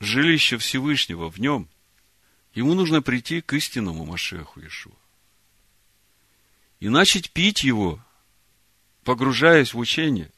жилище 0.00 0.58
Всевышнего 0.58 1.30
в 1.30 1.38
нем, 1.40 1.68
ему 2.54 2.74
нужно 2.74 3.02
прийти 3.02 3.40
к 3.40 3.52
истинному 3.54 4.04
Машеху 4.04 4.60
Иешуа. 4.60 5.03
И 6.84 6.90
начать 6.90 7.30
пить 7.30 7.64
его, 7.64 7.98
погружаясь 9.04 9.72
в 9.72 9.78
учение. 9.78 10.30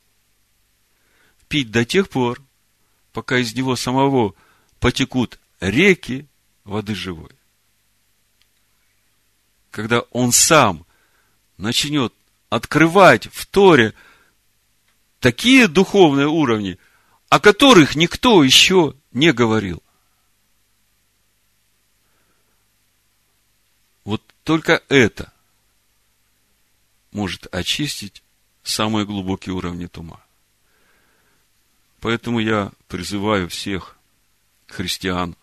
Пить 1.48 1.72
до 1.72 1.84
тех 1.84 2.08
пор, 2.08 2.40
пока 3.12 3.38
из 3.38 3.52
него 3.56 3.74
самого 3.74 4.32
потекут 4.78 5.40
реки 5.58 6.28
воды 6.62 6.94
живой. 6.94 7.32
Когда 9.72 10.02
он 10.12 10.30
сам 10.30 10.86
начнет 11.56 12.14
открывать 12.48 13.26
в 13.26 13.44
Торе 13.46 13.92
такие 15.18 15.66
духовные 15.66 16.28
уровни, 16.28 16.78
о 17.28 17.40
которых 17.40 17.96
никто 17.96 18.44
еще 18.44 18.94
не 19.10 19.32
говорил. 19.32 19.82
Вот 24.04 24.22
только 24.44 24.80
это 24.88 25.32
может 27.16 27.46
очистить 27.50 28.22
самые 28.62 29.06
глубокие 29.06 29.54
уровни 29.54 29.86
тума. 29.86 30.22
Поэтому 32.00 32.40
я 32.40 32.72
призываю 32.88 33.48
всех 33.48 33.96
христиан, 34.66 35.34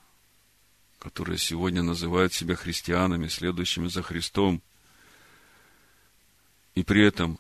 которые 0.99 1.39
сегодня 1.39 1.82
называют 1.82 2.32
себя 2.32 2.55
христианами, 2.55 3.28
следующими 3.28 3.88
за 3.88 4.03
Христом, 4.03 4.61
и 6.76 6.84
при 6.84 7.03
этом 7.03 7.39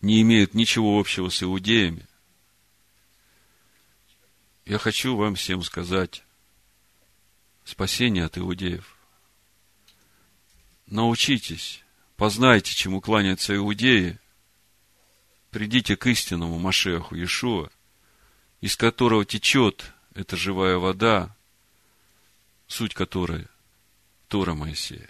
не 0.00 0.22
имеют 0.22 0.54
ничего 0.54 0.98
общего 0.98 1.28
с 1.28 1.42
иудеями, 1.42 2.06
я 4.64 4.78
хочу 4.78 5.14
вам 5.14 5.34
всем 5.34 5.62
сказать 5.62 6.24
спасение 7.66 8.24
от 8.24 8.38
иудеев. 8.38 8.96
Научитесь, 10.86 11.84
познайте, 12.18 12.74
чему 12.74 13.00
кланяются 13.00 13.56
иудеи, 13.56 14.18
придите 15.50 15.96
к 15.96 16.06
истинному 16.08 16.58
Машеху 16.58 17.14
Иешуа, 17.14 17.70
из 18.60 18.76
которого 18.76 19.24
течет 19.24 19.92
эта 20.14 20.36
живая 20.36 20.76
вода, 20.78 21.34
суть 22.66 22.92
которой 22.92 23.46
Тора 24.26 24.54
Моисея. 24.54 25.08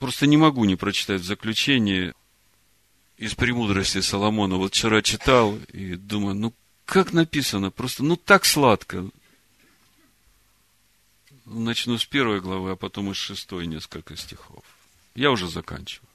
Просто 0.00 0.26
не 0.26 0.36
могу 0.36 0.64
не 0.64 0.74
прочитать 0.74 1.20
в 1.20 1.24
заключение 1.24 2.14
из 3.16 3.36
премудрости 3.36 4.00
Соломона. 4.00 4.56
Вот 4.56 4.74
вчера 4.74 5.02
читал 5.02 5.56
и 5.72 5.94
думаю, 5.94 6.34
ну 6.34 6.52
как 6.84 7.12
написано, 7.12 7.70
просто 7.70 8.02
ну 8.02 8.16
так 8.16 8.44
сладко. 8.44 9.08
Начну 11.44 11.98
с 11.98 12.04
первой 12.06 12.40
главы, 12.40 12.72
а 12.72 12.76
потом 12.76 13.10
из 13.10 13.16
шестой 13.16 13.66
несколько 13.66 14.16
стихов. 14.16 14.64
Я 15.14 15.30
уже 15.30 15.48
заканчиваю. 15.48 16.08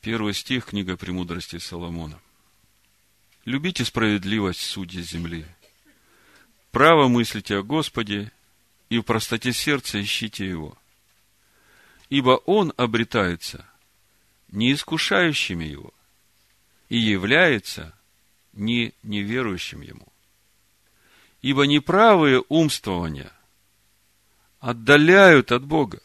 Первый 0.00 0.34
стих, 0.34 0.66
книга 0.66 0.96
премудрости 0.96 1.58
Соломона. 1.58 2.20
Любите 3.44 3.84
справедливость, 3.84 4.60
судьи 4.60 5.02
земли. 5.02 5.46
Право 6.70 7.08
мыслите 7.08 7.56
о 7.56 7.62
Господе, 7.62 8.32
и 8.88 8.98
в 8.98 9.02
простоте 9.02 9.52
сердца 9.52 10.00
ищите 10.00 10.46
Его. 10.46 10.76
Ибо 12.08 12.30
Он 12.46 12.72
обретается– 12.76 13.68
не 14.48 14.72
искушающими 14.72 15.64
его, 15.64 15.92
и 16.88 16.98
является 16.98 17.96
не 18.52 18.94
неверующим 19.02 19.80
ему. 19.82 20.06
Ибо 21.42 21.66
неправые 21.66 22.40
умствования 22.48 23.32
отдаляют 24.60 25.52
от 25.52 25.64
Бога. 25.64 26.00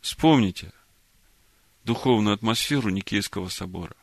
Вспомните 0.00 0.72
духовную 1.84 2.34
атмосферу 2.34 2.90
Никейского 2.90 3.48
собора. 3.48 3.96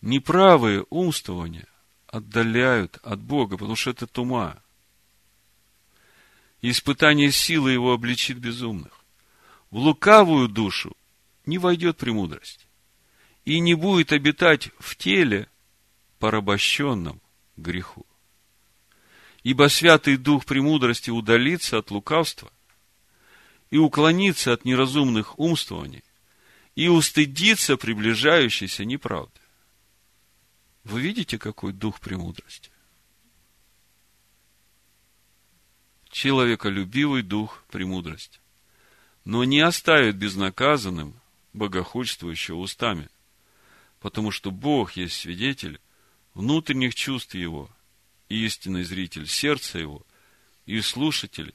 Неправые 0.00 0.84
умствования 0.90 1.68
отдаляют 2.06 2.98
от 3.02 3.20
Бога, 3.20 3.56
потому 3.56 3.76
что 3.76 3.90
это 3.90 4.06
тума. 4.06 4.62
И 6.60 6.70
испытание 6.70 7.30
силы 7.30 7.72
его 7.72 7.92
обличит 7.92 8.38
безумных 8.38 9.02
в 9.72 9.78
лукавую 9.78 10.48
душу 10.48 10.94
не 11.46 11.56
войдет 11.58 11.96
премудрость 11.96 12.66
и 13.46 13.58
не 13.58 13.74
будет 13.74 14.12
обитать 14.12 14.70
в 14.78 14.94
теле, 14.96 15.48
порабощенном 16.18 17.20
греху. 17.56 18.06
Ибо 19.42 19.68
Святый 19.68 20.16
Дух 20.16 20.44
премудрости 20.44 21.10
удалится 21.10 21.78
от 21.78 21.90
лукавства 21.90 22.52
и 23.70 23.78
уклонится 23.78 24.52
от 24.52 24.64
неразумных 24.64 25.38
умствований 25.38 26.04
и 26.74 26.88
устыдится 26.88 27.76
приближающейся 27.76 28.84
неправды. 28.84 29.40
Вы 30.84 31.00
видите, 31.00 31.38
какой 31.38 31.72
дух 31.72 32.00
премудрости? 32.00 32.70
Человеколюбивый 36.10 37.22
дух 37.22 37.64
премудрости 37.70 38.42
но 39.24 39.44
не 39.44 39.60
оставит 39.60 40.16
безнаказанным 40.16 41.14
богохульствующего 41.52 42.56
устами, 42.56 43.08
потому 44.00 44.30
что 44.30 44.50
Бог 44.50 44.92
есть 44.92 45.14
свидетель 45.14 45.80
внутренних 46.34 46.94
чувств 46.94 47.34
его, 47.34 47.70
и 48.32 48.46
истинный 48.46 48.82
зритель 48.82 49.28
сердца 49.28 49.78
его, 49.78 50.06
и 50.64 50.80
слушатель 50.80 51.54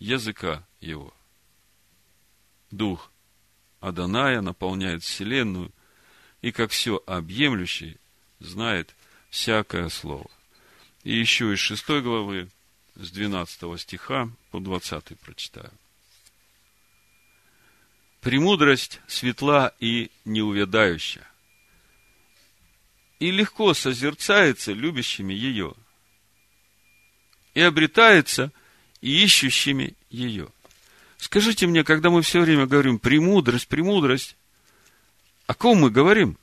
языка 0.00 0.66
его. 0.80 1.14
Дух 2.72 3.12
Аданая 3.78 4.40
наполняет 4.40 5.04
вселенную, 5.04 5.70
и 6.42 6.50
как 6.50 6.72
все 6.72 7.00
объемлющий 7.06 7.98
знает 8.40 8.92
всякое 9.30 9.88
слово. 9.88 10.28
И 11.04 11.16
еще 11.16 11.54
из 11.54 11.60
шестой 11.60 12.02
главы, 12.02 12.48
с 12.96 13.12
12 13.12 13.80
стиха 13.80 14.28
по 14.50 14.58
20 14.58 15.20
прочитаю. 15.20 15.70
Премудрость 18.20 19.00
светла 19.06 19.72
и 19.78 20.10
неувядающая. 20.24 21.30
И 23.20 23.30
легко 23.30 23.74
созерцается 23.74 24.72
любящими 24.72 25.32
ее. 25.32 25.76
И 27.56 27.60
обретается 27.60 28.52
ищущими 29.00 29.94
ее. 30.10 30.48
Скажите 31.16 31.66
мне, 31.66 31.84
когда 31.84 32.10
мы 32.10 32.20
все 32.20 32.40
время 32.40 32.66
говорим 32.66 32.98
премудрость, 32.98 33.66
премудрость, 33.66 34.36
о 35.46 35.54
ком 35.54 35.78
мы 35.78 35.90
говорим? 35.90 36.36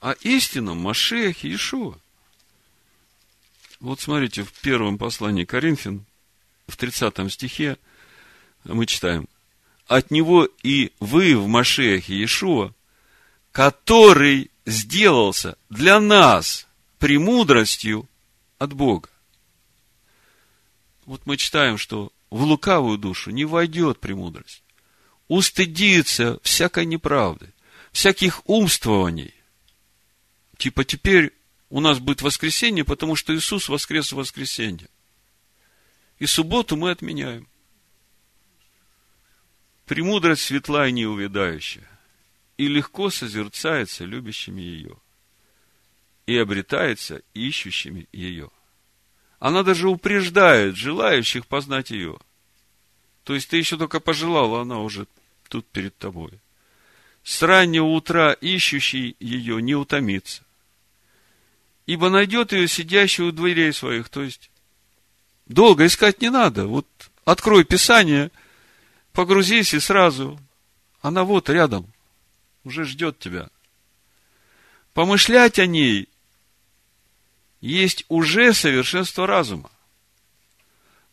О 0.00 0.12
истинном 0.20 0.78
Машехе 0.78 1.48
Иешуа. 1.48 1.98
Вот 3.80 4.00
смотрите, 4.00 4.42
в 4.42 4.52
первом 4.52 4.98
послании 4.98 5.44
Коринфян, 5.44 6.04
в 6.66 6.76
30 6.76 7.32
стихе, 7.32 7.78
мы 8.64 8.84
читаем– 8.84 9.26
от 9.88 10.10
него 10.10 10.46
и 10.62 10.92
вы 11.00 11.34
в 11.34 11.48
Машеахе 11.48 12.12
Иешуа, 12.12 12.72
который 13.52 14.50
сделался 14.66 15.56
для 15.70 15.98
нас 15.98 16.66
премудростью 16.98 18.06
от 18.58 18.72
Бога. 18.72 19.08
Вот 21.06 21.24
мы 21.24 21.36
читаем, 21.36 21.78
что 21.78 22.12
в 22.30 22.42
лукавую 22.42 22.98
душу 22.98 23.30
не 23.30 23.44
войдет 23.44 24.00
премудрость. 24.00 24.62
Устыдится 25.28 26.38
всякой 26.42 26.86
неправды, 26.86 27.52
всяких 27.92 28.46
умствований. 28.48 29.34
Типа 30.56 30.84
теперь 30.84 31.32
у 31.70 31.80
нас 31.80 31.98
будет 31.98 32.22
воскресенье, 32.22 32.84
потому 32.84 33.16
что 33.16 33.34
Иисус 33.34 33.68
воскрес 33.68 34.12
в 34.12 34.16
воскресенье. 34.16 34.88
И 36.18 36.26
субботу 36.26 36.76
мы 36.76 36.90
отменяем. 36.90 37.48
Премудрость 39.86 40.42
светла 40.42 40.88
и 40.88 40.92
неувядающая, 40.92 41.88
и 42.58 42.68
легко 42.68 43.08
созерцается 43.08 44.04
любящими 44.04 44.60
ее, 44.60 44.96
и 46.28 46.36
обретается 46.36 47.22
ищущими 47.32 48.06
ее. 48.12 48.50
Она 49.38 49.62
даже 49.62 49.88
упреждает 49.88 50.76
желающих 50.76 51.46
познать 51.46 51.90
ее. 51.90 52.18
То 53.24 53.34
есть 53.34 53.48
ты 53.48 53.56
еще 53.56 53.76
только 53.76 53.98
пожелал, 53.98 54.54
а 54.54 54.62
она 54.62 54.80
уже 54.80 55.06
тут 55.48 55.66
перед 55.66 55.96
тобой. 55.96 56.32
С 57.24 57.42
раннего 57.42 57.86
утра 57.86 58.32
ищущий 58.32 59.16
ее 59.18 59.62
не 59.62 59.74
утомится 59.74 60.44
ибо 61.88 62.10
найдет 62.10 62.52
ее 62.52 62.68
сидящую 62.68 63.30
у 63.30 63.32
дверей 63.32 63.72
своих. 63.72 64.10
То 64.10 64.22
есть, 64.22 64.50
долго 65.46 65.86
искать 65.86 66.20
не 66.20 66.28
надо. 66.28 66.66
Вот 66.66 66.86
открой 67.24 67.64
Писание, 67.64 68.30
погрузись 69.14 69.72
и 69.72 69.80
сразу. 69.80 70.38
Она 71.00 71.24
вот 71.24 71.48
рядом, 71.48 71.90
уже 72.62 72.84
ждет 72.84 73.18
тебя. 73.18 73.48
Помышлять 74.92 75.58
о 75.58 75.64
ней 75.64 76.10
есть 77.60 78.04
уже 78.08 78.54
совершенство 78.54 79.26
разума. 79.26 79.70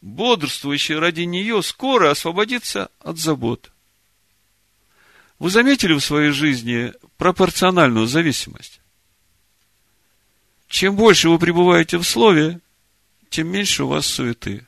Бодрствующий 0.02 0.96
ради 0.96 1.22
нее 1.22 1.64
скоро 1.64 2.12
освободится 2.12 2.92
от 3.00 3.18
забот. 3.18 3.72
Вы 5.40 5.50
заметили 5.50 5.94
в 5.94 6.02
своей 6.02 6.32
жизни 6.32 6.94
пропорциональную 7.18 8.08
зависимость? 8.08 8.80
Чем 10.68 10.96
больше 10.96 11.30
вы 11.30 11.40
пребываете 11.40 11.98
в 11.98 12.04
Слове, 12.04 12.60
тем 13.30 13.48
меньше 13.48 13.84
у 13.84 13.88
вас 13.88 14.06
суеты. 14.06 14.66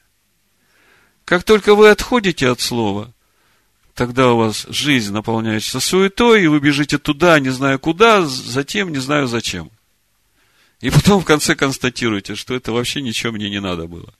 Как 1.25 1.43
только 1.43 1.75
вы 1.75 1.89
отходите 1.89 2.49
от 2.49 2.59
Слова, 2.59 3.13
тогда 3.93 4.31
у 4.31 4.37
вас 4.37 4.65
жизнь 4.69 5.13
наполняется 5.13 5.79
суетой, 5.79 6.43
и 6.43 6.47
вы 6.47 6.59
бежите 6.59 6.97
туда, 6.97 7.39
не 7.39 7.49
знаю 7.49 7.79
куда, 7.79 8.25
затем 8.25 8.91
не 8.91 8.99
знаю 8.99 9.27
зачем. 9.27 9.71
И 10.81 10.89
потом 10.89 11.21
в 11.21 11.25
конце 11.25 11.55
констатируете, 11.55 12.35
что 12.35 12.53
это 12.53 12.71
вообще 12.71 13.01
ничего 13.01 13.33
мне 13.33 13.49
не 13.49 13.59
надо 13.59 13.87
было. 13.87 14.13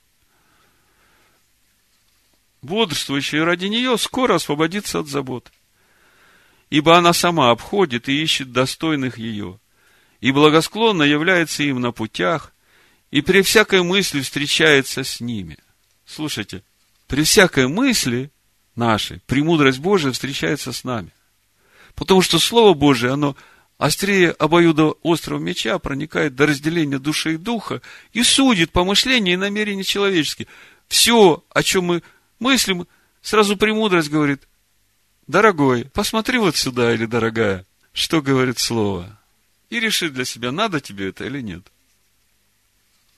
Бодрствующий 2.62 3.44
ради 3.44 3.66
нее 3.66 3.98
скоро 3.98 4.36
освободится 4.36 5.00
от 5.00 5.08
забот. 5.08 5.52
Ибо 6.70 6.98
она 6.98 7.14
сама 7.14 7.52
обходит 7.52 8.10
и 8.10 8.22
ищет 8.22 8.52
достойных 8.52 9.18
ее– 9.18 9.60
и 10.22 10.32
благосклонно 10.32 11.04
является 11.04 11.64
им 11.64 11.80
на 11.80 11.92
путях, 11.92 12.54
и 13.12 13.22
при 13.22 13.42
всякой 13.42 13.84
мысли 13.84 14.22
встречается 14.22 15.04
с 15.04 15.22
ними. 15.22 15.58
Слушайте, 16.06 16.64
при 17.08 17.24
всякой 17.24 17.68
мысли 17.68 18.32
нашей, 18.76 19.22
премудрость 19.28 19.80
Божия 19.80 20.12
встречается 20.12 20.74
с 20.74 20.84
нами. 20.84 21.12
Потому 21.96 22.22
что 22.22 22.40
Слово 22.40 22.74
Божие, 22.74 23.14
оно 23.14 23.36
острее 23.78 24.32
обоюда 24.32 24.94
острого 25.04 25.40
меча 25.40 25.78
проникает 25.80 26.36
до 26.36 26.48
разделения 26.48 27.00
души 27.00 27.36
и 27.36 27.38
духа 27.38 27.82
и 28.14 28.24
судит 28.24 28.72
помышления 28.72 29.34
и 29.34 29.38
намерения 29.38 29.84
человеческие. 29.84 30.48
Все, 30.88 31.44
о 31.50 31.64
чем 31.64 31.86
мы 31.86 32.04
мыслим, 32.40 32.88
сразу 33.22 33.58
премудрость 33.58 34.10
говорит, 34.10 34.48
дорогой, 35.28 35.86
посмотри 35.86 36.38
вот 36.38 36.56
сюда, 36.56 36.94
или 36.94 37.06
дорогая, 37.06 37.66
что 37.94 38.22
говорит 38.22 38.60
Слово 38.60 39.18
и 39.70 39.80
реши 39.80 40.10
для 40.10 40.26
себя, 40.26 40.52
надо 40.52 40.80
тебе 40.80 41.10
это 41.10 41.26
или 41.26 41.42
нет. 41.42 41.64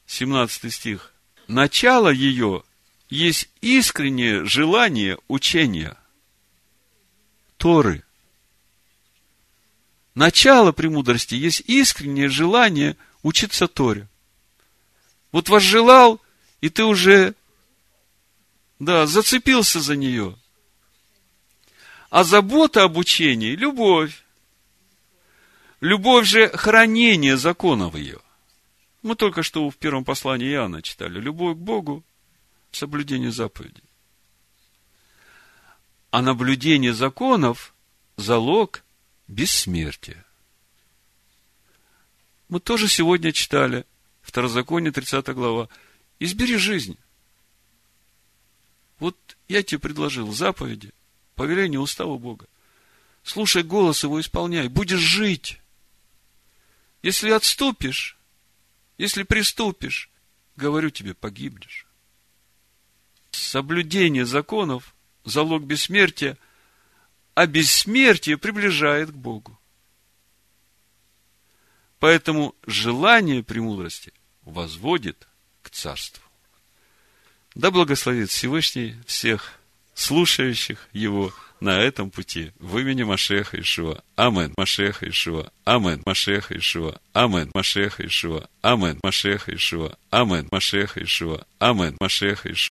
17 0.08 0.74
стих. 0.74 1.14
Начало 1.48 2.10
ее 2.10 2.64
есть 3.10 3.50
искреннее 3.62 4.46
желание 4.46 5.18
учения 5.28 5.96
Торы. 7.58 8.04
Начало 10.16 10.72
премудрости 10.72 11.36
есть 11.36 11.62
искреннее 11.62 12.30
желание 12.30 12.98
учиться 13.24 13.68
Торе. 13.68 14.08
Вот 15.32 15.50
возжелал, 15.50 16.20
и 16.62 16.70
ты 16.70 16.84
уже, 16.84 17.36
да, 18.80 19.06
зацепился 19.06 19.80
за 19.80 19.96
нее. 19.96 20.36
А 22.10 22.24
забота 22.24 22.84
об 22.84 22.98
учении– 22.98 23.56
любовь. 23.56 24.24
Любовь 25.80 26.28
же 26.28 26.50
хранение 26.50 27.38
законов 27.38 27.96
ее. 27.96 28.20
Мы 29.04 29.16
только 29.16 29.44
что 29.44 29.70
в 29.70 29.78
первом 29.78 30.04
послании 30.04 30.52
Иоанна 30.52 30.82
читали. 30.82 31.20
Любовь 31.20 31.56
к 31.56 31.60
Богу, 31.60 32.04
соблюдение 32.72 33.32
заповедей. 33.32 33.84
А 36.12 36.22
наблюдение 36.22 36.94
законов– 36.94 37.74
залог 38.18 38.84
бессмертия. 39.30 40.26
Мы 42.50 42.60
тоже 42.60 42.90
сегодня 42.90 43.32
читали, 43.32 43.86
Второзаконие, 44.22 44.92
30 44.92 45.28
глава. 45.30 45.70
Избери 46.20 46.58
жизнь. 46.58 46.98
Вот 49.00 49.18
я 49.48 49.64
тебе 49.64 49.80
предложил 49.80 50.32
заповеди, 50.34 50.92
повеление 51.36 51.80
устава 51.80 52.18
Бога. 52.18 52.48
Слушай 53.24 53.64
голос 53.64 54.04
его, 54.04 54.20
исполняй. 54.20 54.68
Будешь 54.68 55.00
жить. 55.00 55.62
Если 57.02 57.30
отступишь, 57.30 58.18
если 58.98 59.24
приступишь, 59.24 60.10
говорю 60.56 60.90
тебе, 60.90 61.14
погибнешь. 61.14 61.88
Соблюдение 63.32 64.26
законов– 64.26 64.94
залог 65.24 65.64
бессмертия, 65.64 66.38
а 67.40 67.48
бессмертие 67.48 68.38
приближает 68.38 69.12
к 69.12 69.14
Богу. 69.14 69.58
Поэтому 71.98 72.54
желание 72.68 73.44
премудрости 73.44 74.12
возводит 74.42 75.26
к 75.62 75.70
царству. 75.70 76.22
Да 77.56 77.72
благословит 77.72 78.30
Всевышний 78.30 78.98
всех 79.08 79.54
слушающих 79.94 80.90
Его– 80.92 81.34
на 81.60 81.82
этом 81.82 82.10
пути 82.10 82.52
в 82.60 82.78
имени 82.78 83.04
Машеха 83.04 83.60
Ишуа. 83.60 84.02
Амен. 84.16 84.54
Машеха 84.58 85.10
Ишуа. 85.10 85.52
Амен. 85.66 86.02
Машеха 86.06 86.58
Ишуа. 86.58 87.00
Амен. 87.14 87.52
Машеха 87.54 88.06
Ишуа. 88.06 88.48
Амен. 88.62 89.00
Машеха 89.04 89.54
Ишуа. 89.54 89.98
Амен. 90.10 90.48
Машеха 90.52 91.04
Ишуа. 91.04 91.46
Амен. 91.60 91.98
Машеха 92.00 92.52
Ишуа. 92.52 92.66